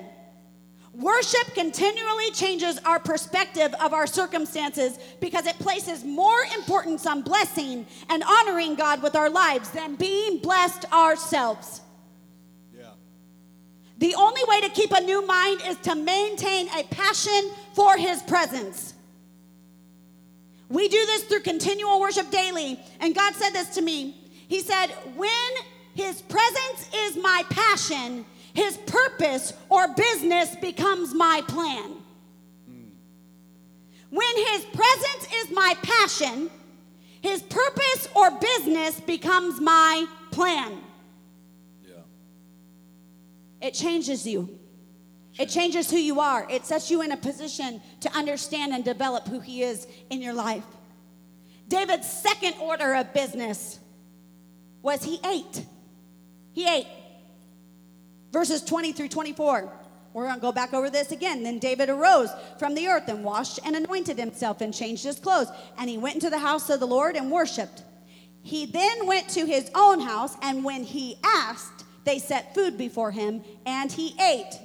Worship 0.93 1.55
continually 1.55 2.29
changes 2.31 2.77
our 2.85 2.99
perspective 2.99 3.73
of 3.81 3.93
our 3.93 4.05
circumstances 4.05 4.99
because 5.19 5.47
it 5.47 5.57
places 5.57 6.03
more 6.03 6.39
importance 6.55 7.07
on 7.07 7.23
blessing 7.23 7.87
and 8.09 8.23
honoring 8.23 8.75
God 8.75 9.01
with 9.01 9.15
our 9.15 9.29
lives 9.29 9.71
than 9.71 9.95
being 9.95 10.37
blessed 10.37 10.85
ourselves. 10.93 11.81
Yeah. 12.77 12.91
The 13.97 14.13
only 14.13 14.41
way 14.47 14.61
to 14.61 14.69
keep 14.69 14.91
a 14.91 15.01
new 15.01 15.25
mind 15.25 15.61
is 15.65 15.77
to 15.77 15.95
maintain 15.95 16.67
a 16.77 16.83
passion 16.83 17.49
for 17.73 17.97
His 17.97 18.21
presence. 18.21 18.93
We 20.69 20.89
do 20.89 21.05
this 21.07 21.23
through 21.23 21.41
continual 21.41 21.99
worship 22.01 22.29
daily. 22.29 22.79
And 22.99 23.15
God 23.15 23.33
said 23.33 23.49
this 23.49 23.69
to 23.75 23.81
me 23.81 24.15
He 24.47 24.59
said, 24.59 24.87
When 25.15 25.29
His 25.95 26.21
presence 26.21 26.89
is 26.95 27.15
my 27.15 27.41
passion, 27.49 28.25
His 28.53 28.77
purpose 28.77 29.53
or 29.69 29.87
business 29.93 30.55
becomes 30.55 31.13
my 31.13 31.41
plan. 31.47 31.91
When 34.09 34.35
His 34.35 34.65
presence 34.65 35.27
is 35.35 35.51
my 35.51 35.75
passion, 35.81 36.49
His 37.21 37.41
purpose 37.41 38.07
or 38.15 38.31
business 38.31 38.99
becomes 38.99 39.59
my 39.59 40.05
plan. 40.31 40.77
Yeah. 41.83 41.95
It 43.61 43.73
changes 43.73 44.27
you. 44.27 44.59
It 45.39 45.49
changes 45.49 45.89
who 45.89 45.97
you 45.97 46.19
are. 46.19 46.47
It 46.47 46.65
sets 46.65 46.91
you 46.91 47.01
in 47.01 47.11
a 47.11 47.17
position 47.17 47.81
to 48.01 48.15
understand 48.15 48.73
and 48.73 48.85
develop 48.85 49.27
who 49.27 49.39
He 49.39 49.63
is 49.63 49.87
in 50.11 50.21
your 50.21 50.33
life. 50.33 50.65
David's 51.67 52.07
second 52.07 52.53
order 52.59 52.93
of 52.93 53.13
business 53.13 53.79
was 54.83 55.03
he 55.03 55.19
ate. 55.25 55.65
He 56.51 56.67
ate. 56.67 56.85
Verses 58.33 58.63
20 58.63 58.91
through 58.91 59.09
24. 59.09 59.71
We're 60.11 60.25
going 60.25 60.35
to 60.35 60.41
go 60.41 60.51
back 60.51 60.73
over 60.73 60.89
this 60.89 61.11
again. 61.11 61.43
Then 61.43 61.59
David 61.59 61.89
arose 61.89 62.29
from 62.59 62.75
the 62.75 62.87
earth 62.87 63.07
and 63.07 63.23
washed 63.23 63.59
and 63.63 63.75
anointed 63.75 64.17
himself 64.17 64.61
and 64.61 64.73
changed 64.73 65.03
his 65.03 65.19
clothes. 65.19 65.47
And 65.77 65.89
he 65.89 65.97
went 65.97 66.15
into 66.15 66.29
the 66.29 66.39
house 66.39 66.69
of 66.69 66.79
the 66.79 66.87
Lord 66.87 67.15
and 67.15 67.31
worshiped. 67.31 67.83
He 68.41 68.65
then 68.65 69.07
went 69.07 69.29
to 69.29 69.45
his 69.45 69.71
own 69.73 70.01
house, 70.01 70.35
and 70.41 70.65
when 70.65 70.83
he 70.83 71.17
asked, 71.23 71.85
they 72.03 72.19
set 72.19 72.53
food 72.53 72.77
before 72.77 73.11
him, 73.11 73.41
and 73.65 73.89
he 73.89 74.15
ate. 74.21 74.59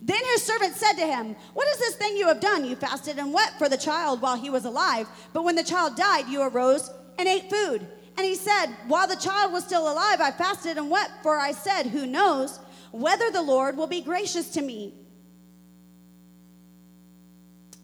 Then 0.00 0.20
his 0.32 0.42
servant 0.42 0.74
said 0.74 0.94
to 0.94 1.06
him, 1.06 1.36
What 1.52 1.68
is 1.68 1.78
this 1.78 1.96
thing 1.96 2.16
you 2.16 2.26
have 2.28 2.40
done? 2.40 2.64
You 2.64 2.74
fasted 2.74 3.18
and 3.18 3.34
wept 3.34 3.58
for 3.58 3.68
the 3.68 3.76
child 3.76 4.22
while 4.22 4.36
he 4.36 4.48
was 4.48 4.64
alive, 4.64 5.06
but 5.34 5.44
when 5.44 5.54
the 5.54 5.62
child 5.62 5.96
died, 5.96 6.28
you 6.28 6.40
arose 6.42 6.90
and 7.18 7.28
ate 7.28 7.50
food. 7.50 7.86
And 8.16 8.26
he 8.26 8.34
said, 8.34 8.66
While 8.86 9.06
the 9.06 9.16
child 9.16 9.52
was 9.52 9.64
still 9.64 9.90
alive, 9.92 10.20
I 10.20 10.30
fasted 10.30 10.78
and 10.78 10.90
wept, 10.90 11.22
for 11.22 11.36
I 11.38 11.52
said, 11.52 11.84
Who 11.86 12.06
knows 12.06 12.58
whether 12.92 13.30
the 13.30 13.42
Lord 13.42 13.76
will 13.76 13.86
be 13.86 14.00
gracious 14.00 14.50
to 14.50 14.62
me 14.62 14.94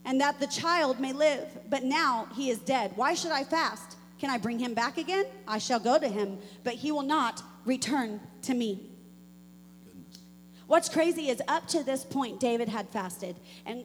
and 0.05 0.21
that 0.21 0.41
the 0.41 0.47
child 0.47 1.01
may 1.01 1.13
live. 1.13 1.47
But 1.69 1.85
now 1.85 2.29
he 2.35 2.51
is 2.51 2.59
dead. 2.59 2.93
Why 2.97 3.15
should 3.15 3.33
I 3.33 3.45
fast? 3.45 3.97
Can 4.19 4.31
I 4.31 4.39
bring 4.39 4.59
him 4.59 4.75
back 4.75 4.99
again? 4.99 5.25
I 5.47 5.59
shall 5.59 5.81
go 5.81 5.99
to 5.99 6.09
him, 6.09 6.39
but 6.65 6.75
he 6.75 6.93
will 6.93 7.03
not 7.03 7.43
return 7.65 8.21
to 8.43 8.55
me. 8.55 8.89
What's 10.67 10.89
crazy 10.89 11.29
is 11.29 11.43
up 11.49 11.67
to 11.69 11.83
this 11.83 12.05
point, 12.05 12.41
David 12.41 12.69
had 12.69 12.89
fasted. 12.89 13.37
And, 13.67 13.85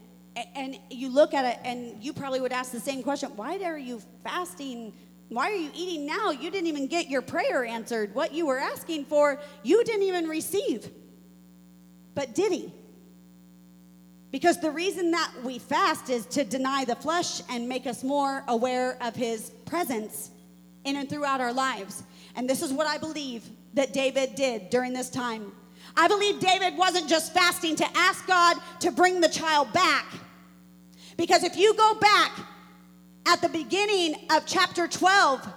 and 0.56 0.80
you 0.90 1.10
look 1.10 1.34
at 1.34 1.46
it, 1.46 1.60
and 1.64 2.02
you 2.04 2.14
probably 2.14 2.40
would 2.40 2.54
ask 2.54 2.72
the 2.72 2.80
same 2.80 3.04
question 3.04 3.30
why 3.36 3.58
are 3.64 3.78
you 3.78 4.02
fasting? 4.24 4.94
Why 5.30 5.52
are 5.52 5.56
you 5.56 5.72
eating 5.76 6.06
now? 6.06 6.32
You 6.32 6.50
didn't 6.50 6.68
even 6.68 6.88
get 6.88 7.10
your 7.10 7.22
prayer 7.22 7.66
answered. 7.66 8.16
What 8.16 8.34
you 8.34 8.48
were 8.48 8.60
asking 8.60 9.06
for, 9.06 9.40
you 9.64 9.84
didn't 9.84 10.04
even 10.04 10.28
receive. 10.28 10.90
But 12.16 12.34
did 12.34 12.52
he? 12.52 12.74
Because 14.32 14.60
the 14.60 14.72
reason 14.72 15.12
that 15.12 15.32
we 15.44 15.60
fast 15.60 16.10
is 16.10 16.26
to 16.28 16.44
deny 16.44 16.86
the 16.86 16.96
flesh 16.96 17.42
and 17.50 17.68
make 17.68 17.88
us 17.88 18.04
more 18.04 18.44
aware 18.48 18.98
of 19.02 19.16
his 19.16 19.52
presence 19.66 20.32
in 20.86 20.96
and 20.96 21.10
throughout 21.10 21.42
our 21.42 21.54
lives. 21.54 22.04
And 22.36 22.50
this 22.50 22.62
is 22.62 22.72
what 22.72 22.88
I 22.88 22.98
believe 22.98 23.44
that 23.74 23.94
David 23.94 24.36
did 24.36 24.70
during 24.70 24.94
this 24.94 25.10
time. 25.10 25.52
I 25.96 26.08
believe 26.08 26.40
David 26.40 26.78
wasn't 26.78 27.10
just 27.10 27.34
fasting 27.34 27.76
to 27.78 27.88
ask 27.96 28.26
God 28.28 28.58
to 28.82 28.92
bring 28.92 29.22
the 29.22 29.30
child 29.30 29.72
back. 29.74 30.06
Because 31.18 31.44
if 31.44 31.58
you 31.58 31.74
go 31.74 31.96
back 31.96 32.32
at 33.28 33.42
the 33.42 33.50
beginning 33.50 34.16
of 34.32 34.46
chapter 34.46 34.88
12, 34.88 35.54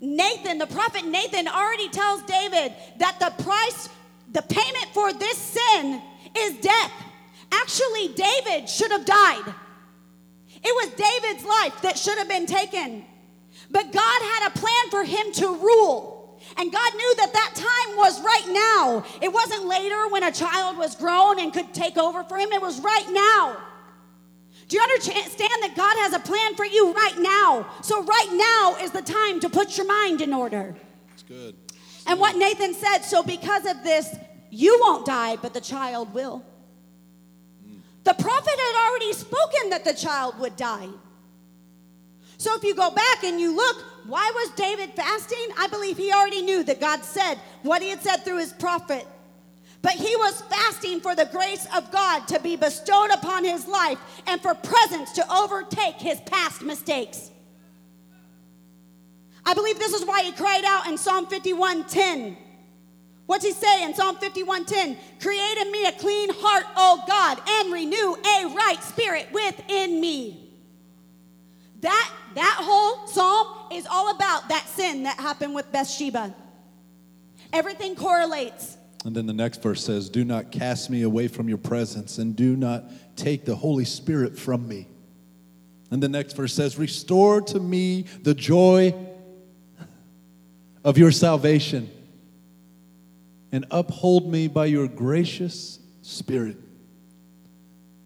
Nathan, 0.00 0.58
the 0.58 0.66
prophet 0.66 1.06
Nathan, 1.06 1.46
already 1.46 1.88
tells 1.90 2.22
David 2.22 2.74
that 2.98 3.20
the 3.20 3.42
price, 3.44 3.88
the 4.32 4.42
payment 4.42 4.86
for 4.94 5.12
this 5.12 5.36
sin 5.36 6.00
is 6.36 6.58
death. 6.58 6.92
Actually, 7.52 8.08
David 8.14 8.68
should 8.68 8.90
have 8.90 9.04
died. 9.04 9.54
It 10.54 10.62
was 10.64 10.88
David's 10.94 11.44
life 11.44 11.82
that 11.82 11.98
should 11.98 12.16
have 12.16 12.28
been 12.28 12.46
taken. 12.46 13.04
But 13.70 13.92
God 13.92 14.22
had 14.22 14.48
a 14.48 14.58
plan 14.58 14.90
for 14.90 15.04
him 15.04 15.32
to 15.34 15.48
rule. 15.48 16.40
And 16.56 16.72
God 16.72 16.94
knew 16.94 17.14
that 17.16 17.32
that 17.32 17.52
time 17.54 17.96
was 17.96 18.20
right 18.22 18.48
now. 18.48 19.04
It 19.20 19.32
wasn't 19.32 19.66
later 19.66 20.08
when 20.08 20.24
a 20.24 20.32
child 20.32 20.78
was 20.78 20.96
grown 20.96 21.38
and 21.38 21.52
could 21.52 21.74
take 21.74 21.98
over 21.98 22.24
for 22.24 22.38
him, 22.38 22.52
it 22.52 22.62
was 22.62 22.80
right 22.80 23.06
now. 23.10 23.71
Do 24.72 24.78
you 24.78 24.84
understand 24.84 25.50
that 25.60 25.74
God 25.76 25.94
has 25.98 26.14
a 26.14 26.18
plan 26.18 26.54
for 26.54 26.64
you 26.64 26.94
right 26.94 27.18
now? 27.18 27.66
So, 27.82 28.02
right 28.02 28.28
now 28.32 28.82
is 28.82 28.90
the 28.90 29.02
time 29.02 29.38
to 29.40 29.50
put 29.50 29.76
your 29.76 29.86
mind 29.86 30.22
in 30.22 30.32
order. 30.32 30.74
It's 31.12 31.22
good. 31.22 31.54
And 32.06 32.18
what 32.18 32.38
Nathan 32.38 32.72
said, 32.72 33.00
so 33.00 33.22
because 33.22 33.66
of 33.66 33.82
this, 33.84 34.16
you 34.48 34.78
won't 34.80 35.04
die, 35.04 35.36
but 35.36 35.52
the 35.52 35.60
child 35.60 36.14
will. 36.14 36.42
Hmm. 37.62 37.80
The 38.04 38.14
prophet 38.14 38.54
had 38.58 38.88
already 38.88 39.12
spoken 39.12 39.68
that 39.68 39.84
the 39.84 39.92
child 39.92 40.38
would 40.38 40.56
die. 40.56 40.88
So 42.38 42.56
if 42.56 42.64
you 42.64 42.74
go 42.74 42.90
back 42.90 43.24
and 43.24 43.38
you 43.38 43.54
look, 43.54 43.84
why 44.06 44.32
was 44.34 44.52
David 44.56 44.94
fasting? 44.94 45.48
I 45.58 45.66
believe 45.66 45.98
he 45.98 46.14
already 46.14 46.40
knew 46.40 46.62
that 46.62 46.80
God 46.80 47.04
said 47.04 47.34
what 47.60 47.82
he 47.82 47.90
had 47.90 48.00
said 48.00 48.24
through 48.24 48.38
his 48.38 48.54
prophet. 48.54 49.06
But 49.82 49.92
he 49.92 50.14
was 50.16 50.40
fasting 50.42 51.00
for 51.00 51.16
the 51.16 51.26
grace 51.26 51.66
of 51.74 51.90
God 51.90 52.28
to 52.28 52.38
be 52.38 52.54
bestowed 52.54 53.10
upon 53.10 53.44
his 53.44 53.66
life 53.66 53.98
and 54.28 54.40
for 54.40 54.54
presence 54.54 55.10
to 55.12 55.32
overtake 55.32 55.96
his 55.96 56.20
past 56.20 56.62
mistakes. 56.62 57.30
I 59.44 59.54
believe 59.54 59.80
this 59.80 59.92
is 59.92 60.06
why 60.06 60.22
he 60.22 60.30
cried 60.30 60.64
out 60.64 60.86
in 60.86 60.96
Psalm 60.96 61.26
51:10. 61.26 62.36
What's 63.26 63.44
he 63.44 63.52
say 63.52 63.82
in 63.82 63.92
Psalm 63.94 64.16
51:10? 64.18 64.96
Create 65.20 65.58
in 65.58 65.72
me 65.72 65.84
a 65.86 65.92
clean 65.92 66.30
heart, 66.32 66.66
O 66.76 67.02
God, 67.08 67.42
and 67.48 67.72
renew 67.72 68.14
a 68.14 68.54
right 68.54 68.82
spirit 68.84 69.32
within 69.32 70.00
me. 70.00 70.48
That 71.80 72.12
that 72.34 72.58
whole 72.60 73.08
psalm 73.08 73.48
is 73.72 73.86
all 73.86 74.10
about 74.14 74.48
that 74.48 74.68
sin 74.68 75.02
that 75.02 75.18
happened 75.18 75.56
with 75.56 75.72
Bathsheba. 75.72 76.34
Everything 77.52 77.96
correlates. 77.96 78.76
And 79.04 79.16
then 79.16 79.26
the 79.26 79.32
next 79.32 79.62
verse 79.62 79.84
says, 79.84 80.08
Do 80.08 80.24
not 80.24 80.52
cast 80.52 80.88
me 80.88 81.02
away 81.02 81.28
from 81.28 81.48
your 81.48 81.58
presence, 81.58 82.18
and 82.18 82.36
do 82.36 82.56
not 82.56 82.84
take 83.16 83.44
the 83.44 83.56
Holy 83.56 83.84
Spirit 83.84 84.38
from 84.38 84.68
me. 84.68 84.88
And 85.90 86.02
the 86.02 86.08
next 86.08 86.34
verse 86.34 86.54
says, 86.54 86.78
Restore 86.78 87.42
to 87.42 87.60
me 87.60 88.06
the 88.22 88.34
joy 88.34 88.94
of 90.84 90.98
your 90.98 91.10
salvation, 91.10 91.90
and 93.50 93.66
uphold 93.70 94.30
me 94.30 94.48
by 94.48 94.66
your 94.66 94.88
gracious 94.88 95.78
spirit. 96.02 96.56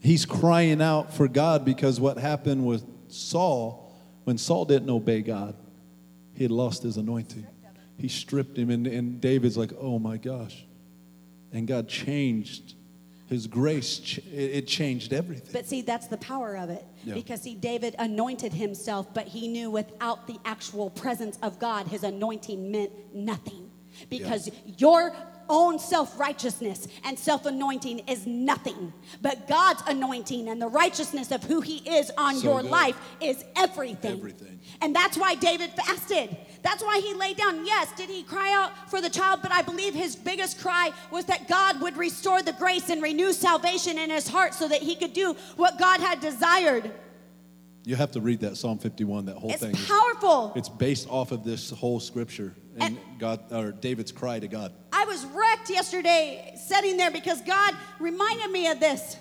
He's 0.00 0.24
crying 0.26 0.82
out 0.82 1.14
for 1.14 1.28
God 1.28 1.64
because 1.64 2.00
what 2.00 2.18
happened 2.18 2.66
with 2.66 2.84
Saul, 3.08 3.94
when 4.24 4.38
Saul 4.38 4.64
didn't 4.64 4.90
obey 4.90 5.22
God, 5.22 5.54
he 6.34 6.44
had 6.44 6.50
lost 6.50 6.82
his 6.82 6.96
anointing. 6.96 7.46
He 7.98 8.08
stripped 8.08 8.58
him, 8.58 8.70
and, 8.70 8.86
and 8.86 9.20
David's 9.20 9.56
like, 9.56 9.72
oh 9.78 9.98
my 9.98 10.16
gosh. 10.16 10.65
And 11.52 11.66
God 11.66 11.88
changed 11.88 12.74
his 13.28 13.48
grace, 13.48 14.20
it 14.32 14.68
changed 14.68 15.12
everything. 15.12 15.50
But 15.52 15.66
see, 15.66 15.82
that's 15.82 16.06
the 16.06 16.16
power 16.18 16.56
of 16.56 16.70
it. 16.70 16.84
Yeah. 17.02 17.14
Because 17.14 17.42
see, 17.42 17.56
David 17.56 17.96
anointed 17.98 18.52
himself, 18.52 19.12
but 19.12 19.26
he 19.26 19.48
knew 19.48 19.68
without 19.68 20.28
the 20.28 20.38
actual 20.44 20.90
presence 20.90 21.36
of 21.42 21.58
God, 21.58 21.88
his 21.88 22.04
anointing 22.04 22.70
meant 22.70 22.92
nothing. 23.12 23.70
Because 24.10 24.50
your 24.78 25.12
own 25.48 25.78
self 25.78 26.18
righteousness 26.18 26.88
and 27.04 27.18
self 27.18 27.46
anointing 27.46 28.00
is 28.00 28.26
nothing. 28.26 28.92
But 29.22 29.48
God's 29.48 29.82
anointing 29.86 30.48
and 30.48 30.60
the 30.60 30.68
righteousness 30.68 31.30
of 31.32 31.44
who 31.44 31.60
he 31.60 31.78
is 31.78 32.10
on 32.18 32.36
So 32.36 32.44
your 32.44 32.62
good. 32.62 32.70
life 32.70 33.00
is 33.20 33.44
everything. 33.56 34.18
Everything. 34.18 34.60
And 34.80 34.94
that's 34.94 35.16
why 35.16 35.34
David 35.34 35.70
fasted. 35.70 36.36
That's 36.62 36.82
why 36.82 37.00
he 37.00 37.14
laid 37.14 37.36
down. 37.36 37.64
Yes, 37.64 37.92
did 37.92 38.10
he 38.10 38.22
cry 38.22 38.52
out 38.52 38.90
for 38.90 39.00
the 39.00 39.10
child? 39.10 39.40
But 39.42 39.52
I 39.52 39.62
believe 39.62 39.94
his 39.94 40.16
biggest 40.16 40.60
cry 40.60 40.90
was 41.10 41.24
that 41.26 41.48
God 41.48 41.80
would 41.80 41.96
restore 41.96 42.42
the 42.42 42.52
grace 42.52 42.88
and 42.90 43.02
renew 43.02 43.32
salvation 43.32 43.98
in 43.98 44.10
his 44.10 44.26
heart 44.28 44.54
so 44.54 44.66
that 44.68 44.82
he 44.82 44.96
could 44.96 45.12
do 45.12 45.36
what 45.56 45.78
God 45.78 46.00
had 46.00 46.20
desired. 46.20 46.90
You 47.84 47.94
have 47.94 48.10
to 48.12 48.20
read 48.20 48.40
that 48.40 48.56
Psalm 48.56 48.78
51. 48.78 49.26
That 49.26 49.36
whole 49.36 49.50
It's 49.50 49.62
thing. 49.62 49.70
It's 49.70 49.86
powerful. 49.86 50.52
It's 50.56 50.68
based 50.68 51.08
off 51.08 51.30
of 51.30 51.44
this 51.44 51.70
whole 51.70 52.00
scripture 52.00 52.52
and, 52.78 52.98
God 53.18 53.52
or 53.52 53.70
David's 53.70 54.10
cry 54.12 54.40
to 54.40 54.48
God. 54.48 54.72
I 55.06 55.08
was 55.08 55.24
wrecked 55.26 55.70
yesterday 55.70 56.52
sitting 56.56 56.96
there 56.96 57.12
because 57.12 57.40
God 57.42 57.74
reminded 58.00 58.50
me 58.50 58.66
of 58.68 58.80
this. 58.80 59.16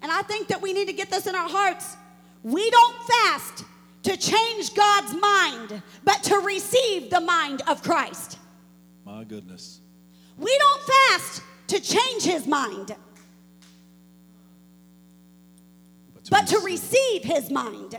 And 0.00 0.10
I 0.10 0.22
think 0.22 0.48
that 0.48 0.62
we 0.62 0.72
need 0.72 0.86
to 0.86 0.94
get 0.94 1.10
this 1.10 1.26
in 1.26 1.34
our 1.34 1.48
hearts. 1.48 1.96
We 2.42 2.70
don't 2.70 2.96
fast 3.02 3.64
to 4.04 4.16
change 4.16 4.74
God's 4.74 5.14
mind, 5.20 5.82
but 6.04 6.22
to 6.24 6.36
receive 6.36 7.10
the 7.10 7.20
mind 7.20 7.62
of 7.68 7.82
Christ. 7.82 8.38
My 9.04 9.24
goodness. 9.24 9.80
We 10.38 10.56
don't 10.56 10.82
fast 10.82 11.42
to 11.68 11.80
change 11.80 12.22
his 12.22 12.46
mind, 12.46 12.94
but 16.30 16.46
to 16.46 16.58
receive 16.60 17.24
his 17.24 17.50
mind. 17.50 17.98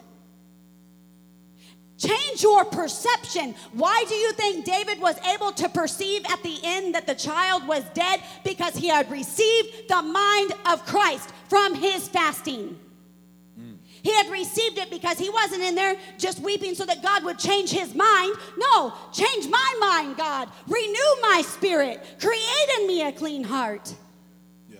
Change 1.99 2.41
your 2.41 2.63
perception. 2.65 3.53
Why 3.73 4.05
do 4.07 4.15
you 4.15 4.31
think 4.33 4.63
David 4.63 5.01
was 5.01 5.17
able 5.27 5.51
to 5.51 5.67
perceive 5.67 6.23
at 6.29 6.41
the 6.41 6.57
end 6.63 6.95
that 6.95 7.05
the 7.05 7.13
child 7.13 7.67
was 7.67 7.83
dead? 7.93 8.21
Because 8.43 8.75
he 8.75 8.87
had 8.87 9.11
received 9.11 9.89
the 9.89 10.01
mind 10.01 10.53
of 10.65 10.85
Christ 10.85 11.29
from 11.49 11.75
his 11.75 12.07
fasting. 12.07 12.79
He 14.01 14.13
had 14.13 14.29
received 14.29 14.77
it 14.77 14.89
because 14.89 15.17
he 15.17 15.29
wasn't 15.29 15.61
in 15.61 15.75
there 15.75 15.97
just 16.17 16.39
weeping 16.39 16.73
so 16.73 16.85
that 16.85 17.03
God 17.03 17.23
would 17.25 17.37
change 17.37 17.69
his 17.69 17.93
mind. 17.93 18.35
No, 18.57 18.93
change 19.11 19.49
my 19.49 19.75
mind, 19.79 20.15
God. 20.15 20.49
Renew 20.67 21.21
my 21.21 21.43
spirit. 21.45 22.01
Create 22.19 22.79
in 22.79 22.87
me 22.87 23.05
a 23.05 23.11
clean 23.11 23.43
heart. 23.43 23.93
Yeah. 24.69 24.79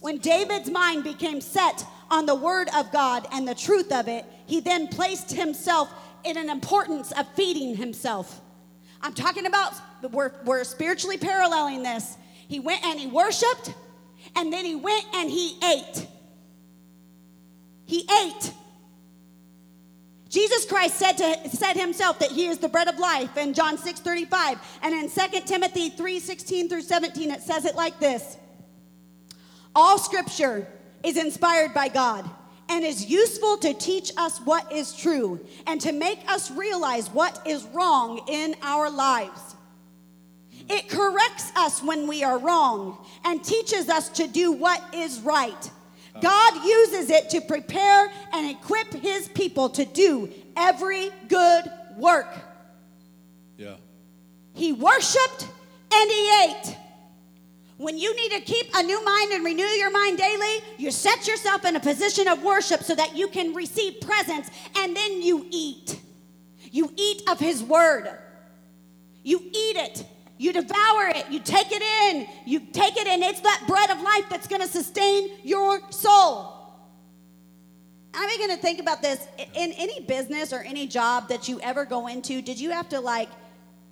When 0.00 0.18
David's 0.18 0.70
mind 0.70 1.04
became 1.04 1.40
set 1.40 1.84
on 2.10 2.26
the 2.26 2.34
word 2.34 2.68
of 2.76 2.92
God 2.92 3.26
and 3.32 3.48
the 3.48 3.54
truth 3.54 3.90
of 3.90 4.06
it, 4.06 4.26
he 4.52 4.60
then 4.60 4.86
placed 4.86 5.32
himself 5.32 5.90
in 6.24 6.36
an 6.36 6.50
importance 6.50 7.10
of 7.12 7.26
feeding 7.28 7.74
himself. 7.74 8.38
I'm 9.00 9.14
talking 9.14 9.46
about, 9.46 9.72
we're, 10.12 10.30
we're 10.44 10.64
spiritually 10.64 11.16
paralleling 11.16 11.82
this. 11.82 12.18
He 12.48 12.60
went 12.60 12.84
and 12.84 13.00
he 13.00 13.06
worshiped, 13.06 13.72
and 14.36 14.52
then 14.52 14.66
he 14.66 14.74
went 14.74 15.06
and 15.14 15.30
he 15.30 15.58
ate. 15.64 16.06
He 17.86 18.06
ate. 18.26 18.52
Jesus 20.28 20.66
Christ 20.66 20.96
said 20.96 21.12
to 21.12 21.48
said 21.48 21.78
himself 21.78 22.18
that 22.18 22.30
he 22.30 22.46
is 22.46 22.58
the 22.58 22.68
bread 22.68 22.88
of 22.88 22.98
life 22.98 23.38
in 23.38 23.54
John 23.54 23.78
6 23.78 24.00
35. 24.00 24.58
And 24.82 24.94
in 24.94 25.08
2 25.08 25.40
Timothy 25.46 25.88
3 25.88 26.20
16 26.20 26.68
through 26.68 26.82
17, 26.82 27.30
it 27.30 27.40
says 27.40 27.64
it 27.64 27.74
like 27.74 27.98
this. 27.98 28.36
All 29.74 29.96
scripture 29.96 30.66
is 31.02 31.16
inspired 31.16 31.72
by 31.72 31.88
God 31.88 32.28
and 32.72 32.86
is 32.86 33.04
useful 33.04 33.58
to 33.58 33.74
teach 33.74 34.12
us 34.16 34.38
what 34.38 34.72
is 34.72 34.96
true 34.96 35.38
and 35.66 35.78
to 35.78 35.92
make 35.92 36.18
us 36.26 36.50
realize 36.50 37.10
what 37.10 37.46
is 37.46 37.64
wrong 37.66 38.22
in 38.26 38.56
our 38.62 38.90
lives. 38.90 39.54
It 40.70 40.88
corrects 40.88 41.52
us 41.54 41.82
when 41.82 42.08
we 42.08 42.24
are 42.24 42.38
wrong 42.38 42.96
and 43.26 43.44
teaches 43.44 43.90
us 43.90 44.08
to 44.10 44.26
do 44.26 44.52
what 44.52 44.82
is 44.94 45.20
right. 45.20 45.70
God 46.22 46.64
uses 46.64 47.10
it 47.10 47.28
to 47.30 47.42
prepare 47.42 48.10
and 48.32 48.50
equip 48.50 48.90
his 48.94 49.28
people 49.28 49.68
to 49.70 49.84
do 49.84 50.32
every 50.56 51.10
good 51.28 51.70
work. 51.98 52.34
Yeah. 53.58 53.74
He 54.54 54.72
worshiped 54.72 55.46
and 55.92 56.10
he 56.10 56.44
ate. 56.44 56.76
When 57.82 57.98
you 57.98 58.14
need 58.14 58.30
to 58.30 58.40
keep 58.40 58.68
a 58.76 58.82
new 58.84 59.04
mind 59.04 59.32
and 59.32 59.44
renew 59.44 59.64
your 59.64 59.90
mind 59.90 60.16
daily, 60.16 60.60
you 60.78 60.92
set 60.92 61.26
yourself 61.26 61.64
in 61.64 61.74
a 61.74 61.80
position 61.80 62.28
of 62.28 62.40
worship 62.40 62.84
so 62.84 62.94
that 62.94 63.16
you 63.16 63.26
can 63.26 63.54
receive 63.54 64.00
presence 64.00 64.48
and 64.78 64.96
then 64.96 65.20
you 65.20 65.48
eat. 65.50 65.98
You 66.70 66.92
eat 66.96 67.22
of 67.28 67.40
his 67.40 67.60
word. 67.60 68.08
You 69.24 69.40
eat 69.40 69.76
it. 69.76 70.06
You 70.38 70.52
devour 70.52 71.08
it. 71.08 71.28
You 71.28 71.40
take 71.40 71.72
it 71.72 71.82
in. 71.82 72.28
You 72.46 72.60
take 72.60 72.96
it 72.96 73.08
in. 73.08 73.20
It's 73.20 73.40
that 73.40 73.64
bread 73.66 73.90
of 73.90 74.00
life 74.00 74.26
that's 74.30 74.46
going 74.46 74.62
to 74.62 74.68
sustain 74.68 75.30
your 75.42 75.80
soul. 75.90 76.54
I'm 78.14 78.30
beginning 78.30 78.58
to 78.58 78.62
think 78.62 78.78
about 78.78 79.02
this. 79.02 79.26
In 79.54 79.72
any 79.72 79.98
business 80.02 80.52
or 80.52 80.60
any 80.60 80.86
job 80.86 81.28
that 81.30 81.48
you 81.48 81.60
ever 81.62 81.84
go 81.84 82.06
into, 82.06 82.42
did 82.42 82.60
you 82.60 82.70
have 82.70 82.88
to 82.90 83.00
like, 83.00 83.28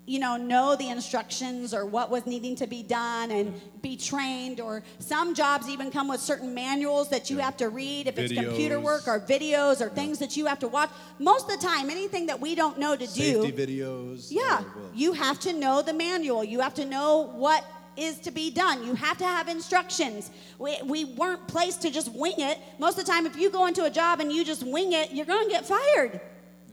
you 0.06 0.18
know, 0.18 0.36
know 0.36 0.74
the 0.76 0.88
instructions 0.88 1.72
or 1.72 1.86
what 1.86 2.10
was 2.10 2.26
needing 2.26 2.56
to 2.56 2.66
be 2.66 2.82
done 2.82 3.30
and 3.30 3.60
be 3.80 3.96
trained? 3.96 4.60
Or 4.60 4.82
some 4.98 5.34
jobs 5.34 5.68
even 5.68 5.90
come 5.90 6.08
with 6.08 6.20
certain 6.20 6.54
manuals 6.54 7.10
that 7.10 7.30
you 7.30 7.38
have 7.38 7.56
to 7.58 7.68
read 7.68 8.08
if 8.08 8.18
it's 8.18 8.32
computer 8.32 8.80
work 8.80 9.06
or 9.06 9.20
videos 9.20 9.80
or 9.80 9.88
things 9.88 10.18
that 10.18 10.36
you 10.36 10.46
have 10.46 10.58
to 10.60 10.68
watch. 10.68 10.90
Most 11.18 11.50
of 11.50 11.60
the 11.60 11.66
time, 11.66 11.90
anything 11.90 12.26
that 12.26 12.40
we 12.40 12.54
don't 12.54 12.78
know 12.78 12.96
to 12.96 13.06
do, 13.06 13.44
videos. 13.52 14.28
yeah, 14.30 14.64
you 14.94 15.12
have 15.12 15.38
to 15.40 15.52
know 15.52 15.82
the 15.82 15.94
manual. 15.94 16.42
You 16.42 16.60
have 16.60 16.74
to 16.74 16.84
know 16.84 17.30
what 17.34 17.64
is 17.96 18.18
to 18.20 18.30
be 18.30 18.50
done. 18.50 18.84
You 18.84 18.94
have 18.94 19.18
to 19.18 19.24
have 19.24 19.48
instructions. 19.48 20.30
We, 20.58 20.76
we 20.84 21.04
weren't 21.04 21.46
placed 21.46 21.82
to 21.82 21.90
just 21.90 22.12
wing 22.12 22.34
it. 22.38 22.58
Most 22.78 22.98
of 22.98 23.04
the 23.04 23.12
time, 23.12 23.26
if 23.26 23.36
you 23.36 23.50
go 23.50 23.66
into 23.66 23.84
a 23.84 23.90
job 23.90 24.20
and 24.20 24.32
you 24.32 24.44
just 24.44 24.64
wing 24.66 24.92
it, 24.92 25.12
you're 25.12 25.26
going 25.26 25.46
to 25.46 25.50
get 25.50 25.66
fired 25.66 26.20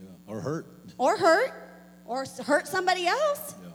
yeah. 0.00 0.08
Or 0.26 0.40
hurt. 0.40 0.66
or 0.96 1.16
hurt 1.18 1.67
or 2.08 2.24
hurt 2.44 2.66
somebody 2.66 3.06
else. 3.06 3.54
Yeah. 3.62 3.68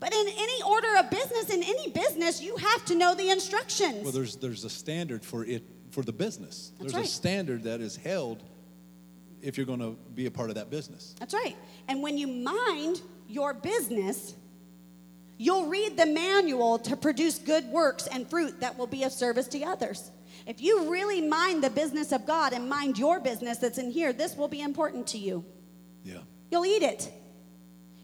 But 0.00 0.12
in 0.12 0.26
any 0.28 0.62
order 0.62 0.96
of 0.98 1.10
business, 1.10 1.50
in 1.50 1.62
any 1.62 1.90
business, 1.90 2.42
you 2.42 2.56
have 2.56 2.84
to 2.86 2.94
know 2.94 3.14
the 3.14 3.30
instructions. 3.30 4.02
Well, 4.02 4.12
there's 4.12 4.36
there's 4.36 4.64
a 4.64 4.70
standard 4.70 5.24
for 5.24 5.44
it 5.44 5.62
for 5.90 6.02
the 6.02 6.12
business. 6.12 6.72
That's 6.78 6.92
there's 6.92 6.94
right. 6.94 7.04
a 7.04 7.08
standard 7.08 7.62
that 7.64 7.80
is 7.80 7.96
held 7.96 8.42
if 9.40 9.56
you're 9.56 9.66
going 9.66 9.80
to 9.80 9.96
be 10.14 10.26
a 10.26 10.30
part 10.30 10.48
of 10.48 10.56
that 10.56 10.70
business. 10.70 11.14
That's 11.18 11.34
right. 11.34 11.56
And 11.88 12.02
when 12.02 12.18
you 12.18 12.26
mind 12.26 13.00
your 13.28 13.54
business, 13.54 14.34
you'll 15.38 15.66
read 15.66 15.96
the 15.96 16.06
manual 16.06 16.78
to 16.80 16.96
produce 16.96 17.38
good 17.38 17.66
works 17.66 18.06
and 18.06 18.28
fruit 18.28 18.60
that 18.60 18.76
will 18.76 18.86
be 18.86 19.04
of 19.04 19.12
service 19.12 19.46
to 19.48 19.62
others. 19.62 20.10
If 20.46 20.60
you 20.60 20.90
really 20.90 21.20
mind 21.20 21.62
the 21.62 21.70
business 21.70 22.12
of 22.12 22.26
God 22.26 22.52
and 22.52 22.68
mind 22.68 22.98
your 22.98 23.20
business 23.20 23.58
that's 23.58 23.78
in 23.78 23.90
here, 23.90 24.12
this 24.12 24.36
will 24.36 24.48
be 24.48 24.62
important 24.62 25.06
to 25.08 25.18
you. 25.18 25.44
Yeah. 26.04 26.18
You'll 26.50 26.66
eat 26.66 26.82
it. 26.82 27.12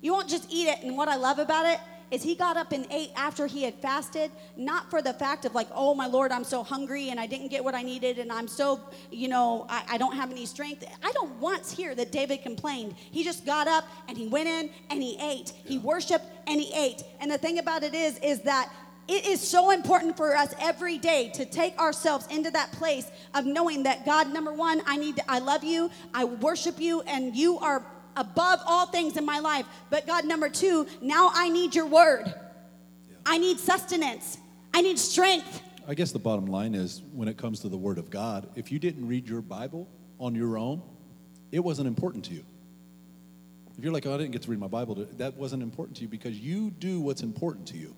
You 0.02 0.12
won't 0.12 0.28
just 0.28 0.46
eat 0.50 0.68
it. 0.68 0.82
And 0.82 0.96
what 0.96 1.08
I 1.08 1.16
love 1.16 1.38
about 1.38 1.64
it 1.64 1.80
is 2.10 2.22
he 2.22 2.34
got 2.34 2.58
up 2.58 2.72
and 2.72 2.86
ate 2.90 3.10
after 3.16 3.46
he 3.46 3.62
had 3.62 3.74
fasted, 3.76 4.30
not 4.54 4.90
for 4.90 5.00
the 5.00 5.14
fact 5.14 5.46
of 5.46 5.54
like, 5.54 5.68
oh 5.74 5.94
my 5.94 6.06
Lord, 6.06 6.30
I'm 6.30 6.44
so 6.44 6.62
hungry 6.62 7.08
and 7.08 7.18
I 7.18 7.26
didn't 7.26 7.48
get 7.48 7.64
what 7.64 7.74
I 7.74 7.82
needed 7.82 8.18
and 8.18 8.30
I'm 8.30 8.46
so, 8.46 8.80
you 9.10 9.28
know, 9.28 9.66
I, 9.70 9.82
I 9.92 9.98
don't 9.98 10.14
have 10.14 10.30
any 10.30 10.44
strength. 10.44 10.84
I 11.02 11.10
don't 11.12 11.34
once 11.40 11.72
hear 11.72 11.94
that 11.94 12.12
David 12.12 12.42
complained. 12.42 12.94
He 12.98 13.24
just 13.24 13.46
got 13.46 13.66
up 13.66 13.84
and 14.08 14.18
he 14.18 14.28
went 14.28 14.46
in 14.46 14.68
and 14.90 15.02
he 15.02 15.16
ate. 15.18 15.54
He 15.64 15.78
worshiped 15.78 16.26
and 16.46 16.60
he 16.60 16.70
ate. 16.74 17.02
And 17.20 17.30
the 17.30 17.38
thing 17.38 17.58
about 17.58 17.82
it 17.82 17.94
is, 17.94 18.18
is 18.18 18.42
that 18.42 18.70
it 19.08 19.26
is 19.26 19.40
so 19.40 19.70
important 19.70 20.16
for 20.16 20.36
us 20.36 20.54
every 20.60 20.98
day 20.98 21.30
to 21.34 21.44
take 21.44 21.76
ourselves 21.78 22.26
into 22.28 22.50
that 22.50 22.72
place 22.72 23.10
of 23.34 23.46
knowing 23.46 23.82
that 23.84 24.04
God, 24.04 24.32
number 24.32 24.52
one, 24.52 24.82
I 24.86 24.96
need, 24.96 25.18
I 25.28 25.38
love 25.38 25.64
you, 25.64 25.90
I 26.14 26.24
worship 26.24 26.78
you, 26.78 27.00
and 27.02 27.34
you 27.34 27.58
are 27.58 27.84
above 28.16 28.60
all 28.66 28.86
things 28.86 29.16
in 29.16 29.24
my 29.24 29.38
life. 29.38 29.66
But 29.90 30.06
God, 30.06 30.24
number 30.24 30.48
two, 30.48 30.86
now 31.00 31.30
I 31.32 31.48
need 31.48 31.74
your 31.74 31.86
word. 31.86 32.32
I 33.24 33.38
need 33.38 33.58
sustenance. 33.58 34.38
I 34.74 34.80
need 34.80 34.98
strength. 34.98 35.62
I 35.86 35.94
guess 35.94 36.12
the 36.12 36.18
bottom 36.18 36.46
line 36.46 36.74
is 36.74 37.02
when 37.12 37.28
it 37.28 37.36
comes 37.36 37.60
to 37.60 37.68
the 37.68 37.76
Word 37.76 37.98
of 37.98 38.08
God, 38.10 38.48
if 38.54 38.70
you 38.70 38.78
didn't 38.78 39.06
read 39.06 39.28
your 39.28 39.40
Bible 39.40 39.88
on 40.18 40.34
your 40.34 40.56
own, 40.56 40.82
it 41.50 41.60
wasn't 41.60 41.88
important 41.88 42.24
to 42.26 42.34
you. 42.34 42.44
If 43.76 43.84
you're 43.84 43.92
like, 43.92 44.06
oh, 44.06 44.14
I 44.14 44.18
didn't 44.18 44.32
get 44.32 44.42
to 44.42 44.50
read 44.50 44.60
my 44.60 44.68
Bible, 44.68 45.06
that 45.16 45.36
wasn't 45.36 45.62
important 45.62 45.96
to 45.96 46.02
you 46.02 46.08
because 46.08 46.38
you 46.38 46.70
do 46.70 47.00
what's 47.00 47.22
important 47.22 47.66
to 47.68 47.76
you. 47.76 47.96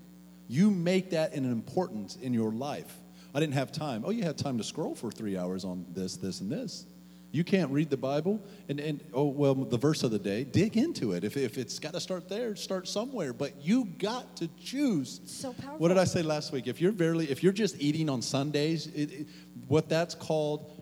You 0.49 0.71
make 0.71 1.11
that 1.11 1.35
an 1.35 1.51
importance 1.51 2.17
in 2.17 2.33
your 2.33 2.53
life. 2.53 3.01
I 3.35 3.41
didn't 3.41 3.55
have 3.55 3.73
time. 3.73 4.03
Oh, 4.07 4.11
you 4.11 4.23
had 4.23 4.39
time 4.39 4.57
to 4.59 4.65
scroll 4.65 4.95
for 4.95 5.11
three 5.11 5.37
hours 5.37 5.65
on 5.65 5.85
this, 5.93 6.17
this, 6.17 6.41
and 6.41 6.51
this. 6.51 6.87
You 7.35 7.43
can't 7.43 7.73
read 7.73 7.91
the 7.91 7.97
Bible 7.97 8.41
and, 8.69 8.79
and 8.79 9.01
oh, 9.13 9.25
well, 9.25 9.57
the 9.57 9.77
verse 9.77 10.05
of 10.05 10.13
the 10.13 10.21
day, 10.21 10.45
dig 10.45 10.77
into 10.77 11.11
it. 11.15 11.25
If, 11.25 11.37
if 11.37 11.59
it's 11.59 11.81
got 11.81 11.93
to 11.95 11.99
start 11.99 12.29
there, 12.29 12.55
start 12.55 12.87
somewhere. 12.87 13.33
But 13.33 13.61
you 13.61 13.87
got 13.99 14.37
to 14.37 14.49
choose. 14.57 15.21
So 15.27 15.53
powerful. 15.53 15.79
What 15.79 15.89
did 15.89 15.99
I 15.99 16.05
say 16.05 16.23
last 16.23 16.53
week? 16.53 16.69
If 16.69 16.81
you're 16.81 16.93
barely, 16.93 17.29
if 17.29 17.43
you're 17.43 17.53
just 17.53 17.75
eating 17.83 18.09
on 18.09 18.23
Sundays, 18.23 18.87
it, 18.87 19.11
it- 19.11 19.29
what 19.67 19.89
that's 19.89 20.15
called 20.15 20.81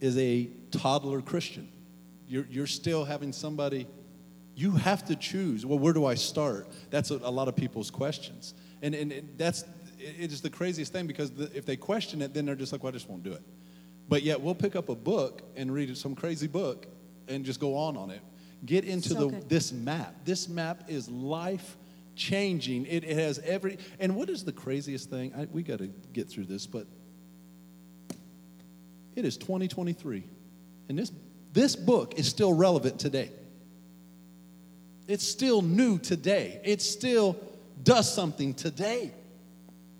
is 0.00 0.18
a 0.18 0.50
toddler 0.72 1.20
Christian. 1.22 1.68
You're, 2.26 2.46
you're 2.50 2.66
still 2.66 3.04
having 3.04 3.32
somebody, 3.32 3.86
you 4.56 4.72
have 4.72 5.04
to 5.04 5.14
choose. 5.14 5.64
Well, 5.64 5.78
where 5.78 5.92
do 5.92 6.04
I 6.04 6.16
start? 6.16 6.66
That's 6.90 7.12
a, 7.12 7.18
a 7.22 7.30
lot 7.30 7.46
of 7.46 7.54
people's 7.54 7.92
questions. 7.92 8.54
And, 8.82 8.92
and 8.92 9.28
that's, 9.36 9.62
it 10.00 10.16
it 10.18 10.32
is 10.32 10.40
the 10.40 10.50
craziest 10.50 10.92
thing 10.92 11.06
because 11.06 11.30
the, 11.30 11.48
if 11.56 11.64
they 11.64 11.76
question 11.76 12.22
it, 12.22 12.34
then 12.34 12.44
they're 12.44 12.56
just 12.56 12.72
like, 12.72 12.82
well, 12.82 12.90
I 12.90 12.94
just 12.94 13.08
won't 13.08 13.22
do 13.22 13.32
it. 13.32 13.42
But 14.08 14.22
yet 14.22 14.40
we'll 14.40 14.54
pick 14.54 14.76
up 14.76 14.88
a 14.88 14.94
book 14.94 15.42
and 15.56 15.72
read 15.72 15.96
some 15.96 16.14
crazy 16.14 16.46
book 16.46 16.86
and 17.28 17.44
just 17.44 17.60
go 17.60 17.76
on 17.76 17.96
on 17.96 18.10
it. 18.10 18.20
Get 18.64 18.84
into 18.84 19.10
So 19.10 19.14
the 19.14 19.26
good. 19.28 19.48
this 19.48 19.72
map. 19.72 20.14
This 20.24 20.48
map 20.48 20.84
is 20.88 21.08
life 21.08 21.76
changing. 22.14 22.86
It, 22.86 23.04
it 23.04 23.16
has 23.16 23.38
every. 23.40 23.78
And 23.98 24.14
what 24.14 24.28
is 24.28 24.44
the 24.44 24.52
craziest 24.52 25.08
thing? 25.10 25.32
I, 25.36 25.46
we 25.50 25.62
got 25.62 25.78
to 25.78 25.88
get 26.12 26.28
through 26.28 26.44
this, 26.44 26.66
but 26.66 26.86
It 29.16 29.24
is 29.24 29.36
2023. 29.36 30.24
And 30.88 30.98
this, 30.98 31.12
this 31.52 31.76
book 31.76 32.14
is 32.18 32.26
still 32.28 32.52
relevant 32.52 32.98
today. 32.98 33.30
It's 35.08 35.26
still 35.26 35.62
new 35.62 35.98
today. 35.98 36.60
It 36.64 36.80
still 36.80 37.36
does 37.82 38.12
something 38.12 38.54
today. 38.54 39.12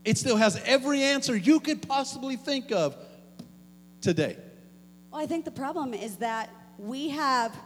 It 0.05 0.17
still 0.19 0.37
has 0.37 0.61
every 0.65 1.03
answer 1.03 1.37
you 1.37 1.61
could 1.61 1.87
possibly 1.87 2.37
think 2.37 2.73
of 2.73 2.97
today. 4.03 4.37
Well, 5.11 5.21
I 5.21 5.27
think 5.27 5.45
the 5.45 5.51
problem 5.51 5.95
is 5.95 6.17
that 6.17 6.51
we 6.79 7.11
have 7.11 7.57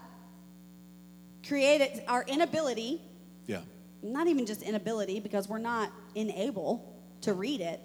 created 1.47 2.03
our 2.09 2.24
inability, 2.26 3.01
Yeah. 3.47 3.62
not 4.03 4.26
even 4.26 4.47
just 4.47 4.62
inability 4.62 5.20
because 5.20 5.49
we're 5.49 5.59
not 5.59 5.91
unable 6.14 6.95
to 7.22 7.32
read 7.32 7.61
it, 7.61 7.80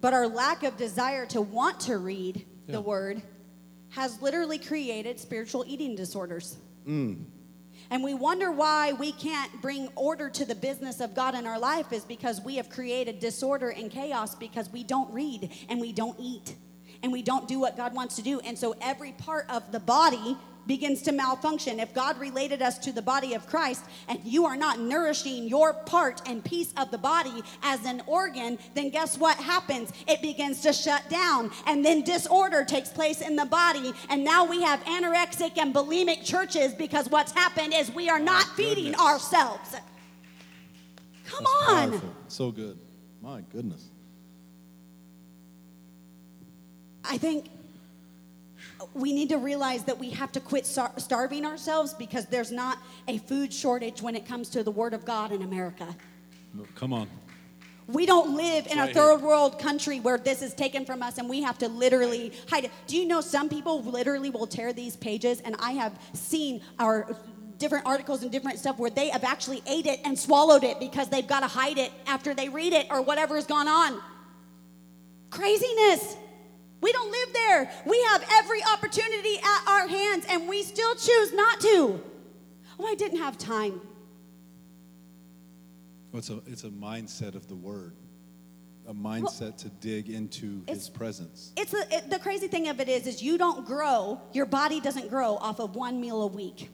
but 0.00 0.14
our 0.14 0.26
lack 0.28 0.62
of 0.62 0.76
desire 0.76 1.26
to 1.26 1.40
want 1.40 1.80
to 1.80 1.98
read 1.98 2.46
Yeah. 2.66 2.72
the 2.72 2.80
word 2.80 3.22
has 3.90 4.20
literally 4.22 4.58
created 4.58 5.18
spiritual 5.18 5.64
eating 5.66 5.94
disorders. 5.96 6.56
Mm. 6.86 7.24
And 7.90 8.02
we 8.02 8.14
wonder 8.14 8.50
why 8.50 8.92
we 8.94 9.12
can't 9.12 9.60
bring 9.62 9.88
order 9.94 10.28
to 10.30 10.44
the 10.44 10.54
business 10.54 11.00
of 11.00 11.14
God 11.14 11.34
in 11.34 11.46
our 11.46 11.58
life 11.58 11.92
is 11.92 12.04
because 12.04 12.40
we 12.40 12.56
have 12.56 12.68
created 12.68 13.20
disorder 13.20 13.70
and 13.70 13.90
chaos 13.90 14.34
because 14.34 14.70
we 14.72 14.82
don't 14.82 15.12
read 15.12 15.50
and 15.68 15.80
we 15.80 15.92
don't 15.92 16.18
eat 16.18 16.56
and 17.02 17.12
we 17.12 17.22
don't 17.22 17.48
do 17.48 17.58
what 17.58 17.76
God 17.76 17.94
wants 17.94 18.16
to 18.16 18.22
do. 18.22 18.40
And 18.40 18.58
so 18.58 18.74
every 18.80 19.12
part 19.12 19.46
of 19.48 19.70
the 19.72 19.80
body 19.80 20.36
begins 20.66 21.02
to 21.02 21.12
malfunction. 21.12 21.78
If 21.80 21.94
God 21.94 22.18
related 22.18 22.60
us 22.62 22.78
to 22.78 22.92
the 22.92 23.02
body 23.02 23.34
of 23.34 23.46
Christ 23.46 23.84
and 24.08 24.18
you 24.24 24.44
are 24.46 24.56
not 24.56 24.80
nourishing 24.80 25.48
your 25.48 25.72
part 25.72 26.22
and 26.26 26.44
piece 26.44 26.72
of 26.76 26.90
the 26.90 26.98
body 26.98 27.42
as 27.62 27.84
an 27.86 28.02
organ, 28.06 28.58
then 28.74 28.90
guess 28.90 29.16
what 29.16 29.36
happens? 29.36 29.92
It 30.06 30.20
begins 30.22 30.60
to 30.62 30.72
shut 30.72 31.08
down 31.08 31.50
and 31.66 31.84
then 31.84 32.02
disorder 32.02 32.64
takes 32.64 32.88
place 32.88 33.20
in 33.20 33.36
the 33.36 33.46
body. 33.46 33.92
And 34.10 34.24
now 34.24 34.44
we 34.44 34.62
have 34.62 34.82
anorexic 34.84 35.56
and 35.58 35.74
bulimic 35.74 36.24
churches 36.24 36.74
because 36.74 37.08
what's 37.08 37.32
happened 37.32 37.72
is 37.74 37.90
we 37.92 38.08
are 38.08 38.20
not 38.20 38.44
feeding 38.56 38.86
goodness. 38.86 39.00
ourselves. 39.00 39.76
Come 41.26 41.44
That's 41.44 41.70
on. 41.70 41.90
powerful. 41.90 42.12
So 42.28 42.50
good. 42.50 42.78
My 43.22 43.40
goodness. 43.52 43.90
I 47.08 47.18
think 47.18 47.46
we 48.94 49.12
need 49.12 49.28
to 49.30 49.38
realize 49.38 49.84
that 49.84 49.98
we 49.98 50.10
have 50.10 50.32
to 50.32 50.40
quit 50.40 50.66
star- 50.66 50.92
starving 50.98 51.44
ourselves 51.44 51.94
because 51.94 52.26
there's 52.26 52.52
not 52.52 52.78
a 53.08 53.18
food 53.18 53.52
shortage 53.52 54.02
when 54.02 54.14
it 54.14 54.26
comes 54.26 54.48
to 54.50 54.62
the 54.62 54.70
Word 54.70 54.94
of 54.94 55.04
God 55.04 55.32
in 55.32 55.42
America. 55.42 55.86
Come 56.74 56.92
on. 56.92 57.08
We 57.86 58.04
don't 58.04 58.36
live 58.36 58.66
in 58.66 58.78
a 58.78 58.82
Right 58.82 58.94
third 58.94 59.22
world 59.22 59.60
country 59.60 60.00
where 60.00 60.18
this 60.18 60.42
is 60.42 60.54
taken 60.54 60.84
from 60.84 61.02
us 61.02 61.18
and 61.18 61.28
we 61.28 61.42
have 61.42 61.56
to 61.58 61.68
literally 61.68 62.32
hide 62.48 62.64
it. 62.64 62.72
Do 62.88 62.96
you 62.96 63.06
know 63.06 63.20
some 63.20 63.48
people 63.48 63.82
literally 63.82 64.30
will 64.30 64.46
tear 64.46 64.72
these 64.72 64.96
pages? 64.96 65.40
And 65.40 65.54
I 65.60 65.72
have 65.72 65.96
seen 66.12 66.62
our 66.80 67.16
different 67.58 67.86
articles 67.86 68.22
and 68.22 68.32
different 68.32 68.58
stuff 68.58 68.78
where 68.78 68.90
they 68.90 69.08
have 69.10 69.22
actually 69.22 69.62
ate 69.66 69.86
it 69.86 70.00
and 70.04 70.18
swallowed 70.18 70.64
it 70.64 70.80
because 70.80 71.08
they've 71.08 71.26
got 71.26 71.40
to 71.40 71.46
hide 71.46 71.78
it 71.78 71.92
after 72.06 72.34
they 72.34 72.48
read 72.48 72.72
it 72.72 72.86
or 72.90 73.02
whatever 73.02 73.36
has 73.36 73.46
gone 73.46 73.68
on. 73.68 74.00
Craziness. 75.30 76.16
We 76.86 76.92
don't 76.92 77.10
live 77.10 77.32
there. 77.32 77.70
We 77.84 78.00
have 78.10 78.24
every 78.34 78.62
opportunity 78.62 79.38
at 79.38 79.66
our 79.66 79.88
hands 79.88 80.24
and 80.30 80.48
we 80.48 80.62
still 80.62 80.94
choose 80.94 81.32
not 81.32 81.60
to. 81.62 82.00
Oh, 82.78 82.86
I 82.86 82.94
didn't 82.94 83.18
have 83.18 83.36
time. 83.36 83.80
It's 86.14 86.30
a, 86.30 86.40
it's 86.46 86.62
a 86.62 86.68
mindset 86.68 87.34
of 87.34 87.48
the 87.48 87.56
word, 87.56 87.96
a 88.86 88.94
mindset 88.94 89.56
to 89.58 89.68
dig 89.68 90.10
into 90.10 90.62
his 90.68 90.88
presence. 90.88 91.52
It's 91.56 91.74
a, 91.74 91.92
it, 91.92 92.08
the 92.08 92.20
crazy 92.20 92.46
thing 92.46 92.68
of 92.68 92.78
it 92.78 92.88
is, 92.88 93.08
is 93.08 93.20
you 93.20 93.36
don't 93.36 93.66
grow. 93.66 94.20
Your 94.32 94.46
body 94.46 94.78
doesn't 94.78 95.08
grow 95.08 95.34
off 95.38 95.58
of 95.58 95.74
one 95.74 96.00
meal 96.00 96.22
a 96.22 96.28
week. 96.28 96.70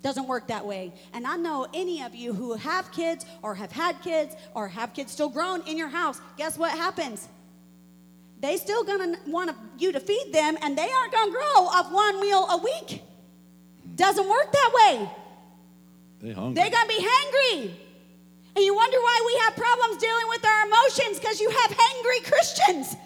Doesn't 0.00 0.28
work 0.28 0.46
that 0.46 0.64
way. 0.64 0.94
And 1.12 1.26
I 1.26 1.36
know 1.36 1.66
any 1.74 2.04
of 2.04 2.14
you 2.14 2.32
who 2.32 2.54
have 2.54 2.92
kids 2.92 3.26
or 3.42 3.56
have 3.56 3.72
had 3.72 4.00
kids 4.00 4.36
or 4.54 4.68
have 4.68 4.94
kids 4.94 5.10
still 5.10 5.28
grown 5.28 5.66
in 5.66 5.76
your 5.76 5.88
house. 5.88 6.20
Guess 6.36 6.56
what 6.56 6.70
happens? 6.70 7.28
They 8.40 8.56
still 8.56 8.84
gonna 8.84 9.16
want 9.26 9.56
you 9.78 9.92
to 9.92 10.00
feed 10.00 10.32
them, 10.32 10.58
and 10.62 10.76
they 10.76 10.88
aren't 10.88 11.12
gonna 11.12 11.30
grow 11.30 11.66
off 11.66 11.90
one 11.90 12.20
meal 12.20 12.46
a 12.50 12.58
week. 12.58 13.02
Doesn't 13.94 14.28
work 14.28 14.52
that 14.52 14.70
way. 14.74 15.10
They 16.20 16.32
hungry. 16.32 16.54
They're 16.54 16.70
gonna 16.70 16.88
be 16.88 17.00
hangry. 17.00 17.74
And 18.54 18.64
you 18.64 18.74
wonder 18.74 18.98
why 18.98 19.22
we 19.26 19.36
have 19.44 19.56
problems 19.56 20.00
dealing 20.00 20.28
with 20.28 20.44
our 20.44 20.66
emotions 20.66 21.18
because 21.18 21.40
you 21.40 21.50
have 21.50 21.76
hangry 21.76 22.24
Christians. 22.24 22.96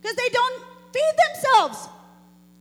Because 0.00 0.16
they 0.16 0.28
don't 0.28 0.62
feed 0.92 1.14
themselves, 1.28 1.88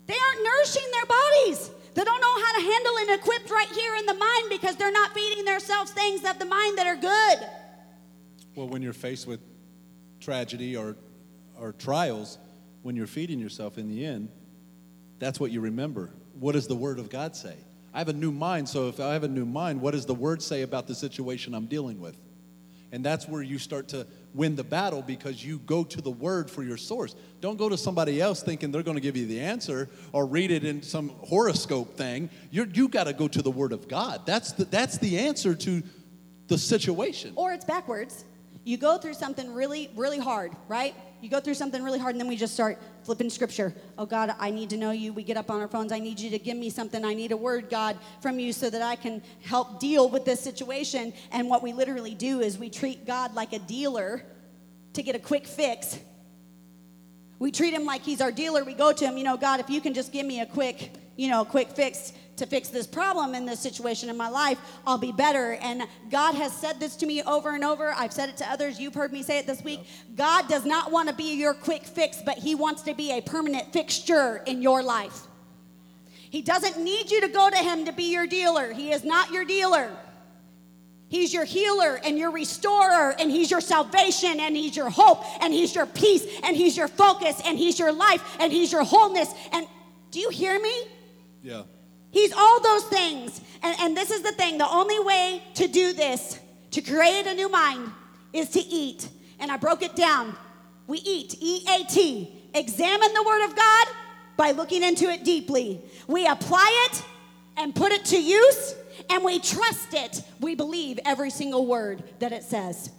they 0.05 0.13
aren't 0.13 0.43
nourishing 0.43 0.87
their 0.91 1.05
bodies. 1.05 1.71
They 1.95 2.03
don't 2.03 2.21
know 2.21 2.45
how 2.45 2.59
to 2.59 2.61
handle 2.61 2.97
and 2.99 3.19
equip 3.19 3.49
right 3.49 3.67
here 3.69 3.95
in 3.95 4.05
the 4.05 4.13
mind 4.13 4.45
because 4.49 4.75
they're 4.75 4.91
not 4.91 5.13
feeding 5.13 5.45
themselves 5.45 5.91
things 5.91 6.23
of 6.23 6.37
the 6.37 6.45
mind 6.45 6.77
that 6.77 6.87
are 6.87 6.95
good. 6.95 7.47
Well, 8.55 8.67
when 8.67 8.81
you're 8.81 8.93
faced 8.93 9.25
with 9.27 9.39
tragedy 10.19 10.75
or, 10.75 10.95
or 11.59 11.73
trials, 11.73 12.37
when 12.83 12.95
you're 12.95 13.07
feeding 13.07 13.39
yourself 13.39 13.77
in 13.77 13.89
the 13.89 14.05
end, 14.05 14.29
that's 15.19 15.39
what 15.39 15.51
you 15.51 15.61
remember. 15.61 16.11
What 16.39 16.53
does 16.53 16.67
the 16.67 16.75
Word 16.75 16.99
of 16.99 17.09
God 17.09 17.35
say? 17.35 17.55
I 17.93 17.97
have 17.97 18.09
a 18.09 18.13
new 18.13 18.31
mind, 18.31 18.69
so 18.69 18.87
if 18.87 18.99
I 18.99 19.13
have 19.13 19.23
a 19.23 19.27
new 19.27 19.45
mind, 19.45 19.81
what 19.81 19.91
does 19.91 20.05
the 20.05 20.15
Word 20.15 20.41
say 20.41 20.61
about 20.61 20.87
the 20.87 20.95
situation 20.95 21.53
I'm 21.53 21.65
dealing 21.65 21.99
with? 21.99 22.17
And 22.91 23.05
that's 23.05 23.27
where 23.27 23.41
you 23.41 23.59
start 23.59 23.89
to 23.89 24.07
win 24.33 24.55
the 24.55 24.63
battle 24.63 25.01
because 25.01 25.43
you 25.43 25.59
go 25.59 25.83
to 25.83 26.01
the 26.01 26.09
Word 26.11 26.49
for 26.49 26.63
your 26.63 26.77
source. 26.77 27.15
Don't 27.41 27.57
go 27.57 27.69
to 27.69 27.77
somebody 27.77 28.19
else 28.21 28.41
thinking 28.41 28.71
they're 28.71 28.83
going 28.83 28.97
to 28.97 29.01
give 29.01 29.17
you 29.17 29.25
the 29.25 29.39
answer 29.41 29.89
or 30.11 30.25
read 30.25 30.51
it 30.51 30.63
in 30.63 30.81
some 30.81 31.09
horoscope 31.09 31.97
thing. 31.97 32.29
You're, 32.51 32.67
you 32.67 32.87
got 32.87 33.05
to 33.05 33.13
go 33.13 33.27
to 33.27 33.41
the 33.41 33.51
Word 33.51 33.73
of 33.73 33.87
God. 33.87 34.25
That's 34.25 34.53
the, 34.53 34.65
that's 34.65 34.97
the 34.97 35.19
answer 35.19 35.53
to 35.55 35.83
the 36.47 36.57
situation. 36.57 37.33
Or 37.35 37.51
it's 37.51 37.65
backwards. 37.65 38.25
You 38.69 38.77
go 38.77 38.99
through 38.99 39.15
something 39.15 39.51
really, 39.51 39.89
really 39.95 40.19
hard, 40.19 40.51
right? 40.67 40.93
You 41.21 41.29
go 41.29 41.39
through 41.39 41.55
something 41.55 41.81
really 41.81 41.97
hard, 41.97 42.13
and 42.13 42.21
then 42.21 42.27
we 42.27 42.35
just 42.35 42.53
start 42.53 42.77
flipping 43.01 43.31
scripture. 43.31 43.73
Oh, 43.97 44.05
God, 44.05 44.35
I 44.37 44.51
need 44.51 44.69
to 44.69 44.77
know 44.77 44.91
you. 44.91 45.11
We 45.11 45.23
get 45.23 45.37
up 45.37 45.49
on 45.49 45.59
our 45.59 45.67
phones. 45.67 45.91
I 45.91 45.97
need 45.97 46.19
you 46.19 46.29
to 46.29 46.37
give 46.37 46.55
me 46.55 46.69
something. 46.69 47.03
I 47.03 47.15
need 47.15 47.31
a 47.31 47.35
word, 47.35 47.71
God, 47.71 47.97
from 48.21 48.37
you 48.37 48.53
so 48.53 48.69
that 48.69 48.83
I 48.83 48.95
can 48.95 49.23
help 49.41 49.79
deal 49.79 50.07
with 50.07 50.23
this 50.23 50.39
situation. 50.39 51.13
And 51.31 51.49
what 51.49 51.63
we 51.63 51.73
literally 51.73 52.13
do 52.13 52.41
is 52.41 52.59
we 52.59 52.69
treat 52.69 53.07
God 53.07 53.33
like 53.33 53.53
a 53.53 53.59
dealer 53.59 54.23
to 54.93 55.01
get 55.01 55.15
a 55.15 55.19
quick 55.19 55.47
fix. 55.47 55.97
We 57.39 57.49
treat 57.49 57.73
him 57.73 57.85
like 57.85 58.03
he's 58.03 58.21
our 58.21 58.31
dealer. 58.31 58.63
We 58.63 58.75
go 58.75 58.93
to 58.93 59.03
him, 59.03 59.17
you 59.17 59.23
know, 59.23 59.35
God, 59.35 59.59
if 59.59 59.71
you 59.71 59.81
can 59.81 59.95
just 59.95 60.13
give 60.13 60.27
me 60.27 60.41
a 60.41 60.45
quick, 60.45 60.91
you 61.19 61.27
know, 61.27 61.41
a 61.41 61.45
quick 61.45 61.69
fix 61.71 62.13
to 62.37 62.45
fix 62.45 62.69
this 62.69 62.87
problem 62.87 63.35
in 63.35 63.45
this 63.45 63.59
situation 63.59 64.09
in 64.09 64.15
my 64.15 64.29
life, 64.29 64.57
I'll 64.87 64.97
be 64.97 65.11
better. 65.11 65.55
And 65.61 65.83
God 66.09 66.33
has 66.35 66.53
said 66.53 66.79
this 66.79 66.95
to 66.95 67.05
me 67.05 67.21
over 67.23 67.53
and 67.53 67.65
over. 67.65 67.93
I've 67.93 68.13
said 68.13 68.29
it 68.29 68.37
to 68.37 68.49
others. 68.49 68.79
You've 68.79 68.93
heard 68.93 69.11
me 69.11 69.21
say 69.21 69.37
it 69.37 69.45
this 69.45 69.61
week. 69.61 69.81
God 70.15 70.47
does 70.47 70.65
not 70.65 70.93
want 70.93 71.09
to 71.09 71.15
be 71.15 71.35
your 71.35 71.53
quick 71.53 71.83
fix, 71.83 72.21
but 72.25 72.37
he 72.37 72.55
wants 72.55 72.83
to 72.83 72.93
be 72.93 73.11
a 73.11 73.21
permanent 73.21 73.73
fixture 73.73 74.41
in 74.45 74.61
your 74.61 74.81
life. 74.81 75.23
He 76.29 76.41
doesn't 76.41 76.81
need 76.81 77.11
you 77.11 77.19
to 77.19 77.27
go 77.27 77.49
to 77.49 77.57
him 77.57 77.83
to 77.83 77.91
be 77.91 78.13
your 78.13 78.25
dealer. 78.25 78.71
He 78.71 78.93
is 78.93 79.03
not 79.03 79.31
your 79.31 79.43
dealer. 79.43 79.91
He's 81.09 81.33
your 81.33 81.43
healer 81.43 81.99
and 82.01 82.17
your 82.17 82.31
restorer, 82.31 83.13
and 83.19 83.29
He's 83.29 83.49
your 83.49 83.61
salvation, 83.61 84.39
and 84.39 84.55
He's 84.55 84.77
your 84.77 84.91
hope, 84.91 85.25
and 85.41 85.51
He's 85.51 85.73
your 85.73 85.87
peace, 85.87 86.23
and 86.43 86.55
He's 86.55 86.77
your 86.77 86.87
focus, 86.87 87.41
and 87.45 87.57
He's 87.57 87.79
your 87.79 87.91
life, 87.91 88.37
and 88.39 88.53
He's 88.53 88.71
your 88.71 88.83
wholeness. 88.83 89.33
And 89.51 89.67
do 90.11 90.19
you 90.19 90.29
hear 90.29 90.59
me? 90.61 90.71
Yeah. 91.41 91.63
He's 92.11 92.33
all 92.33 92.61
those 92.61 92.85
things. 92.85 93.41
And, 93.61 93.75
and 93.79 93.97
this 93.97 94.11
is 94.11 94.21
the 94.21 94.31
thing 94.31 94.57
the 94.57 94.69
only 94.69 94.99
way 94.99 95.43
to 95.55 95.67
do 95.67 95.93
this, 95.93 96.39
to 96.71 96.81
create 96.81 97.27
a 97.27 97.33
new 97.33 97.49
mind, 97.49 97.91
is 98.33 98.49
to 98.49 98.59
eat. 98.59 99.07
And 99.39 99.51
I 99.51 99.57
broke 99.57 99.81
it 99.81 99.95
down. 99.95 100.35
We 100.87 100.97
eat, 100.99 101.35
E 101.39 101.65
A 101.69 101.83
T. 101.85 102.35
Examine 102.53 103.13
the 103.13 103.23
Word 103.23 103.45
of 103.45 103.55
God 103.55 103.87
by 104.37 104.51
looking 104.51 104.83
into 104.83 105.05
it 105.05 105.23
deeply. 105.23 105.81
We 106.07 106.25
apply 106.25 106.89
it 106.89 107.03
and 107.57 107.75
put 107.75 107.91
it 107.91 108.05
to 108.05 108.21
use, 108.21 108.73
and 109.09 109.23
we 109.23 109.39
trust 109.39 109.93
it. 109.93 110.23
We 110.39 110.55
believe 110.55 110.99
every 111.05 111.29
single 111.29 111.67
word 111.67 112.03
that 112.19 112.31
it 112.31 112.43
says. 112.43 112.89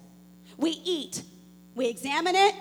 We 0.57 0.71
eat, 0.85 1.23
we 1.75 1.89
examine 1.89 2.37
it, 2.37 2.55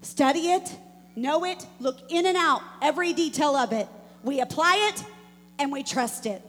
study 0.00 0.50
it, 0.50 0.74
know 1.14 1.44
it, 1.44 1.66
look 1.78 2.10
in 2.10 2.26
and 2.26 2.36
out, 2.36 2.62
every 2.80 3.12
detail 3.12 3.54
of 3.54 3.72
it. 3.72 3.86
We 4.22 4.40
apply 4.40 4.90
it 4.92 5.04
and 5.58 5.72
we 5.72 5.82
trust 5.82 6.26
it. 6.26 6.42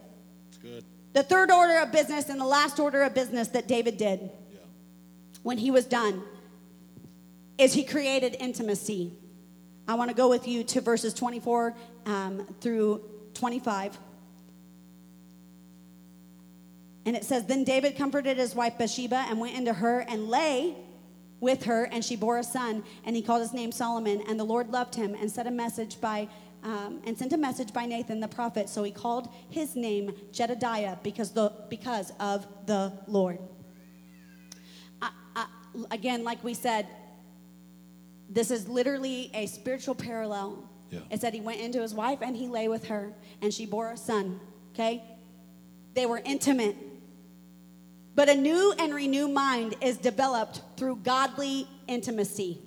It's 0.49 0.57
good. 0.57 0.86
The 1.13 1.24
third 1.24 1.51
order 1.51 1.80
of 1.80 1.91
business 1.91 2.30
and 2.30 2.39
the 2.39 2.45
last 2.45 2.80
order 2.80 3.03
of 3.03 3.13
business 3.13 3.49
that 3.49 3.67
David 3.67 3.97
did 3.97 4.19
Yeah. 4.51 4.59
when 5.43 5.57
he 5.57 5.72
was 5.72 5.86
done 5.86 6.24
is 7.57 7.74
he 7.74 7.84
created 7.84 8.36
intimacy. 8.39 9.13
I 9.88 9.95
want 9.95 10.09
to 10.09 10.15
go 10.15 10.30
with 10.30 10.47
you 10.47 10.63
to 10.65 10.82
verses 10.82 11.13
24 11.13 11.76
um, 12.05 12.47
through 12.61 13.01
25. 13.34 13.97
And 17.05 17.15
it 17.15 17.24
says, 17.26 17.45
Then 17.45 17.63
David 17.63 17.97
comforted 17.97 18.38
his 18.38 18.55
wife 18.55 18.78
Bathsheba 18.78 19.26
and 19.28 19.39
went 19.39 19.57
into 19.57 19.74
her 19.74 19.99
and 20.07 20.30
lay 20.30 20.76
with 21.39 21.63
her, 21.63 21.86
and 21.86 22.05
she 22.05 22.15
bore 22.15 22.38
a 22.38 22.43
son, 22.43 22.84
and 23.03 23.15
he 23.15 23.22
called 23.24 23.41
his 23.41 23.53
name 23.53 23.72
Solomon. 23.72 24.22
And 24.28 24.39
the 24.39 24.43
Lord 24.43 24.69
loved 24.69 24.93
him 24.95 25.15
and 25.15 25.30
sent 25.32 25.47
a 25.47 25.51
message 25.51 25.99
by 25.99 26.28
um, 26.64 27.01
and 27.05 27.18
sent 27.18 27.34
a 27.34 27.38
message 27.38 27.74
by 27.74 27.86
Nathan 27.86 28.20
the 28.20 28.28
prophet. 28.28 28.70
So 28.70 28.84
he 28.84 28.91
called 28.91 29.30
his 29.49 29.76
name 29.76 30.14
Jedediah 30.32 30.97
because 31.03 31.32
the 31.32 31.51
because 31.70 32.12
of 32.20 32.45
the 32.66 32.93
Lord. 33.07 33.39
I, 35.01 35.12
I, 35.36 35.45
again, 35.89 36.24
like 36.24 36.43
we 36.43 36.53
said, 36.53 36.88
this 38.30 38.51
is 38.51 38.68
literally 38.68 39.32
a 39.34 39.47
spiritual 39.47 39.95
parallel. 39.95 40.70
Yeah. 40.89 40.99
It 41.09 41.22
said 41.22 41.34
he 41.34 41.41
went 41.41 41.62
into 41.62 41.82
his 41.82 41.93
wife 41.93 42.20
and 42.22 42.36
he 42.36 42.47
lay 42.47 42.68
with 42.68 42.86
her, 42.88 43.14
and 43.41 43.53
she 43.53 43.66
bore 43.66 43.91
a 43.91 43.97
son. 43.97 44.39
Okay, 44.74 45.03
they 45.93 46.05
were 46.05 46.22
intimate. 46.24 46.76
But 48.14 48.28
a 48.30 48.36
new 48.36 48.74
and 48.78 48.93
renewed 48.93 49.32
mind 49.32 49.76
is 49.82 49.97
developed 49.97 50.62
through 50.76 50.97
godly 50.97 51.68
intimacy. 51.88 52.62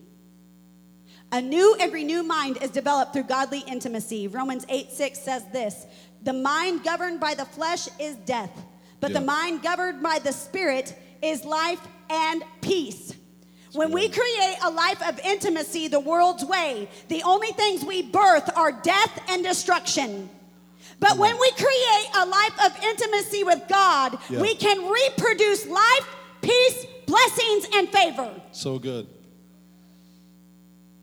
A 1.35 1.43
new 1.43 1.75
and 1.81 1.93
renewed 1.93 2.27
mind 2.27 2.59
is 2.63 2.71
developed 2.71 3.13
through 3.13 3.25
godly 3.25 3.65
intimacy. 3.67 4.29
Romans 4.29 4.65
8 4.69 4.93
6 4.93 5.19
says 5.19 5.43
this 5.53 5.85
The 6.23 6.33
mind 6.33 6.85
governed 6.85 7.19
by 7.19 7.35
the 7.35 7.45
flesh 7.45 7.89
is 7.99 8.15
death, 8.25 8.53
but 9.01 9.11
Yeah. 9.11 9.19
the 9.19 9.27
mind 9.27 9.61
governed 9.61 10.01
by 10.01 10.21
the 10.21 10.33
spirit 10.33 10.95
is 11.23 11.45
life 11.45 11.81
and 12.09 12.45
peace. 12.61 13.15
When 13.73 13.91
we 13.91 14.09
create 14.09 14.59
a 14.63 14.71
life 14.71 15.03
of 15.03 15.19
intimacy 15.25 15.89
the 15.89 15.99
world's 15.99 16.45
way, 16.45 16.89
the 17.09 17.25
only 17.25 17.51
things 17.51 17.85
we 17.85 18.03
birth 18.03 18.49
are 18.57 18.71
death 18.71 19.21
and 19.29 19.43
destruction. 19.43 20.31
But 21.01 21.15
mm. 21.15 21.19
when 21.19 21.37
we 21.41 21.51
create 21.51 22.09
a 22.17 22.27
life 22.27 22.65
of 22.65 22.85
intimacy 22.85 23.43
with 23.43 23.67
God, 23.67 24.19
Yeah. 24.31 24.41
we 24.41 24.55
can 24.55 24.89
reproduce 24.89 25.67
life, 25.67 26.07
peace, 26.43 26.87
blessings, 27.07 27.67
and 27.75 27.89
favor. 27.89 28.31
So 28.53 28.79
good. 28.79 29.09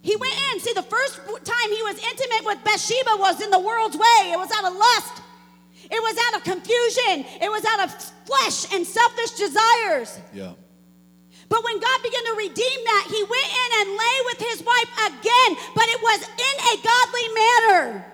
He 0.01 0.15
went 0.15 0.33
in. 0.51 0.59
See, 0.59 0.73
the 0.73 0.83
first 0.83 1.17
time 1.17 1.69
he 1.69 1.81
was 1.83 1.97
intimate 1.97 2.45
with 2.45 2.63
Bathsheba 2.63 3.17
was 3.17 3.41
in 3.41 3.49
the 3.51 3.59
world's 3.59 3.97
way. 3.97 4.33
It 4.33 4.37
was 4.37 4.49
out 4.51 4.65
of 4.65 4.73
lust. 4.73 5.21
It 5.89 6.01
was 6.01 6.15
out 6.27 6.33
of 6.37 6.43
confusion. 6.43 7.25
It 7.41 7.49
was 7.49 7.65
out 7.65 7.85
of 7.85 7.93
flesh 8.25 8.73
and 8.73 8.85
selfish 8.85 9.31
desires. 9.31 10.19
Yeah. 10.33 10.53
But 11.49 11.63
when 11.65 11.77
God 11.79 11.99
began 12.01 12.23
to 12.31 12.35
redeem 12.37 12.79
that, 12.85 13.05
he 13.11 13.21
went 13.27 13.49
in 13.51 13.69
and 13.83 13.87
lay 13.91 14.17
with 14.31 14.39
his 14.39 14.63
wife 14.63 14.91
again, 15.11 15.51
but 15.75 15.83
it 15.91 15.99
was 16.01 16.19
in 16.23 16.55
a 16.63 16.75
godly 16.79 17.27
manner. 17.35 18.05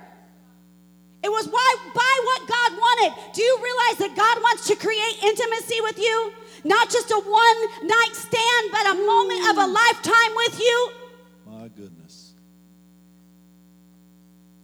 It 1.21 1.29
was 1.29 1.47
why, 1.47 1.69
by 1.93 2.13
what 2.23 2.41
God 2.49 2.71
wanted. 2.77 3.33
Do 3.33 3.43
you 3.43 3.55
realize 3.61 3.97
that 4.01 4.17
God 4.17 4.41
wants 4.41 4.65
to 4.67 4.75
create 4.75 5.21
intimacy 5.21 5.81
with 5.81 5.99
you? 5.99 6.33
Not 6.63 6.89
just 6.89 7.11
a 7.11 7.19
one 7.19 7.59
night 7.85 8.13
stand, 8.13 8.63
but 8.71 8.89
a 8.89 8.95
moment 9.05 9.41
of 9.53 9.55
a 9.61 9.67
mm. 9.69 9.75
lifetime 9.75 10.33
with 10.35 10.59
you? 10.59 10.91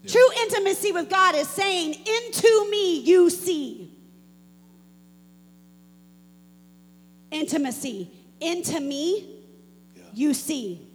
Yeah. 0.03 0.11
True 0.11 0.27
intimacy 0.41 0.91
with 0.91 1.09
God 1.09 1.35
is 1.35 1.47
saying, 1.47 1.93
Into 1.93 2.69
me 2.69 2.99
you 2.99 3.29
see. 3.29 3.89
Intimacy. 7.31 8.11
Into 8.39 8.79
me 8.79 9.39
Yeah. 9.95 10.03
you 10.13 10.33
see. 10.33 10.87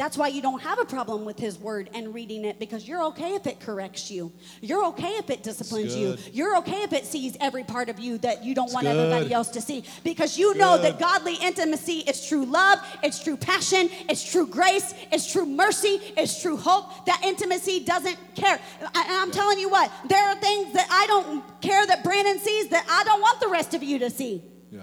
That's 0.00 0.16
why 0.16 0.28
you 0.28 0.40
don't 0.40 0.62
have 0.62 0.78
a 0.78 0.86
problem 0.86 1.26
with 1.26 1.38
his 1.38 1.58
word 1.58 1.90
and 1.92 2.14
reading 2.14 2.46
it 2.46 2.58
because 2.58 2.88
you're 2.88 3.02
okay 3.08 3.34
if 3.34 3.46
it 3.46 3.60
corrects 3.60 4.10
you. 4.10 4.32
You're 4.62 4.86
okay 4.86 5.18
if 5.18 5.28
it 5.28 5.42
disciplines 5.42 5.94
you. 5.94 6.16
You're 6.32 6.56
okay 6.60 6.84
if 6.84 6.94
it 6.94 7.04
sees 7.04 7.36
every 7.38 7.64
part 7.64 7.90
of 7.90 8.00
you 8.00 8.16
that 8.16 8.42
you 8.42 8.54
don't 8.54 8.68
It's 8.68 8.72
want 8.74 8.86
good. 8.86 8.96
everybody 8.96 9.34
else 9.34 9.50
to 9.50 9.60
see 9.60 9.84
because 10.02 10.38
you 10.38 10.54
know 10.54 10.78
that 10.78 10.98
godly 10.98 11.34
intimacy 11.34 11.98
is 11.98 12.26
true 12.26 12.46
love, 12.46 12.78
it's 13.02 13.22
true 13.22 13.36
passion, 13.36 13.90
it's 14.08 14.24
true 14.24 14.46
grace, 14.46 14.94
it's 15.12 15.30
true 15.30 15.44
mercy, 15.44 16.00
it's 16.16 16.40
true 16.40 16.56
hope. 16.56 17.04
That 17.04 17.20
intimacy 17.22 17.80
doesn't 17.80 18.16
care. 18.34 18.58
I, 18.94 19.20
I'm 19.22 19.30
telling 19.30 19.58
you 19.58 19.68
what, 19.68 19.92
there 20.08 20.26
are 20.30 20.36
things 20.36 20.72
that 20.72 20.86
I 20.90 21.06
don't 21.08 21.60
care 21.60 21.86
that 21.86 22.02
Brandon 22.02 22.38
sees 22.38 22.68
that 22.68 22.86
I 22.88 23.04
don't 23.04 23.20
want 23.20 23.38
the 23.40 23.48
rest 23.48 23.74
of 23.74 23.82
you 23.82 23.98
to 23.98 24.08
see. 24.08 24.42
Yeah. 24.70 24.80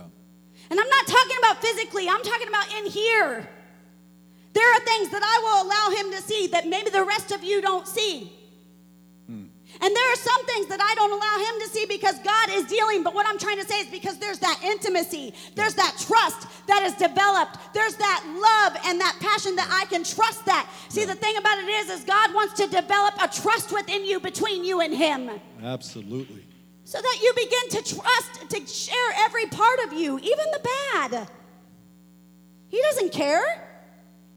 And 0.70 0.80
I'm 0.80 0.90
not 0.90 1.08
talking 1.08 1.38
about 1.40 1.60
physically, 1.60 2.08
I'm 2.08 2.22
talking 2.22 2.50
about 2.50 2.72
in 2.78 2.86
here. 2.86 3.50
There 4.58 4.74
are 4.74 4.80
things 4.80 5.10
that 5.10 5.22
I 5.22 5.38
will 5.46 5.70
allow 5.70 6.02
him 6.02 6.12
to 6.18 6.22
see 6.28 6.48
that 6.48 6.68
maybe 6.68 6.90
the 6.90 7.04
rest 7.04 7.32
of 7.32 7.44
you 7.44 7.62
don't 7.62 7.88
see. 7.88 8.34
Hmm. 9.28 9.44
And 9.80 9.96
there 9.96 10.12
are 10.14 10.16
some 10.16 10.46
things 10.48 10.66
that 10.66 10.82
I 10.82 10.96
don't 10.96 11.12
allow 11.12 11.38
him 11.46 11.62
to 11.62 11.68
see 11.70 11.86
because 11.86 12.18
God 12.26 12.50
is 12.50 12.66
dealing. 12.66 13.04
But 13.04 13.14
what 13.14 13.28
I'm 13.28 13.38
trying 13.38 13.60
to 13.60 13.68
say 13.68 13.82
is 13.82 13.88
because 13.88 14.18
there's 14.18 14.40
that 14.40 14.60
intimacy, 14.64 15.36
there's 15.54 15.76
that 15.76 15.96
trust 16.00 16.48
that 16.66 16.82
is 16.82 16.96
developed, 16.96 17.72
there's 17.76 17.98
that 17.98 18.24
love 18.26 18.82
and 18.88 19.00
that 19.00 19.16
passion 19.20 19.56
that 19.58 19.70
I 19.70 19.86
can 19.94 20.04
trust 20.04 20.44
that. 20.48 20.68
See, 20.90 21.06
the 21.06 21.14
thing 21.14 21.38
about 21.38 21.60
it 21.60 21.70
is, 21.70 21.92
is 21.92 22.04
God 22.04 22.34
wants 22.34 22.56
to 22.56 22.66
develop 22.66 23.14
a 23.22 23.28
trust 23.28 23.72
within 23.72 24.06
you 24.06 24.20
between 24.20 24.66
you 24.66 24.82
and 24.82 24.92
him 24.92 25.30
Absolutely. 25.62 26.44
so 26.84 27.00
that 27.00 27.20
you 27.22 27.32
begin 27.36 27.84
to 27.84 27.96
trust 27.96 28.50
to 28.50 28.66
share 28.66 29.12
every 29.20 29.46
part 29.46 29.82
of 29.86 29.94
you, 29.94 30.18
even 30.18 30.46
the 30.52 30.68
bad. 30.94 31.30
He 32.70 32.82
doesn't 32.82 33.12
care. 33.12 33.67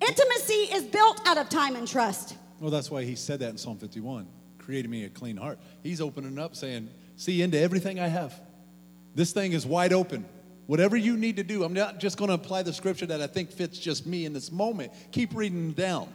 Intimacy 0.01 0.75
is 0.75 0.85
built 0.85 1.21
out 1.27 1.39
of 1.39 1.49
time 1.49 1.77
and 1.77 1.87
trust. 1.87 2.37
Well, 2.59 2.71
that's 2.71 2.91
why 2.91 3.05
he 3.05 3.15
said 3.15 3.41
that 3.41 3.51
in 3.51 3.59
Psalm 3.59 3.79
51. 3.79 4.27
Created 4.59 4.91
me 4.91 5.05
a 5.05 5.09
clean 5.09 5.37
heart. 5.37 5.59
He's 5.83 6.01
opening 6.01 6.39
up, 6.39 6.55
saying, 6.55 6.89
See 7.17 7.43
into 7.43 7.59
everything 7.59 8.01
I 8.01 8.09
have. 8.09 8.39
This 9.15 9.33
thing 9.33 9.53
is 9.53 9.67
wide 9.67 9.93
open. 9.93 10.25
Whatever 10.67 10.97
you 10.97 11.17
need 11.17 11.37
to 11.37 11.43
do, 11.43 11.65
I'm 11.65 11.73
not 11.73 11.99
just 11.99 12.17
going 12.17 12.29
to 12.29 12.35
apply 12.35 12.63
the 12.63 12.73
scripture 12.73 13.07
that 13.07 13.21
I 13.21 13.27
think 13.27 13.51
fits 13.51 13.79
just 13.79 14.07
me 14.07 14.25
in 14.25 14.33
this 14.33 14.53
moment. 14.53 14.93
Keep 15.11 15.35
reading 15.35 15.73
down. 15.73 16.09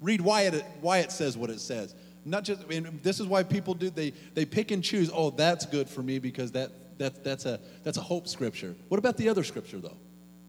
Read 0.00 0.20
why 0.20 0.42
it, 0.42 0.64
why 0.80 0.98
it 0.98 1.10
says 1.10 1.36
what 1.36 1.50
it 1.50 1.60
says. 1.60 1.94
Not 2.24 2.44
just, 2.44 2.62
and 2.70 3.02
this 3.02 3.20
is 3.20 3.26
why 3.26 3.42
people 3.42 3.74
do, 3.74 3.90
they, 3.90 4.12
they 4.34 4.44
pick 4.44 4.70
and 4.70 4.82
choose, 4.82 5.10
oh, 5.12 5.30
that's 5.30 5.66
good 5.66 5.88
for 5.88 6.02
me 6.02 6.18
because 6.18 6.52
that, 6.52 6.70
that, 6.98 7.24
that's, 7.24 7.46
a, 7.46 7.60
that's 7.82 7.98
a 7.98 8.00
hope 8.00 8.28
scripture. 8.28 8.74
What 8.88 8.98
about 8.98 9.16
the 9.16 9.28
other 9.28 9.44
scripture, 9.44 9.78
though? 9.78 9.96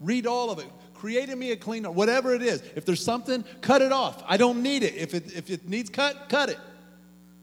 Read 0.00 0.26
all 0.26 0.50
of 0.50 0.58
it. 0.58 0.70
Create 0.98 1.28
in 1.28 1.38
me 1.38 1.52
a 1.52 1.56
clean 1.56 1.84
heart, 1.84 1.94
whatever 1.94 2.34
it 2.34 2.42
is. 2.42 2.60
If 2.74 2.84
there's 2.84 3.02
something, 3.02 3.44
cut 3.60 3.82
it 3.82 3.92
off. 3.92 4.22
I 4.26 4.36
don't 4.36 4.62
need 4.64 4.82
it. 4.82 4.96
If 4.96 5.14
it, 5.14 5.32
if 5.32 5.48
it 5.48 5.68
needs 5.68 5.90
cut, 5.90 6.28
cut 6.28 6.48
it. 6.48 6.58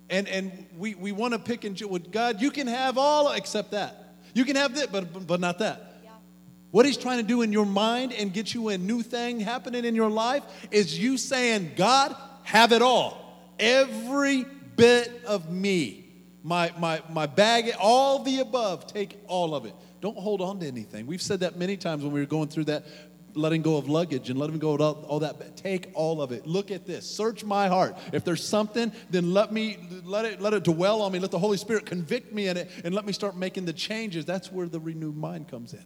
And, 0.09 0.27
and 0.27 0.65
we, 0.77 0.93
we 0.95 1.13
want 1.13 1.33
to 1.33 1.39
pick 1.39 1.63
and 1.63 1.75
choose. 1.75 1.87
With 1.87 2.11
God, 2.11 2.41
you 2.41 2.51
can 2.51 2.67
have 2.67 2.97
all 2.97 3.31
except 3.31 3.71
that. 3.71 4.17
You 4.33 4.43
can 4.43 4.57
have 4.57 4.75
this, 4.75 4.87
but, 4.87 5.25
but 5.25 5.39
not 5.39 5.59
that. 5.59 5.93
What 6.71 6.85
he's 6.85 6.97
trying 6.97 7.19
to 7.19 7.23
do 7.23 7.41
in 7.41 7.53
your 7.53 7.65
mind 7.65 8.11
and 8.11 8.33
get 8.33 8.53
you 8.53 8.67
a 8.67 8.77
new 8.77 9.01
thing 9.01 9.39
happening 9.39 9.85
in 9.85 9.95
your 9.95 10.09
life 10.09 10.43
is 10.69 10.99
you 10.99 11.17
saying, 11.17 11.71
God, 11.77 12.13
have 12.43 12.73
it 12.73 12.81
all. 12.81 13.39
Every 13.57 14.45
bit 14.75 15.21
of 15.25 15.49
me. 15.49 16.11
My, 16.43 16.73
my, 16.77 17.01
my 17.09 17.25
bag, 17.27 17.73
all 17.79 18.23
the 18.23 18.39
above, 18.39 18.87
take 18.87 19.17
all 19.27 19.55
of 19.55 19.65
it. 19.65 19.73
Don't 20.01 20.17
hold 20.17 20.41
on 20.41 20.59
to 20.59 20.67
anything. 20.67 21.07
We've 21.07 21.21
said 21.21 21.39
that 21.39 21.57
many 21.57 21.77
times 21.77 22.03
when 22.03 22.11
we 22.11 22.19
were 22.19 22.25
going 22.25 22.49
through 22.49 22.65
that, 22.65 22.85
letting 23.35 23.61
go 23.61 23.77
of 23.77 23.87
luggage 23.87 24.29
and 24.29 24.39
letting 24.39 24.59
go 24.59 24.73
of 24.73 24.81
all, 24.81 25.05
all 25.07 25.19
that. 25.19 25.57
Take 25.57 25.91
all 25.93 26.21
of 26.21 26.31
it. 26.31 26.47
Look 26.47 26.71
at 26.71 26.85
this. 26.85 27.09
Search 27.09 27.43
my 27.43 27.67
heart. 27.67 27.97
If 28.13 28.23
there's 28.23 28.45
something, 28.45 28.91
then 29.09 29.33
let 29.33 29.51
me 29.51 29.77
let 30.03 30.25
it 30.25 30.41
let 30.41 30.53
it 30.53 30.63
dwell 30.63 31.01
on 31.01 31.11
me. 31.11 31.19
Let 31.19 31.31
the 31.31 31.39
Holy 31.39 31.57
Spirit 31.57 31.85
convict 31.85 32.33
me 32.33 32.47
in 32.47 32.57
it, 32.57 32.69
and 32.83 32.93
let 32.93 33.05
me 33.05 33.13
start 33.13 33.35
making 33.35 33.65
the 33.65 33.73
changes. 33.73 34.25
That's 34.25 34.51
where 34.51 34.67
the 34.67 34.79
renewed 34.79 35.17
mind 35.17 35.47
comes 35.47 35.73
in. 35.73 35.85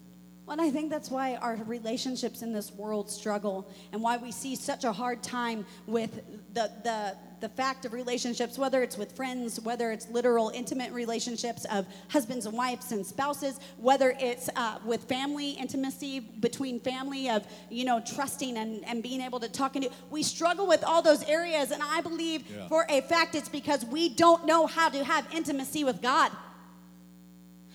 Well, 0.50 0.58
and 0.60 0.68
I 0.68 0.72
think 0.72 0.90
that's 0.90 1.12
why 1.12 1.36
our 1.36 1.58
relationships 1.68 2.42
in 2.42 2.54
this 2.54 2.72
world 2.72 3.08
struggle 3.08 3.70
and 3.92 4.02
why 4.02 4.18
we 4.18 4.32
see 4.32 4.56
such 4.56 4.84
a 4.84 4.92
hard 4.92 5.22
time 5.22 5.64
with 5.86 6.16
the, 6.56 6.72
the, 6.84 7.16
the 7.42 7.50
fact 7.50 7.86
of 7.86 7.94
relationships, 7.94 8.58
whether 8.58 8.84
it's 8.84 8.98
with 8.98 9.12
friends, 9.14 9.60
whether 9.62 9.92
it's 9.92 10.10
literal 10.10 10.50
intimate 10.50 10.92
relationships 10.92 11.66
of 11.72 11.86
husbands 12.10 12.46
and 12.46 12.58
wives 12.58 12.92
and 12.92 13.06
spouses, 13.06 13.60
whether 13.78 14.16
it's 14.20 14.50
uh, 14.56 14.80
with 14.86 15.04
family 15.06 15.52
intimacy 15.52 16.20
between 16.20 16.80
family 16.80 17.30
of, 17.30 17.46
you 17.70 17.86
know, 17.86 18.02
trusting 18.16 18.58
and, 18.58 18.84
and 18.86 19.02
being 19.04 19.22
able 19.22 19.40
to 19.40 19.48
talk 19.50 19.76
into. 19.76 19.90
We 20.10 20.24
struggle 20.24 20.68
with 20.68 20.84
all 20.84 21.02
those 21.02 21.24
areas, 21.24 21.72
and 21.72 21.82
I 21.84 22.02
believe 22.02 22.44
Yeah. 22.50 22.68
for 22.68 22.86
a 22.90 23.02
fact 23.02 23.36
it's 23.36 23.50
because 23.50 23.86
we 23.86 24.10
don't 24.10 24.46
know 24.46 24.66
how 24.68 24.90
to 24.90 25.04
have 25.04 25.26
intimacy 25.34 25.84
with 25.84 26.02
God. 26.02 26.32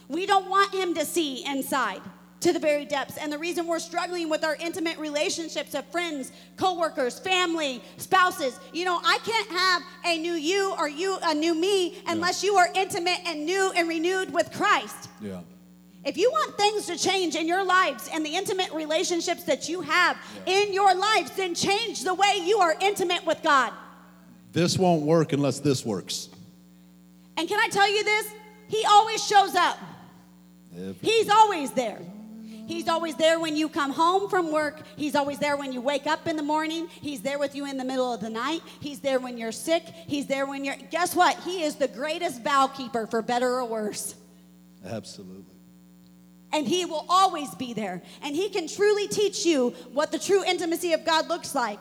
We 0.09 0.27
don't 0.27 0.49
want 0.51 0.75
him 0.75 0.95
to 0.95 1.05
see 1.07 1.45
inside 1.47 2.03
to 2.45 2.53
the 2.53 2.59
very 2.59 2.84
depths. 2.84 3.16
And 3.16 3.32
the 3.32 3.38
reason 3.38 3.66
we're 3.66 3.78
struggling 3.78 4.28
with 4.28 4.45
our 4.45 4.55
intimate 4.57 4.99
relationships 4.99 5.74
of 5.74 5.84
friends, 5.86 6.30
coworkers, 6.59 7.18
family, 7.18 7.82
spouses, 7.97 8.61
you 8.72 8.84
know, 8.84 9.01
I 9.03 9.18
can't 9.24 9.49
have 9.51 9.82
a 10.05 10.18
new 10.18 10.34
you 10.34 10.74
or 10.78 10.86
you 10.86 11.16
a 11.22 11.34
new 11.34 11.55
me 11.55 11.97
unless 12.07 12.45
you 12.45 12.57
are 12.57 12.68
intimate 12.74 13.20
and 13.26 13.47
new 13.47 13.72
and 13.74 13.88
renewed 13.88 14.30
with 14.32 14.53
Christ. 14.53 15.09
Yeah. 15.22 15.40
If 16.05 16.18
you 16.18 16.30
want 16.30 16.59
things 16.59 16.84
to 16.86 16.99
change 16.99 17.34
in 17.34 17.49
your 17.49 17.64
lives 17.64 18.11
and 18.12 18.24
the 18.26 18.36
intimate 18.36 18.70
relationships 18.74 19.45
that 19.45 19.70
you 19.70 19.80
have 19.80 20.18
in 20.45 20.74
your 20.74 20.95
lives, 20.95 21.30
then 21.30 21.55
change 21.55 22.05
the 22.05 22.12
way 22.12 22.42
you 22.45 22.59
are 22.59 22.76
intimate 22.78 23.24
with 23.24 23.42
God. 23.42 23.72
This 24.53 24.76
won't 24.76 25.03
work 25.03 25.32
unless 25.32 25.61
this 25.61 25.82
works. 25.82 26.28
And 27.38 27.49
can 27.49 27.59
I 27.59 27.68
tell 27.68 27.90
you 27.90 28.05
this? 28.05 28.26
He 28.68 28.84
always 28.84 29.24
shows 29.26 29.55
up. 29.55 29.78
Every- 30.76 30.95
He's 31.01 31.30
always 31.30 31.70
there. 31.70 32.01
He's 32.67 32.89
always 32.89 33.17
there 33.17 33.39
when 33.41 33.57
you 33.57 33.69
come 33.69 33.93
home 33.93 34.29
from 34.29 34.53
work. 34.53 34.83
He's 34.97 35.15
always 35.15 35.39
there 35.39 35.57
when 35.57 35.73
you 35.73 35.81
wake 35.81 36.07
up 36.07 36.27
in 36.27 36.37
the 36.37 36.43
morning. 36.43 36.89
He's 36.89 37.23
there 37.23 37.39
with 37.39 37.55
you 37.55 37.67
in 37.67 37.77
the 37.77 37.85
middle 37.85 38.12
of 38.12 38.21
the 38.21 38.31
night. 38.31 38.62
He's 38.81 39.01
there 39.01 39.19
when 39.19 39.39
you're 39.39 39.53
sick. 39.53 39.85
He's 40.07 40.27
there 40.27 40.47
when 40.47 40.65
you're. 40.65 40.77
Guess 40.91 41.15
what? 41.15 41.39
He 41.41 41.62
is 41.62 41.77
the 41.77 41.89
greatest 41.89 42.43
vow 42.43 42.67
keeper 42.67 43.07
for 43.07 43.23
better 43.23 43.49
or 43.49 43.65
worse. 43.65 44.15
Absolutely. 44.85 45.55
And 46.53 46.67
he 46.67 46.85
will 46.85 47.05
always 47.09 47.53
be 47.57 47.73
there. 47.73 48.03
And 48.23 48.37
he 48.37 48.49
can 48.49 48.69
truly 48.69 49.09
teach 49.09 49.45
you 49.45 49.71
what 49.93 50.12
the 50.12 50.19
true 50.19 50.45
intimacy 50.45 50.93
of 50.93 51.05
God 51.05 51.29
looks 51.29 51.55
like. 51.55 51.81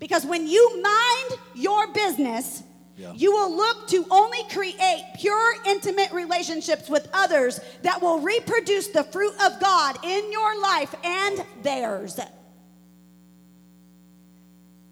Because 0.00 0.26
when 0.26 0.46
you 0.46 0.82
mind 0.82 1.40
your 1.54 1.86
business, 1.92 2.62
Yeah. 2.98 3.12
you 3.14 3.30
will 3.30 3.56
look 3.56 3.86
to 3.88 4.04
only 4.10 4.42
create 4.50 5.04
pure, 5.18 5.54
intimate 5.64 6.10
relationships 6.10 6.90
with 6.90 7.08
others 7.12 7.60
that 7.82 8.02
will 8.02 8.18
reproduce 8.18 8.88
the 8.88 9.04
fruit 9.04 9.34
of 9.46 9.60
God 9.60 10.04
in 10.04 10.32
your 10.32 10.60
life 10.60 10.92
and 11.04 11.44
theirs. 11.62 12.18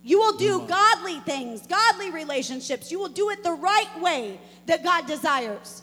You 0.05 0.21
will 0.21 0.37
do 0.37 0.65
godly 0.69 1.19
things, 1.21 1.67
godly 1.67 2.13
relationships. 2.13 2.93
You 2.93 3.01
will 3.01 3.09
do 3.09 3.31
it 3.31 3.43
the 3.43 3.55
right 3.55 4.01
way 4.01 4.39
that 4.67 4.85
God 4.85 5.09
desires. 5.09 5.83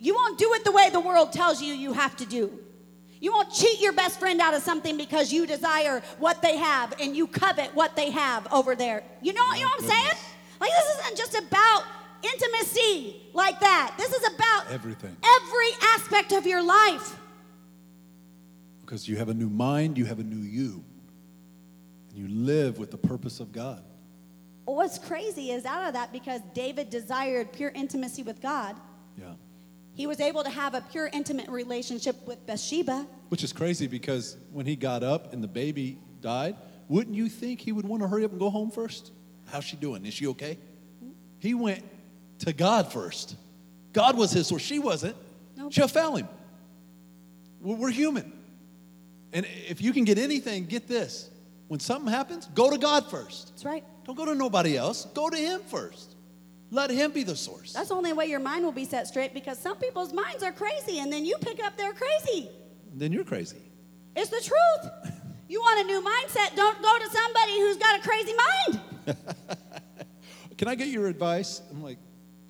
You 0.00 0.16
won't 0.16 0.36
do 0.36 0.52
it 0.54 0.64
the 0.64 0.72
way 0.72 0.90
the 0.90 0.98
world 0.98 1.32
tells 1.32 1.62
you 1.62 1.72
you 1.72 1.92
have 1.92 2.16
to 2.16 2.26
do. 2.26 2.58
You 3.20 3.30
won't 3.30 3.52
cheat 3.52 3.80
your 3.80 3.92
best 3.92 4.18
friend 4.18 4.40
out 4.40 4.54
of 4.54 4.62
something 4.62 4.96
because 4.96 5.32
you 5.32 5.46
desire 5.46 6.02
what 6.18 6.42
they 6.42 6.56
have 6.56 6.94
and 6.98 7.14
you 7.14 7.28
covet 7.28 7.72
what 7.72 7.94
they 7.94 8.10
have 8.10 8.52
over 8.52 8.74
there. 8.74 9.04
You 9.22 9.32
know, 9.32 9.44
you 9.54 9.60
know 9.60 9.68
what 9.68 9.82
I'm 9.84 9.88
saying? 9.88 10.18
Like 10.60 10.70
this 10.70 10.98
isn't 10.98 11.16
just 11.16 11.34
about 11.34 11.84
intimacy 12.22 13.22
like 13.32 13.58
that. 13.60 13.94
This 13.96 14.12
is 14.12 14.34
about 14.34 14.70
Everything. 14.70 15.16
every 15.24 15.70
aspect 15.94 16.32
of 16.32 16.46
your 16.46 16.62
life. 16.62 17.16
Because 18.82 19.08
you 19.08 19.16
have 19.16 19.28
a 19.28 19.34
new 19.34 19.48
mind, 19.48 19.96
you 19.96 20.04
have 20.04 20.18
a 20.18 20.24
new 20.24 20.42
you. 20.44 20.84
And 22.10 22.18
you 22.18 22.28
live 22.28 22.78
with 22.78 22.90
the 22.90 22.98
purpose 22.98 23.40
of 23.40 23.52
God. 23.52 23.82
What's 24.64 24.98
crazy 24.98 25.50
is 25.50 25.64
out 25.64 25.86
of 25.88 25.94
that 25.94 26.12
because 26.12 26.40
David 26.54 26.90
desired 26.90 27.52
pure 27.52 27.70
intimacy 27.74 28.22
with 28.22 28.40
God, 28.40 28.76
Yeah. 29.18 29.32
he 29.94 30.06
was 30.06 30.20
able 30.20 30.42
to 30.44 30.50
have 30.50 30.74
a 30.74 30.80
pure 30.80 31.08
intimate 31.12 31.48
relationship 31.48 32.16
with 32.26 32.44
Bathsheba. 32.46 33.06
Which 33.30 33.42
is 33.42 33.52
crazy 33.52 33.86
because 33.86 34.36
when 34.52 34.66
he 34.66 34.76
got 34.76 35.02
up 35.02 35.32
and 35.32 35.42
the 35.42 35.48
baby 35.48 35.98
died, 36.20 36.56
wouldn't 36.88 37.16
you 37.16 37.28
think 37.28 37.60
he 37.60 37.72
would 37.72 37.86
want 37.86 38.02
to 38.02 38.08
hurry 38.08 38.24
up 38.24 38.30
and 38.32 38.38
go 38.40 38.50
home 38.50 38.70
first? 38.70 39.12
How's 39.50 39.64
she 39.64 39.76
doing? 39.76 40.04
Is 40.06 40.14
she 40.14 40.26
okay? 40.28 40.58
He 41.38 41.54
went 41.54 41.84
to 42.40 42.52
God 42.52 42.92
first. 42.92 43.36
God 43.92 44.16
was 44.16 44.30
his 44.30 44.46
source. 44.46 44.62
She 44.62 44.78
wasn't. 44.78 45.16
Nope. 45.56 45.72
She'll 45.72 45.88
fail 45.88 46.16
him. 46.16 46.28
We're 47.60 47.76
we're 47.76 47.90
human. 47.90 48.32
And 49.32 49.46
if 49.68 49.80
you 49.80 49.92
can 49.92 50.04
get 50.04 50.18
anything, 50.18 50.66
get 50.66 50.88
this. 50.88 51.30
When 51.68 51.78
something 51.78 52.12
happens, 52.12 52.46
go 52.54 52.70
to 52.70 52.78
God 52.78 53.08
first. 53.10 53.48
That's 53.48 53.64
right. 53.64 53.84
Don't 54.04 54.16
go 54.16 54.26
to 54.26 54.34
nobody 54.34 54.76
else. 54.76 55.06
Go 55.14 55.30
to 55.30 55.36
him 55.36 55.60
first. 55.68 56.16
Let 56.72 56.90
him 56.90 57.12
be 57.12 57.24
the 57.24 57.36
source. 57.36 57.72
That's 57.72 57.88
the 57.88 57.94
only 57.94 58.12
way 58.12 58.26
your 58.26 58.40
mind 58.40 58.64
will 58.64 58.72
be 58.72 58.84
set 58.84 59.06
straight 59.06 59.34
because 59.34 59.58
some 59.58 59.76
people's 59.76 60.12
minds 60.12 60.42
are 60.42 60.52
crazy 60.52 61.00
and 61.00 61.12
then 61.12 61.24
you 61.24 61.36
pick 61.40 61.62
up 61.64 61.76
they're 61.76 61.92
crazy. 61.92 62.48
Then 62.94 63.12
you're 63.12 63.24
crazy. 63.24 63.58
It's 64.16 64.30
the 64.30 64.40
truth. 64.40 65.14
You 65.48 65.60
want 65.60 65.80
a 65.80 65.84
new 65.84 66.00
mindset, 66.00 66.54
don't 66.54 66.80
go 66.80 66.98
to 66.98 67.10
somebody 67.10 67.58
who's 67.58 67.76
got 67.76 67.98
a 67.98 68.02
crazy 68.02 68.32
mind. 68.34 68.80
Can 70.58 70.68
I 70.68 70.74
get 70.74 70.88
your 70.88 71.06
advice? 71.06 71.62
I'm 71.70 71.82
like, 71.82 71.98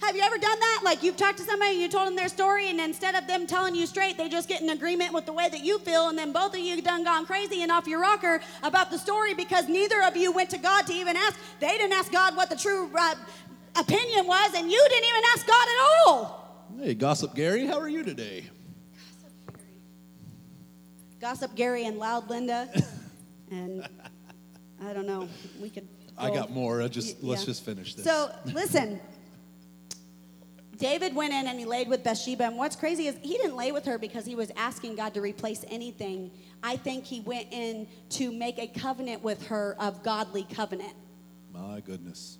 Have 0.01 0.17
you 0.17 0.23
ever 0.23 0.37
done 0.37 0.59
that? 0.59 0.81
Like 0.85 1.03
you've 1.03 1.17
talked 1.17 1.39
to 1.39 1.45
somebody, 1.45 1.77
you 1.77 1.89
told 1.89 2.09
them 2.09 2.17
their 2.17 2.29
story, 2.29 2.69
and 2.69 2.81
instead 2.81 3.15
of 3.15 3.27
them 3.27 3.47
telling 3.47 3.75
you 3.75 3.87
straight, 3.87 4.17
they 4.17 4.29
just 4.29 4.49
get 4.49 4.61
in 4.63 4.71
agreement 4.71 5.13
with 5.13 5.27
the 5.27 5.33
way 5.33 5.49
that 5.49 5.63
you 5.63 5.79
feel, 5.79 6.09
and 6.09 6.19
then 6.19 6.33
both 6.33 6.55
of 6.55 6.61
you 6.61 6.81
done 6.83 7.05
gone 7.05 7.25
crazy 7.27 7.63
and 7.63 7.71
off 7.71 7.87
your 7.87 8.01
rocker 8.01 8.41
about 8.63 8.91
the 8.91 8.99
story 8.99 9.35
because 9.35 9.69
neither 9.69 10.03
of 10.03 10.17
you 10.17 10.33
went 10.33 10.51
to 10.51 10.59
God 10.59 10.87
to 10.87 10.93
even 10.93 11.17
ask. 11.17 11.39
They 11.61 11.69
didn't 11.79 11.93
ask 11.93 12.11
God 12.11 12.37
what 12.37 12.51
the 12.51 12.57
true 12.57 12.91
uh, 12.99 13.15
opinion 13.77 14.27
was, 14.27 14.55
and 14.55 14.71
you 14.71 14.87
didn't 14.89 15.09
even 15.09 15.23
ask 15.35 15.47
God 15.47 15.69
at 15.69 15.85
all. 16.07 16.67
hey, 16.79 16.95
Gossip 16.95 17.35
Gary, 17.35 17.67
how 17.67 17.79
are 17.79 17.89
you 17.89 18.03
today? 18.03 18.45
Gossip 21.21 21.55
Gary 21.55 21.85
and 21.85 21.99
Loud 21.99 22.31
Linda, 22.31 22.69
and 23.51 23.87
I 24.83 24.93
don't 24.95 25.07
know. 25.07 25.29
We 25.61 25.69
could. 25.71 25.87
I 26.21 26.31
got 26.35 26.51
more. 26.51 26.83
I 26.83 26.89
just 26.89 27.23
let's 27.23 27.45
just 27.45 27.65
finish 27.65 27.95
this. 27.95 28.05
So 28.05 28.31
listen, 28.47 29.01
David 30.77 31.15
went 31.15 31.33
in 31.33 31.47
and 31.47 31.59
he 31.59 31.65
laid 31.65 31.89
with 31.89 32.03
Bathsheba, 32.03 32.45
and 32.45 32.57
what's 32.57 32.77
crazy 32.77 33.07
is 33.07 33.17
he 33.23 33.37
didn't 33.37 33.57
lay 33.57 33.73
with 33.73 33.85
her 33.85 33.99
because 33.99 34.25
he 34.25 34.35
was 34.35 34.51
asking 34.57 34.97
God 34.97 35.15
to 35.15 35.21
replace 35.21 35.65
anything. 35.69 36.31
I 36.63 36.77
think 36.77 37.05
he 37.05 37.21
went 37.21 37.49
in 37.53 37.87
to 38.11 38.33
make 38.33 38.59
a 38.59 38.67
covenant 38.67 39.23
with 39.23 39.47
her 39.47 39.77
of 39.79 40.03
godly 40.03 40.45
covenant. 40.45 40.95
My 41.53 41.81
goodness. 41.81 42.39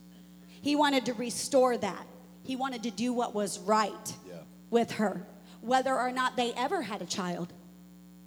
He 0.63 0.77
wanted 0.77 1.07
to 1.07 1.15
restore 1.15 1.77
that. 1.79 2.07
He 2.43 2.57
wanted 2.57 2.83
to 2.85 2.91
do 2.91 3.13
what 3.13 3.35
was 3.35 3.59
right 3.61 4.15
Yeah. 4.27 4.35
with 4.71 4.93
her, 4.93 5.27
whether 5.61 5.95
or 5.99 6.11
not 6.13 6.37
they 6.37 6.53
ever 6.55 6.83
had 6.83 7.03
a 7.03 7.07
child. 7.07 7.53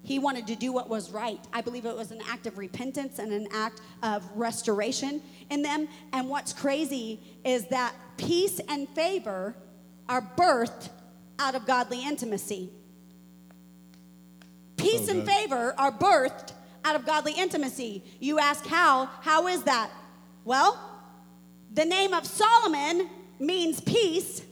He 0.04 0.20
wanted 0.20 0.48
to 0.48 0.56
do 0.56 0.74
what 0.74 0.90
was 0.90 1.12
right. 1.12 1.40
I 1.54 1.62
believe 1.62 1.86
it 1.86 1.96
was 1.96 2.12
an 2.12 2.22
act 2.30 2.46
of 2.46 2.58
repentance 2.58 3.20
and 3.20 3.32
an 3.32 3.48
act 3.54 3.82
of 4.04 4.30
restoration 4.36 5.22
in 5.50 5.62
them. 5.62 5.88
And 6.12 6.30
what's 6.30 6.52
crazy 6.52 7.22
is 7.46 7.68
that 7.68 7.96
peace 8.18 8.60
and 8.68 8.88
favor 8.90 9.56
are 10.10 10.22
birthed 10.38 10.90
out 11.40 11.56
of 11.56 11.66
godly 11.66 12.06
intimacy. 12.06 12.70
Peace 14.76 15.08
and 15.08 15.26
favor 15.26 15.74
are 15.78 15.92
birthed 15.92 16.52
out 16.84 16.96
of 16.96 17.06
godly 17.06 17.34
intimacy. 17.34 18.04
You 18.20 18.40
ask 18.40 18.66
how? 18.66 19.06
How 19.22 19.48
is 19.48 19.64
that? 19.64 19.90
Well, 20.44 20.78
the 21.74 21.86
name 21.86 22.14
of 22.14 22.26
Solomon 22.26 23.10
means 23.40 23.80
peace. 23.80 24.44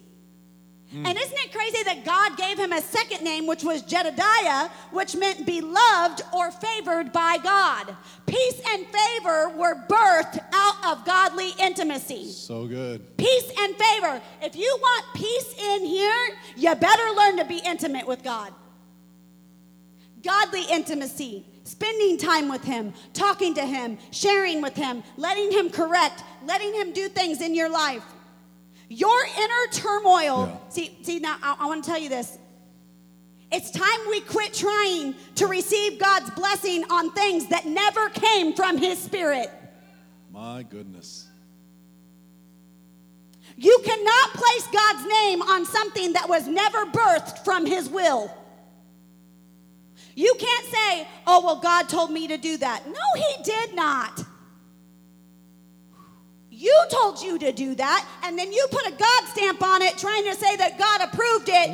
Mm. 0.94 1.08
And 1.08 1.18
isn't 1.18 1.38
it 1.38 1.54
crazy 1.54 1.84
that 1.84 2.04
God 2.04 2.38
gave 2.38 2.60
him 2.60 2.74
a 2.74 2.82
second 2.82 3.24
name, 3.24 3.48
which 3.48 3.64
was 3.64 3.82
Jedediah, 3.82 4.70
which 4.92 5.16
meant 5.16 5.46
beloved 5.46 6.22
or 6.34 6.52
favored 6.52 7.14
by 7.14 7.38
God? 7.42 7.96
Peace 8.26 8.62
and 8.74 8.86
favor 8.88 9.50
were 9.58 9.76
birthed 9.88 10.40
out 10.54 10.86
of 10.86 11.06
godly 11.06 11.52
intimacy. 11.60 12.30
So 12.32 12.68
good. 12.68 13.16
Peace 13.16 13.52
and 13.58 13.76
favor. 13.76 14.22
If 14.42 14.58
you 14.58 14.78
want 14.82 15.06
peace 15.16 15.56
in 15.58 15.86
here, 15.86 16.28
you 16.58 16.76
better 16.76 17.16
learn 17.16 17.38
to 17.38 17.46
be 17.46 17.62
intimate 17.66 18.06
with 18.06 18.22
God. 18.22 18.54
Godly 20.22 20.66
intimacy, 20.70 21.46
spending 21.64 22.18
time 22.18 22.50
with 22.50 22.64
Him, 22.64 22.94
talking 23.14 23.54
to 23.54 23.66
Him, 23.66 23.98
sharing 24.12 24.62
with 24.62 24.76
Him, 24.76 25.04
letting 25.16 25.52
Him 25.52 25.70
correct, 25.70 26.24
letting 26.46 26.74
Him 26.74 26.92
do 26.92 27.08
things 27.08 27.42
in 27.42 27.56
your 27.56 27.70
life. 27.70 28.04
Your 28.92 29.26
inner 29.38 29.72
turmoil. 29.72 30.48
Yeah. 30.48 30.70
See, 30.70 30.98
see, 31.02 31.20
now 31.20 31.38
I, 31.42 31.56
I 31.62 31.66
want 31.68 31.82
to 31.82 31.90
tell 31.90 32.00
you 32.00 32.10
this. 32.10 32.38
It's 33.50 33.72
time 33.72 34.00
we 34.10 34.20
quit 34.20 34.54
trying 34.54 35.16
to 35.36 35.48
receive 35.48 35.98
God's 35.98 36.30
blessing 36.32 36.84
on 36.90 37.10
things 37.12 37.48
that 37.48 37.66
never 37.66 38.10
came 38.10 38.54
from 38.54 38.78
His 38.78 39.00
Spirit. 39.00 39.50
My 40.30 40.64
goodness. 40.64 41.30
You 43.56 43.80
cannot 43.86 44.30
place 44.32 44.68
God's 44.68 45.08
name 45.08 45.42
on 45.42 45.66
something 45.66 46.12
that 46.12 46.28
was 46.28 46.46
never 46.48 46.86
birthed 46.88 47.46
from 47.46 47.66
His 47.66 47.88
will. 47.88 48.30
You 50.16 50.36
can't 50.38 50.66
say, 50.66 51.08
oh, 51.28 51.46
well, 51.46 51.62
God 51.62 51.88
told 51.88 52.12
me 52.12 52.28
to 52.28 52.36
do 52.36 52.58
that. 52.58 52.86
No, 52.86 52.94
He 53.16 53.44
did 53.44 53.74
not. 53.74 54.26
You 56.62 56.86
told 56.92 57.20
you 57.20 57.40
to 57.40 57.52
do 57.52 57.74
that, 57.74 58.08
and 58.24 58.38
then 58.38 58.54
you 58.54 58.64
put 58.70 58.86
a 58.86 58.92
God 58.92 59.24
stamp 59.30 59.64
on 59.64 59.82
it 59.82 59.98
trying 59.98 60.24
to 60.26 60.36
say 60.36 60.56
that 60.58 60.78
God 60.78 61.02
approved 61.02 61.50
it 61.50 61.72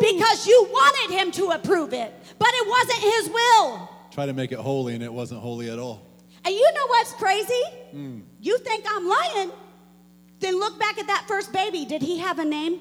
because 0.00 0.46
you 0.46 0.66
wanted 0.70 1.14
Him 1.14 1.30
to 1.32 1.50
approve 1.50 1.92
it, 1.92 2.14
but 2.38 2.48
it 2.50 2.66
wasn't 2.66 3.14
His 3.14 3.28
will. 3.28 3.90
Try 4.10 4.24
to 4.24 4.32
make 4.32 4.50
it 4.50 4.58
holy, 4.58 4.94
and 4.94 5.04
it 5.04 5.12
wasn't 5.12 5.42
holy 5.42 5.68
at 5.68 5.78
all. 5.78 6.06
And 6.42 6.54
you 6.54 6.72
know 6.74 6.86
what's 6.86 7.12
crazy? 7.12 7.62
Hmm. 7.90 8.20
You 8.40 8.56
think 8.60 8.86
I'm 8.88 9.06
lying? 9.06 9.50
Then 10.38 10.58
look 10.58 10.78
back 10.78 10.96
at 10.96 11.08
that 11.08 11.26
first 11.28 11.52
baby. 11.52 11.84
Did 11.84 12.00
he 12.00 12.16
have 12.20 12.38
a 12.38 12.44
name? 12.46 12.80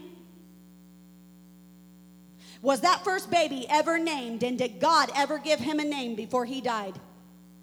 Was 2.62 2.80
that 2.82 3.03
first 3.03 3.30
baby 3.30 3.66
ever 3.70 3.99
named? 3.99 4.43
And 4.43 4.57
did 4.57 4.80
God 4.80 5.12
ever 5.14 5.38
give 5.38 5.60
him 5.60 5.82
a 5.82 5.86
name 5.86 6.16
before 6.16 6.45
he 6.45 6.62
died? 6.62 6.93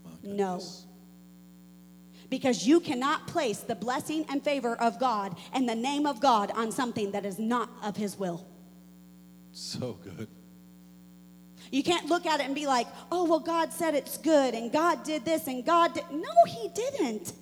My 0.04 0.10
No. 0.22 0.60
Because 2.28 2.66
you 2.66 2.80
cannot 2.80 3.26
place 3.28 3.58
the 3.58 3.74
blessing 3.74 4.24
and 4.28 4.42
favor 4.42 4.74
of 4.76 4.98
God 4.98 5.36
and 5.52 5.68
the 5.68 5.74
name 5.74 6.06
of 6.06 6.20
God 6.20 6.50
on 6.52 6.72
something 6.72 7.12
that 7.12 7.24
is 7.24 7.38
not 7.38 7.70
of 7.82 7.96
his 7.96 8.18
will. 8.18 8.46
So 9.52 9.98
good. 10.02 10.28
You 11.70 11.82
can't 11.82 12.06
look 12.06 12.26
at 12.26 12.40
it 12.40 12.46
and 12.46 12.54
be 12.54 12.66
like, 12.66 12.86
oh, 13.10 13.24
well, 13.24 13.40
God 13.40 13.72
said 13.72 13.94
it's 13.94 14.18
good 14.18 14.54
and 14.54 14.72
God 14.72 15.04
did 15.04 15.24
this 15.24 15.46
and 15.46 15.64
God 15.64 15.94
did. 15.94 16.04
No, 16.12 16.44
he 16.46 16.68
didn't. 16.68 17.32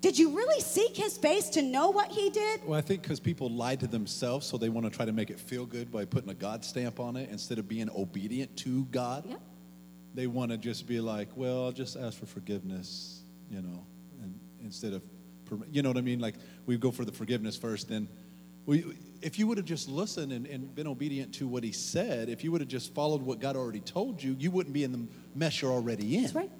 Did 0.00 0.18
you 0.18 0.36
really 0.36 0.60
seek 0.60 0.94
his 0.96 1.16
face 1.16 1.48
to 1.50 1.62
know 1.62 1.88
what 1.88 2.12
he 2.12 2.28
did? 2.28 2.60
Well, 2.66 2.78
I 2.78 2.82
think 2.82 3.00
because 3.00 3.20
people 3.20 3.48
lie 3.48 3.76
to 3.76 3.86
themselves, 3.86 4.46
so 4.46 4.58
they 4.58 4.68
want 4.68 4.84
to 4.84 4.94
try 4.94 5.06
to 5.06 5.12
make 5.12 5.30
it 5.30 5.40
feel 5.40 5.64
good 5.64 5.90
by 5.90 6.04
putting 6.04 6.28
a 6.28 6.34
God 6.34 6.62
stamp 6.62 7.00
on 7.00 7.16
it 7.16 7.30
instead 7.30 7.58
of 7.58 7.66
being 7.68 7.88
obedient 7.96 8.54
to 8.58 8.84
God. 8.90 9.24
Yep. 9.26 9.40
They 10.14 10.26
want 10.28 10.52
to 10.52 10.56
just 10.56 10.86
be 10.86 11.00
like, 11.00 11.28
well, 11.36 11.64
I'll 11.64 11.72
just 11.72 11.96
ask 11.96 12.18
for 12.18 12.26
forgiveness, 12.26 13.22
you 13.50 13.60
know, 13.60 13.84
and 14.22 14.38
instead 14.62 14.92
of, 14.92 15.02
you 15.70 15.82
know 15.82 15.90
what 15.90 15.98
I 15.98 16.02
mean? 16.02 16.20
Like 16.20 16.36
we 16.66 16.76
go 16.78 16.90
for 16.90 17.04
the 17.04 17.12
forgiveness 17.12 17.56
first, 17.56 17.88
then 17.88 18.08
we, 18.64 18.84
if 19.20 19.38
you 19.38 19.46
would 19.46 19.58
have 19.58 19.66
just 19.66 19.88
listened 19.88 20.32
and, 20.32 20.46
and 20.46 20.74
been 20.74 20.86
obedient 20.86 21.34
to 21.34 21.48
what 21.48 21.64
he 21.64 21.72
said, 21.72 22.28
if 22.28 22.44
you 22.44 22.52
would 22.52 22.60
have 22.60 22.68
just 22.68 22.94
followed 22.94 23.22
what 23.22 23.40
God 23.40 23.56
already 23.56 23.80
told 23.80 24.22
you, 24.22 24.36
you 24.38 24.50
wouldn't 24.50 24.72
be 24.72 24.84
in 24.84 24.92
the 24.92 25.06
mess 25.34 25.60
you're 25.60 25.72
already 25.72 26.16
in. 26.16 26.22
That's 26.22 26.34
right. 26.34 26.50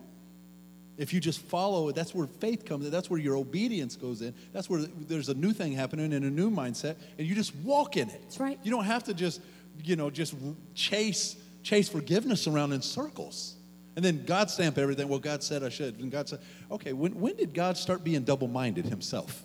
If 0.97 1.13
you 1.13 1.21
just 1.21 1.41
follow 1.41 1.89
it, 1.89 1.95
that's 1.95 2.15
where 2.15 2.27
faith 2.27 2.65
comes 2.65 2.85
in. 2.85 2.93
That's 2.93 3.11
where 3.11 3.19
your 3.19 3.37
obedience 3.37 3.97
goes 3.97 4.23
in. 4.23 4.35
That's 4.53 4.71
where 4.71 4.81
there's 4.81 5.29
a 5.29 5.35
new 5.35 5.53
thing 5.53 5.73
happening 5.73 6.13
and 6.13 6.25
a 6.25 6.31
new 6.31 6.51
mindset, 6.51 6.97
and 7.19 7.27
you 7.27 7.35
just 7.35 7.55
walk 7.57 7.97
in 7.97 8.09
it. 8.09 8.21
That's 8.23 8.39
right. 8.39 8.59
You 8.63 8.71
don't 8.71 8.85
have 8.85 9.05
to 9.05 9.15
just, 9.15 9.41
you 9.83 9.97
know, 9.97 10.09
just 10.11 10.35
chase 10.75 11.37
chase 11.65 11.89
forgiveness 11.89 12.47
around 12.47 12.73
in 12.73 12.83
circles. 12.83 13.57
And 13.97 14.05
then 14.05 14.25
God 14.25 14.51
stamp 14.51 14.79
everything. 14.79 15.09
Well, 15.09 15.19
God 15.19 15.43
said 15.43 15.65
I 15.65 15.69
should. 15.69 15.99
And 15.99 16.13
God 16.13 16.29
said, 16.29 16.41
okay, 16.71 16.93
when, 16.93 17.19
when 17.19 17.35
did 17.37 17.55
God 17.55 17.77
start 17.77 18.05
being 18.05 18.23
double 18.23 18.49
minded 18.49 18.85
himself? 18.85 19.45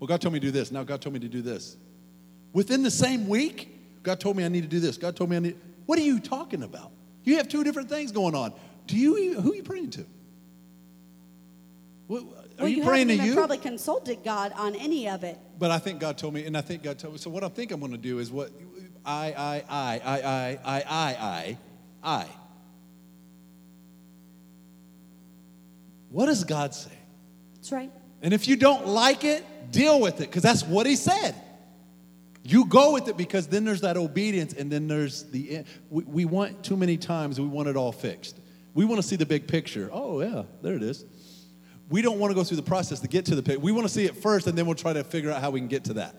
Well, 0.00 0.08
God 0.08 0.20
told 0.20 0.34
me 0.34 0.40
to 0.40 0.46
do 0.46 0.50
this. 0.50 0.72
Now 0.72 0.82
God 0.82 1.00
told 1.00 1.14
me 1.14 1.20
to 1.20 1.28
do 1.28 1.40
this. 1.40 1.76
Within 2.52 2.82
the 2.82 2.90
same 2.90 3.28
week, 3.28 4.02
God 4.02 4.20
told 4.20 4.36
me 4.36 4.44
I 4.44 4.48
need 4.48 4.62
to 4.62 4.68
do 4.68 4.80
this. 4.80 4.98
God 4.98 5.16
told 5.16 5.30
me 5.30 5.36
I 5.36 5.40
need. 5.40 5.56
What 5.86 5.98
are 5.98 6.02
you 6.02 6.20
talking 6.20 6.62
about? 6.62 6.92
You 7.24 7.36
have 7.38 7.48
two 7.48 7.64
different 7.64 7.88
things 7.88 8.12
going 8.12 8.34
on. 8.34 8.52
Do 8.86 8.96
you? 8.96 9.40
Who 9.40 9.52
are 9.52 9.56
you 9.56 9.62
praying 9.62 9.90
to? 9.90 10.06
What, 12.06 12.22
are 12.22 12.24
well, 12.58 12.68
you, 12.68 12.76
you 12.78 12.84
praying 12.84 13.08
to 13.08 13.14
you? 13.14 13.34
probably 13.34 13.58
consulted 13.58 14.22
God 14.22 14.52
on 14.56 14.74
any 14.76 15.08
of 15.08 15.24
it. 15.24 15.38
But 15.58 15.70
I 15.70 15.78
think 15.78 16.00
God 16.00 16.18
told 16.18 16.34
me, 16.34 16.44
and 16.44 16.56
I 16.56 16.60
think 16.60 16.82
God 16.82 16.98
told 16.98 17.14
me. 17.14 17.18
So 17.18 17.30
what 17.30 17.42
I 17.42 17.48
think 17.48 17.72
I'm 17.72 17.80
going 17.80 17.92
to 17.92 17.98
do 17.98 18.18
is 18.18 18.30
what 18.30 18.50
I, 19.04 19.32
I, 19.32 19.64
I, 19.68 20.00
I, 20.04 20.20
I, 20.20 20.58
I, 20.64 20.82
I, 20.82 21.16
I, 21.20 21.58
I. 22.02 22.26
What 26.10 26.26
does 26.26 26.44
God 26.44 26.74
say? 26.74 26.92
That's 27.56 27.72
right. 27.72 27.90
And 28.22 28.32
if 28.32 28.48
you 28.48 28.56
don't 28.56 28.86
like 28.86 29.24
it, 29.24 29.44
deal 29.70 30.00
with 30.00 30.20
it, 30.20 30.28
because 30.30 30.42
that's 30.42 30.64
what 30.64 30.86
He 30.86 30.96
said. 30.96 31.34
You 32.42 32.66
go 32.66 32.92
with 32.92 33.08
it 33.08 33.16
because 33.16 33.46
then 33.46 33.64
there's 33.64 33.80
that 33.80 33.96
obedience, 33.96 34.52
and 34.52 34.70
then 34.70 34.86
there's 34.86 35.24
the. 35.24 35.64
We, 35.90 36.04
we 36.04 36.24
want 36.24 36.62
too 36.62 36.76
many 36.76 36.96
times. 36.96 37.40
We 37.40 37.46
want 37.46 37.68
it 37.68 37.76
all 37.76 37.92
fixed. 37.92 38.38
We 38.74 38.84
want 38.84 39.00
to 39.00 39.06
see 39.06 39.16
the 39.16 39.26
big 39.26 39.48
picture. 39.48 39.90
Oh 39.92 40.20
yeah, 40.20 40.44
there 40.62 40.74
it 40.74 40.82
is. 40.82 41.04
We 41.90 42.00
don't 42.02 42.18
want 42.18 42.30
to 42.30 42.34
go 42.34 42.44
through 42.44 42.56
the 42.56 42.62
process 42.62 43.00
to 43.00 43.08
get 43.08 43.26
to 43.26 43.34
the 43.34 43.42
picture. 43.42 43.60
We 43.60 43.72
want 43.72 43.86
to 43.86 43.92
see 43.92 44.04
it 44.04 44.16
first, 44.16 44.46
and 44.46 44.56
then 44.56 44.66
we'll 44.66 44.74
try 44.74 44.92
to 44.92 45.04
figure 45.04 45.30
out 45.30 45.40
how 45.40 45.50
we 45.50 45.60
can 45.60 45.68
get 45.68 45.84
to 45.84 45.94
that. 45.94 46.14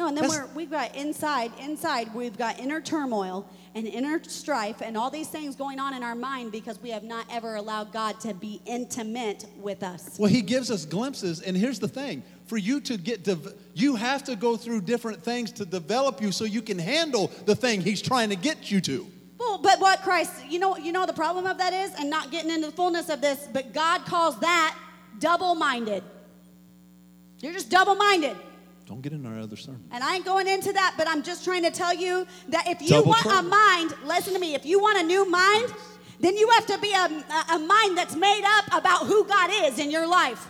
No, 0.00 0.06
and 0.08 0.16
then 0.16 0.26
That's- 0.26 0.48
we're, 0.48 0.54
we've 0.54 0.70
got 0.70 0.96
inside, 0.96 1.52
inside, 1.60 2.14
we've 2.14 2.38
got 2.38 2.58
inner 2.58 2.80
turmoil 2.80 3.46
and 3.74 3.86
inner 3.86 4.18
strife 4.24 4.80
and 4.80 4.96
all 4.96 5.10
these 5.10 5.28
things 5.28 5.54
going 5.54 5.78
on 5.78 5.92
in 5.92 6.02
our 6.02 6.14
mind 6.14 6.52
because 6.52 6.80
we 6.80 6.88
have 6.88 7.02
not 7.02 7.26
ever 7.30 7.56
allowed 7.56 7.92
God 7.92 8.18
to 8.20 8.32
be 8.32 8.62
intimate 8.64 9.44
with 9.58 9.82
us. 9.82 10.16
Well, 10.18 10.30
he 10.30 10.40
gives 10.40 10.70
us 10.70 10.86
glimpses, 10.86 11.42
and 11.42 11.54
here's 11.54 11.78
the 11.78 11.86
thing: 11.86 12.22
for 12.46 12.56
you 12.56 12.80
to 12.80 12.96
get, 12.96 13.24
dev- 13.24 13.52
you 13.74 13.94
have 13.94 14.24
to 14.24 14.36
go 14.36 14.56
through 14.56 14.80
different 14.80 15.22
things 15.22 15.52
to 15.52 15.66
develop 15.66 16.22
you, 16.22 16.32
so 16.32 16.44
you 16.44 16.62
can 16.62 16.78
handle 16.78 17.30
the 17.44 17.54
thing 17.54 17.82
he's 17.82 18.00
trying 18.00 18.30
to 18.30 18.36
get 18.36 18.70
you 18.70 18.80
to. 18.80 19.06
Well, 19.38 19.58
but 19.58 19.80
what 19.80 20.00
Christ, 20.00 20.32
you 20.48 20.60
know, 20.60 20.78
you 20.78 20.92
know 20.92 21.04
the 21.04 21.12
problem 21.12 21.44
of 21.44 21.58
that 21.58 21.74
is, 21.74 21.92
and 21.98 22.08
not 22.08 22.30
getting 22.30 22.50
into 22.50 22.68
the 22.68 22.72
fullness 22.72 23.10
of 23.10 23.20
this, 23.20 23.46
but 23.52 23.74
God 23.74 24.06
calls 24.06 24.40
that 24.40 24.78
double-minded. 25.18 26.02
You're 27.40 27.52
just 27.52 27.68
double-minded. 27.68 28.34
Don't 28.90 29.02
get 29.02 29.12
into 29.12 29.28
our 29.28 29.38
other 29.38 29.54
sermon. 29.54 29.84
And 29.92 30.02
I 30.02 30.16
ain't 30.16 30.24
going 30.24 30.48
into 30.48 30.72
that, 30.72 30.94
but 30.98 31.06
I'm 31.06 31.22
just 31.22 31.44
trying 31.44 31.62
to 31.62 31.70
tell 31.70 31.94
you 31.94 32.26
that 32.48 32.66
if 32.66 32.82
you 32.82 32.88
Double 32.88 33.10
want 33.10 33.24
a 33.24 33.40
mind, 33.40 33.94
listen 34.04 34.34
to 34.34 34.40
me, 34.40 34.56
if 34.56 34.66
you 34.66 34.80
want 34.80 34.98
a 34.98 35.04
new 35.04 35.30
mind, 35.30 35.72
then 36.18 36.36
you 36.36 36.50
have 36.50 36.66
to 36.66 36.78
be 36.78 36.92
a, 36.92 37.54
a, 37.54 37.58
mind 37.60 37.96
that's 37.96 38.16
made 38.16 38.42
up 38.44 38.64
about 38.76 39.06
who 39.06 39.24
God 39.28 39.48
is 39.62 39.78
in 39.78 39.92
your 39.92 40.08
life. 40.08 40.44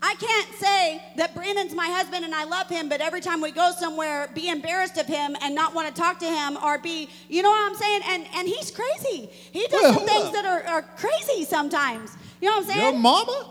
I 0.00 0.14
can't 0.14 0.54
say 0.54 1.02
that 1.16 1.34
Brandon's 1.34 1.74
my 1.74 1.88
husband 1.88 2.24
and 2.24 2.32
I 2.32 2.44
love 2.44 2.68
him, 2.68 2.88
but 2.88 3.00
every 3.00 3.20
time 3.20 3.40
we 3.40 3.50
go 3.50 3.72
somewhere, 3.76 4.28
be 4.32 4.48
embarrassed 4.48 4.96
of 4.96 5.06
him 5.06 5.36
and 5.42 5.56
not 5.56 5.74
want 5.74 5.92
to 5.92 6.00
talk 6.00 6.20
to 6.20 6.26
him 6.26 6.56
or 6.62 6.78
be, 6.78 7.08
you 7.28 7.42
know 7.42 7.50
what 7.50 7.68
I'm 7.68 7.76
saying? 7.76 8.00
And, 8.06 8.26
and 8.36 8.46
he's 8.46 8.70
crazy. 8.70 9.28
He 9.50 9.66
does 9.66 9.82
Well, 9.82 9.94
some 9.94 10.06
things 10.06 10.26
up. 10.26 10.32
that 10.34 10.44
are, 10.44 10.62
are 10.62 10.82
crazy 10.82 11.44
sometimes. 11.44 12.16
You 12.40 12.48
know 12.48 12.58
what 12.58 12.66
I'm 12.66 12.70
saying? 12.70 12.92
Your 12.92 13.02
mama? 13.02 13.50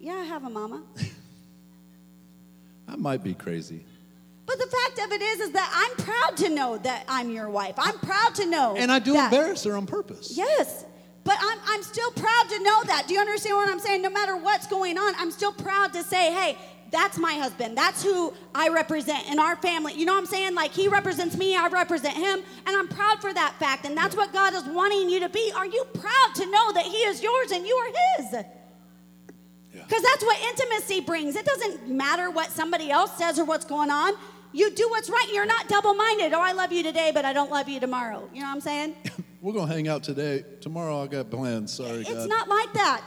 yeah, 0.00 0.14
I 0.14 0.24
have 0.24 0.44
a 0.44 0.50
mama. 0.50 0.82
I 2.92 2.96
might 2.96 3.24
be 3.24 3.32
crazy. 3.32 3.86
But 4.44 4.58
the 4.58 4.66
fact 4.66 5.06
of 5.06 5.12
it 5.12 5.22
is, 5.22 5.40
is 5.40 5.52
that 5.52 5.70
I'm 5.74 6.04
proud 6.04 6.36
to 6.38 6.54
know 6.54 6.76
that 6.78 7.04
I'm 7.08 7.30
your 7.30 7.48
wife. 7.48 7.74
I'm 7.78 7.98
proud 8.00 8.34
to 8.34 8.46
know. 8.46 8.76
And 8.76 8.92
I 8.92 8.98
do 8.98 9.14
that. 9.14 9.32
embarrass 9.32 9.64
her 9.64 9.76
on 9.76 9.86
purpose. 9.86 10.36
Yes. 10.36 10.84
But 11.24 11.36
I'm, 11.40 11.58
I'm 11.66 11.82
still 11.82 12.10
proud 12.10 12.48
to 12.50 12.62
know 12.62 12.82
that. 12.84 13.04
Do 13.06 13.14
you 13.14 13.20
understand 13.20 13.56
what 13.56 13.70
I'm 13.70 13.78
saying? 13.78 14.02
No 14.02 14.10
matter 14.10 14.36
what's 14.36 14.66
going 14.66 14.98
on, 14.98 15.14
I'm 15.16 15.30
still 15.30 15.52
proud 15.52 15.92
to 15.94 16.02
say, 16.02 16.32
hey, 16.32 16.58
that's 16.90 17.16
my 17.16 17.32
husband. 17.32 17.78
That's 17.78 18.02
who 18.02 18.34
I 18.54 18.68
represent 18.68 19.26
in 19.30 19.38
our 19.38 19.56
family. 19.56 19.94
You 19.94 20.04
know 20.04 20.12
what 20.12 20.18
I'm 20.18 20.26
saying? 20.26 20.54
Like 20.54 20.72
he 20.72 20.88
represents 20.88 21.38
me, 21.38 21.56
I 21.56 21.68
represent 21.68 22.16
him, 22.16 22.42
and 22.66 22.76
I'm 22.76 22.88
proud 22.88 23.22
for 23.22 23.32
that 23.32 23.54
fact. 23.58 23.86
And 23.86 23.96
that's 23.96 24.14
what 24.14 24.32
God 24.34 24.52
is 24.52 24.64
wanting 24.64 25.08
you 25.08 25.20
to 25.20 25.30
be. 25.30 25.50
Are 25.56 25.64
you 25.64 25.84
proud 25.94 26.34
to 26.34 26.50
know 26.50 26.72
that 26.72 26.84
he 26.84 26.98
is 26.98 27.22
yours 27.22 27.52
and 27.52 27.66
you 27.66 27.74
are 27.74 28.22
his? 28.22 28.44
Yeah. 29.74 29.82
Because 29.88 30.02
that's 30.02 30.22
what 30.24 30.38
intimacy 30.42 31.00
brings. 31.00 31.34
It 31.36 31.46
doesn't 31.46 31.88
matter 31.88 32.30
what 32.30 32.50
somebody 32.50 32.90
else 32.90 33.16
says 33.16 33.38
or 33.38 33.44
what's 33.44 33.64
going 33.64 33.90
on. 33.90 34.12
You 34.52 34.70
do 34.74 34.86
what's 34.90 35.08
right. 35.08 35.28
You're 35.32 35.46
not 35.46 35.68
double 35.68 35.94
minded. 35.94 36.34
Oh, 36.34 36.40
I 36.42 36.52
love 36.52 36.72
you 36.72 36.82
today, 36.82 37.10
but 37.14 37.24
I 37.24 37.32
don't 37.32 37.50
love 37.50 37.68
you 37.68 37.80
tomorrow. 37.80 38.28
You 38.34 38.40
know 38.40 38.46
what 38.48 38.54
I'm 38.54 38.60
saying? 38.60 38.94
We're 39.40 39.54
gonna 39.54 39.72
hang 39.72 39.88
out 39.88 40.02
today. 40.02 40.44
Tomorrow 40.60 41.02
I 41.02 41.06
got 41.06 41.30
plans. 41.30 41.72
Sorry, 41.72 42.00
It's 42.00 42.10
God. 42.10 42.28
not 42.28 42.48
like 42.48 42.72
that. 42.74 43.02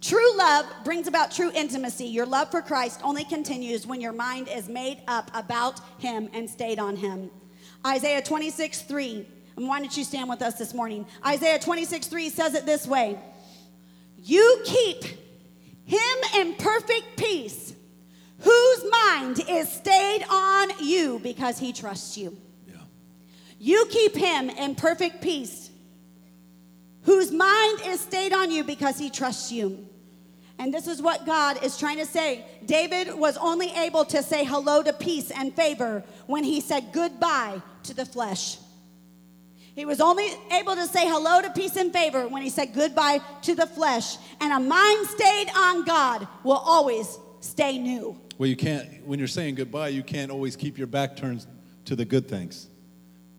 True 0.00 0.36
love 0.38 0.64
brings 0.84 1.08
about 1.08 1.30
true 1.30 1.50
intimacy. 1.54 2.06
Your 2.06 2.24
love 2.24 2.50
for 2.50 2.62
Christ 2.62 3.00
only 3.04 3.24
continues 3.24 3.86
when 3.86 4.00
your 4.00 4.12
mind 4.12 4.48
is 4.48 4.68
made 4.68 5.02
up 5.08 5.30
about 5.34 5.80
Him 5.98 6.28
and 6.32 6.48
stayed 6.48 6.78
on 6.78 6.96
Him. 6.96 7.30
Isaiah 7.86 8.22
26, 8.22 8.82
3. 8.82 9.26
And 9.56 9.68
why 9.68 9.80
don't 9.80 9.94
you 9.94 10.04
stand 10.04 10.30
with 10.30 10.40
us 10.40 10.54
this 10.54 10.72
morning? 10.72 11.04
Isaiah 11.26 11.58
26, 11.58 12.06
3 12.06 12.28
says 12.30 12.54
it 12.54 12.64
this 12.64 12.86
way 12.86 13.18
You 14.16 14.62
keep 14.64 15.04
him 15.90 16.40
in 16.40 16.54
perfect 16.54 17.16
peace, 17.16 17.74
whose 18.38 18.84
mind 18.90 19.40
is 19.48 19.68
stayed 19.68 20.24
on 20.30 20.70
you 20.80 21.18
because 21.18 21.58
he 21.58 21.72
trusts 21.72 22.16
you. 22.16 22.36
yeah. 22.66 22.74
You 23.58 23.86
keep 23.90 24.14
him 24.14 24.50
in 24.50 24.76
perfect 24.76 25.20
peace, 25.20 25.70
whose 27.02 27.32
mind 27.32 27.80
is 27.86 28.00
stayed 28.00 28.32
on 28.32 28.52
you 28.52 28.62
because 28.62 28.98
he 28.98 29.10
trusts 29.10 29.50
you. 29.50 29.86
And 30.60 30.72
this 30.72 30.86
is 30.86 31.02
what 31.02 31.26
God 31.26 31.64
is 31.64 31.76
trying 31.78 31.98
to 31.98 32.06
say. 32.06 32.44
David 32.66 33.14
was 33.14 33.36
only 33.38 33.70
able 33.72 34.04
to 34.04 34.22
say 34.22 34.44
hello 34.44 34.82
to 34.82 34.92
peace 34.92 35.30
and 35.30 35.54
favor 35.54 36.04
when 36.26 36.44
he 36.44 36.60
said 36.60 36.92
goodbye 36.92 37.62
to 37.84 37.94
the 37.94 38.04
flesh. 38.04 38.58
He 39.74 39.84
was 39.84 40.00
only 40.00 40.26
able 40.52 40.74
to 40.74 40.86
say 40.86 41.06
hello 41.08 41.40
to 41.40 41.50
peace 41.50 41.76
and 41.76 41.92
favor 41.92 42.28
when 42.28 42.42
he 42.42 42.50
said 42.50 42.74
goodbye 42.74 43.20
to 43.42 43.54
the 43.54 43.66
flesh. 43.66 44.16
And 44.40 44.52
a 44.52 44.60
mind 44.60 45.06
stayed 45.06 45.48
on 45.56 45.84
God 45.84 46.26
will 46.44 46.58
always 46.58 47.18
stay 47.40 47.78
new. 47.78 48.20
Well, 48.38 48.48
you 48.48 48.56
can't, 48.56 49.06
when 49.06 49.18
you're 49.18 49.28
saying 49.28 49.56
goodbye, 49.56 49.88
you 49.88 50.02
can't 50.02 50.30
always 50.30 50.56
keep 50.56 50.78
your 50.78 50.86
back 50.86 51.16
turned 51.16 51.46
to 51.84 51.96
the 51.96 52.04
good 52.04 52.28
things. 52.28 52.68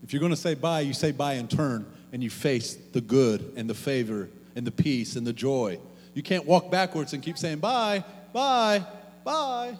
If 0.04 0.14
you're 0.14 0.20
going 0.20 0.32
to 0.32 0.36
say 0.36 0.56
bye, 0.56 0.82
you 0.82 0.94
say 0.94 1.12
bye 1.12 1.34
and 1.34 1.50
turn, 1.50 1.86
and 2.12 2.24
you 2.24 2.30
face 2.30 2.76
the 2.76 3.02
good 3.02 3.54
and 3.56 3.70
the 3.70 3.74
favor 3.74 4.30
and 4.56 4.66
the 4.66 4.72
peace 4.72 5.16
and 5.16 5.26
the 5.26 5.34
joy. 5.34 5.80
You 6.14 6.24
can't 6.24 6.46
walk 6.46 6.70
backwards 6.72 7.14
and 7.14 7.24
keep 7.24 7.38
saying 7.38 7.60
bye, 7.60 8.04
bye, 8.34 8.86
bye, 9.24 9.78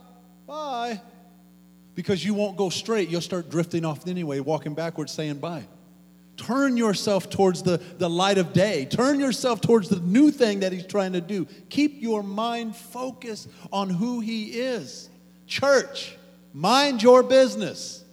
bye, 0.48 1.02
because 1.94 2.24
you 2.24 2.34
won't 2.34 2.56
go 2.56 2.70
straight. 2.70 3.10
You'll 3.10 3.22
start 3.22 3.50
drifting 3.50 3.84
off 3.84 4.08
anyway, 4.08 4.40
walking 4.40 4.74
backwards, 4.74 5.12
saying 5.12 5.40
bye. 5.40 5.66
Turn 6.46 6.76
yourself 6.76 7.30
towards 7.30 7.62
the, 7.62 7.78
the 8.00 8.10
light 8.10 8.40
of 8.40 8.52
day. 8.52 8.86
Turn 8.86 9.20
yourself 9.20 9.62
towards 9.62 9.90
the 9.90 10.00
new 10.00 10.32
thing 10.32 10.62
that 10.62 10.72
he's 10.72 10.88
trying 10.88 11.14
to 11.14 11.22
do. 11.22 11.46
Keep 11.70 12.02
your 12.02 12.24
mind 12.24 12.76
focused 12.76 13.48
on 13.72 13.92
who 13.92 14.22
he 14.22 14.46
is. 14.46 15.10
Church, 15.46 16.18
mind 16.52 17.04
your 17.04 17.22
business. 17.22 18.04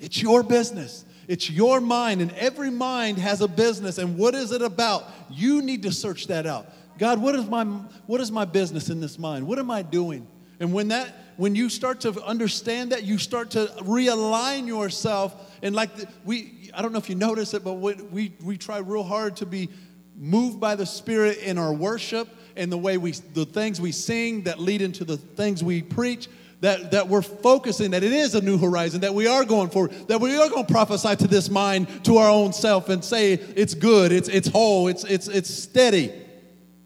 It's 0.00 0.20
your 0.20 0.42
business. 0.42 1.04
It's 1.28 1.48
your 1.48 1.80
mind, 1.80 2.22
and 2.22 2.32
every 2.32 2.70
mind 2.70 3.18
has 3.18 3.40
a 3.40 3.48
business. 3.48 3.98
And 3.98 4.18
what 4.18 4.34
is 4.34 4.50
it 4.50 4.62
about? 4.62 5.04
You 5.30 5.62
need 5.62 5.82
to 5.84 5.92
search 5.92 6.26
that 6.26 6.44
out. 6.46 6.66
God, 6.98 7.20
what 7.20 7.36
is 7.36 7.46
my 7.46 7.64
what 8.06 8.20
is 8.20 8.32
my 8.32 8.44
business 8.44 8.88
in 8.88 9.00
this 9.00 9.18
mind? 9.18 9.46
What 9.46 9.58
am 9.58 9.70
I 9.70 9.82
doing? 9.82 10.26
And 10.58 10.72
when 10.72 10.88
that 10.88 11.14
when 11.36 11.54
you 11.54 11.68
start 11.68 12.00
to 12.00 12.22
understand 12.24 12.92
that, 12.92 13.04
you 13.04 13.18
start 13.18 13.50
to 13.52 13.66
realign 13.80 14.66
yourself. 14.66 15.34
And 15.62 15.74
like 15.74 15.94
the, 15.96 16.08
we, 16.24 16.70
I 16.74 16.82
don't 16.82 16.92
know 16.92 16.98
if 16.98 17.08
you 17.08 17.14
notice 17.16 17.54
it, 17.54 17.64
but 17.64 17.74
we 17.74 17.94
we 17.94 18.32
we 18.42 18.56
try 18.56 18.78
real 18.78 19.02
hard 19.02 19.36
to 19.36 19.46
be 19.46 19.68
moved 20.16 20.58
by 20.60 20.74
the 20.74 20.86
Spirit 20.86 21.38
in 21.38 21.58
our 21.58 21.72
worship 21.72 22.28
and 22.56 22.72
the 22.72 22.78
way 22.78 22.96
we, 22.96 23.12
the 23.12 23.44
things 23.44 23.80
we 23.80 23.92
sing 23.92 24.42
that 24.44 24.58
lead 24.58 24.80
into 24.80 25.04
the 25.04 25.16
things 25.16 25.62
we 25.62 25.82
preach, 25.82 26.28
that, 26.60 26.90
that 26.92 27.06
we're 27.08 27.22
focusing, 27.22 27.90
that 27.90 28.02
it 28.02 28.12
is 28.12 28.34
a 28.34 28.40
new 28.40 28.56
horizon, 28.56 29.02
that 29.02 29.12
we 29.12 29.26
are 29.26 29.44
going 29.44 29.68
forward, 29.68 29.92
that 30.08 30.20
we 30.20 30.36
are 30.38 30.48
going 30.48 30.64
to 30.64 30.72
prophesy 30.72 31.14
to 31.16 31.28
this 31.28 31.50
mind, 31.50 32.04
to 32.04 32.16
our 32.16 32.30
own 32.30 32.52
self, 32.54 32.88
and 32.88 33.04
say 33.04 33.34
it's 33.34 33.74
good, 33.74 34.10
it's, 34.10 34.28
it's 34.28 34.48
whole, 34.48 34.88
it's, 34.88 35.04
it's, 35.04 35.28
it's 35.28 35.52
steady. 35.52 36.12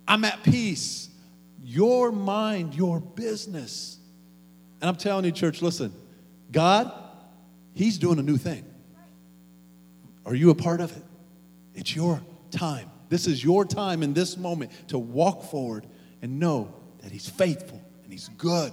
I'm 0.08 0.24
at 0.24 0.42
peace. 0.42 1.08
Your 1.62 2.10
mind, 2.10 2.74
your 2.74 2.98
business. 2.98 3.99
And 4.80 4.88
I'm 4.88 4.96
telling 4.96 5.24
you, 5.24 5.32
church, 5.32 5.62
listen, 5.62 5.92
God, 6.50 6.92
He's 7.74 7.98
doing 7.98 8.18
a 8.18 8.22
new 8.22 8.36
thing. 8.36 8.64
Are 10.26 10.34
you 10.34 10.50
a 10.50 10.54
part 10.54 10.80
of 10.80 10.96
it? 10.96 11.02
It's 11.74 11.94
your 11.94 12.20
time. 12.50 12.90
This 13.08 13.26
is 13.26 13.42
your 13.42 13.64
time 13.64 14.02
in 14.02 14.14
this 14.14 14.36
moment 14.36 14.70
to 14.88 14.98
walk 14.98 15.44
forward 15.44 15.86
and 16.22 16.38
know 16.38 16.74
that 17.02 17.12
He's 17.12 17.28
faithful 17.28 17.82
and 18.04 18.12
He's 18.12 18.28
good. 18.38 18.72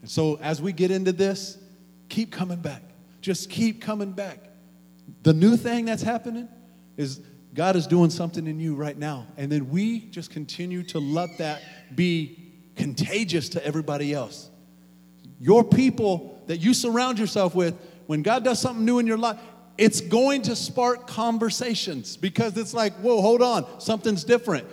And 0.00 0.10
so 0.10 0.38
as 0.40 0.62
we 0.62 0.72
get 0.72 0.90
into 0.90 1.12
this, 1.12 1.58
keep 2.08 2.32
coming 2.32 2.60
back. 2.60 2.82
Just 3.20 3.50
keep 3.50 3.82
coming 3.82 4.12
back. 4.12 4.38
The 5.22 5.32
new 5.32 5.56
thing 5.56 5.84
that's 5.84 6.02
happening 6.02 6.48
is 6.96 7.20
God 7.54 7.74
is 7.74 7.86
doing 7.86 8.10
something 8.10 8.46
in 8.46 8.60
you 8.60 8.74
right 8.74 8.96
now. 8.96 9.26
And 9.36 9.50
then 9.50 9.70
we 9.70 10.00
just 10.10 10.30
continue 10.30 10.82
to 10.84 10.98
let 10.98 11.38
that 11.38 11.62
be 11.94 12.52
contagious 12.76 13.48
to 13.50 13.66
everybody 13.66 14.12
else. 14.12 14.50
Your 15.40 15.64
people 15.64 16.42
that 16.46 16.58
you 16.58 16.74
surround 16.74 17.18
yourself 17.18 17.54
with, 17.54 17.74
when 18.06 18.22
God 18.22 18.44
does 18.44 18.60
something 18.60 18.84
new 18.84 18.98
in 18.98 19.06
your 19.06 19.18
life, 19.18 19.38
it's 19.78 20.00
going 20.00 20.42
to 20.42 20.56
spark 20.56 21.06
conversations 21.06 22.16
because 22.16 22.56
it's 22.56 22.72
like, 22.72 22.94
whoa, 22.94 23.20
hold 23.20 23.42
on, 23.42 23.80
something's 23.80 24.24
different. 24.24 24.66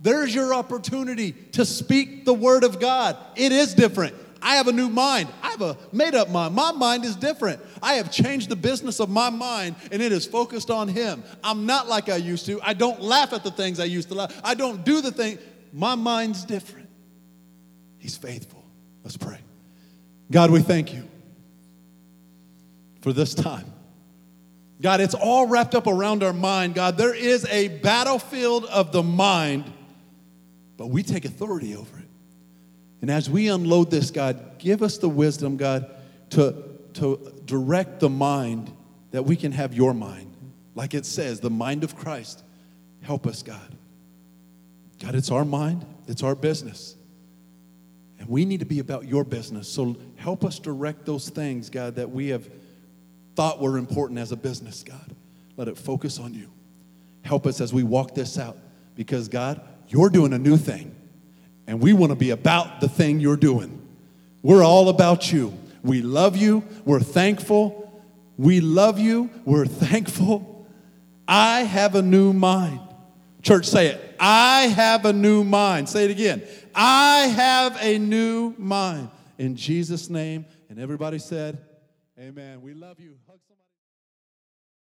There's 0.00 0.34
your 0.34 0.54
opportunity 0.54 1.32
to 1.52 1.64
speak 1.64 2.24
the 2.24 2.32
word 2.32 2.64
of 2.64 2.80
God. 2.80 3.16
It 3.36 3.52
is 3.52 3.74
different. 3.74 4.14
I 4.40 4.54
have 4.54 4.68
a 4.68 4.72
new 4.72 4.88
mind. 4.88 5.28
I 5.42 5.50
have 5.50 5.62
a 5.62 5.76
made 5.92 6.14
up 6.14 6.30
mind. 6.30 6.54
My 6.54 6.70
mind 6.70 7.04
is 7.04 7.16
different. 7.16 7.60
I 7.82 7.94
have 7.94 8.12
changed 8.12 8.48
the 8.48 8.56
business 8.56 9.00
of 9.00 9.08
my 9.10 9.30
mind 9.30 9.74
and 9.90 10.00
it 10.00 10.12
is 10.12 10.24
focused 10.24 10.70
on 10.70 10.86
Him. 10.86 11.24
I'm 11.42 11.66
not 11.66 11.88
like 11.88 12.08
I 12.08 12.16
used 12.16 12.46
to. 12.46 12.60
I 12.62 12.74
don't 12.74 13.00
laugh 13.00 13.32
at 13.32 13.42
the 13.42 13.50
things 13.50 13.80
I 13.80 13.84
used 13.84 14.08
to 14.10 14.14
laugh. 14.14 14.40
I 14.44 14.54
don't 14.54 14.84
do 14.84 15.00
the 15.00 15.10
thing. 15.10 15.38
My 15.72 15.96
mind's 15.96 16.44
different. 16.44 16.88
He's 17.98 18.16
faithful. 18.16 18.64
Let's 19.02 19.16
pray. 19.16 19.40
God, 20.30 20.50
we 20.50 20.60
thank 20.60 20.92
you 20.92 21.08
for 23.00 23.12
this 23.12 23.34
time. 23.34 23.64
God, 24.80 25.00
it's 25.00 25.14
all 25.14 25.46
wrapped 25.46 25.74
up 25.74 25.86
around 25.86 26.22
our 26.22 26.32
mind. 26.32 26.74
God, 26.74 26.96
there 26.96 27.14
is 27.14 27.44
a 27.46 27.68
battlefield 27.68 28.64
of 28.66 28.92
the 28.92 29.02
mind, 29.02 29.64
but 30.76 30.88
we 30.88 31.02
take 31.02 31.24
authority 31.24 31.74
over 31.74 31.98
it. 31.98 32.04
And 33.00 33.10
as 33.10 33.30
we 33.30 33.48
unload 33.48 33.90
this, 33.90 34.10
God, 34.10 34.58
give 34.58 34.82
us 34.82 34.98
the 34.98 35.08
wisdom, 35.08 35.56
God, 35.56 35.90
to, 36.30 36.54
to 36.94 37.32
direct 37.44 38.00
the 38.00 38.08
mind 38.08 38.72
that 39.10 39.24
we 39.24 39.36
can 39.36 39.52
have 39.52 39.72
your 39.72 39.94
mind. 39.94 40.32
Like 40.74 40.94
it 40.94 41.06
says, 41.06 41.40
the 41.40 41.50
mind 41.50 41.82
of 41.82 41.96
Christ. 41.96 42.44
Help 43.02 43.26
us, 43.26 43.42
God. 43.42 43.76
God, 45.00 45.14
it's 45.14 45.30
our 45.30 45.44
mind, 45.44 45.84
it's 46.06 46.22
our 46.22 46.34
business. 46.34 46.96
And 48.18 48.28
we 48.28 48.44
need 48.44 48.60
to 48.60 48.66
be 48.66 48.80
about 48.80 49.06
your 49.06 49.24
business. 49.24 49.68
So 49.68 49.96
help 50.16 50.44
us 50.44 50.58
direct 50.58 51.06
those 51.06 51.28
things, 51.28 51.70
God, 51.70 51.96
that 51.96 52.10
we 52.10 52.28
have 52.28 52.48
thought 53.36 53.60
were 53.60 53.78
important 53.78 54.18
as 54.18 54.32
a 54.32 54.36
business, 54.36 54.82
God. 54.82 55.14
Let 55.56 55.68
it 55.68 55.78
focus 55.78 56.18
on 56.18 56.34
you. 56.34 56.50
Help 57.22 57.46
us 57.46 57.60
as 57.60 57.72
we 57.72 57.82
walk 57.82 58.14
this 58.14 58.38
out 58.38 58.56
because, 58.94 59.28
God, 59.28 59.60
you're 59.88 60.10
doing 60.10 60.32
a 60.32 60.38
new 60.38 60.56
thing. 60.56 60.94
And 61.66 61.80
we 61.80 61.92
want 61.92 62.10
to 62.10 62.16
be 62.16 62.30
about 62.30 62.80
the 62.80 62.88
thing 62.88 63.20
you're 63.20 63.36
doing. 63.36 63.86
We're 64.42 64.64
all 64.64 64.88
about 64.88 65.32
you. 65.32 65.56
We 65.82 66.02
love 66.02 66.36
you. 66.36 66.64
We're 66.84 67.00
thankful. 67.00 68.02
We 68.36 68.60
love 68.60 68.98
you. 68.98 69.30
We're 69.44 69.66
thankful. 69.66 70.66
I 71.26 71.60
have 71.60 71.94
a 71.94 72.02
new 72.02 72.32
mind. 72.32 72.80
Church, 73.48 73.64
say 73.64 73.86
it. 73.86 74.16
I 74.20 74.66
have 74.66 75.06
a 75.06 75.12
new 75.14 75.42
mind. 75.42 75.88
Say 75.88 76.04
it 76.04 76.10
again. 76.10 76.42
I 76.74 77.28
have 77.28 77.78
a 77.80 77.96
new 77.96 78.54
mind. 78.58 79.08
In 79.38 79.56
Jesus' 79.56 80.10
name. 80.10 80.44
And 80.68 80.78
everybody 80.78 81.18
said, 81.18 81.56
Amen. 82.20 82.60
We 82.60 82.74
love 82.74 83.00
you. 83.00 83.16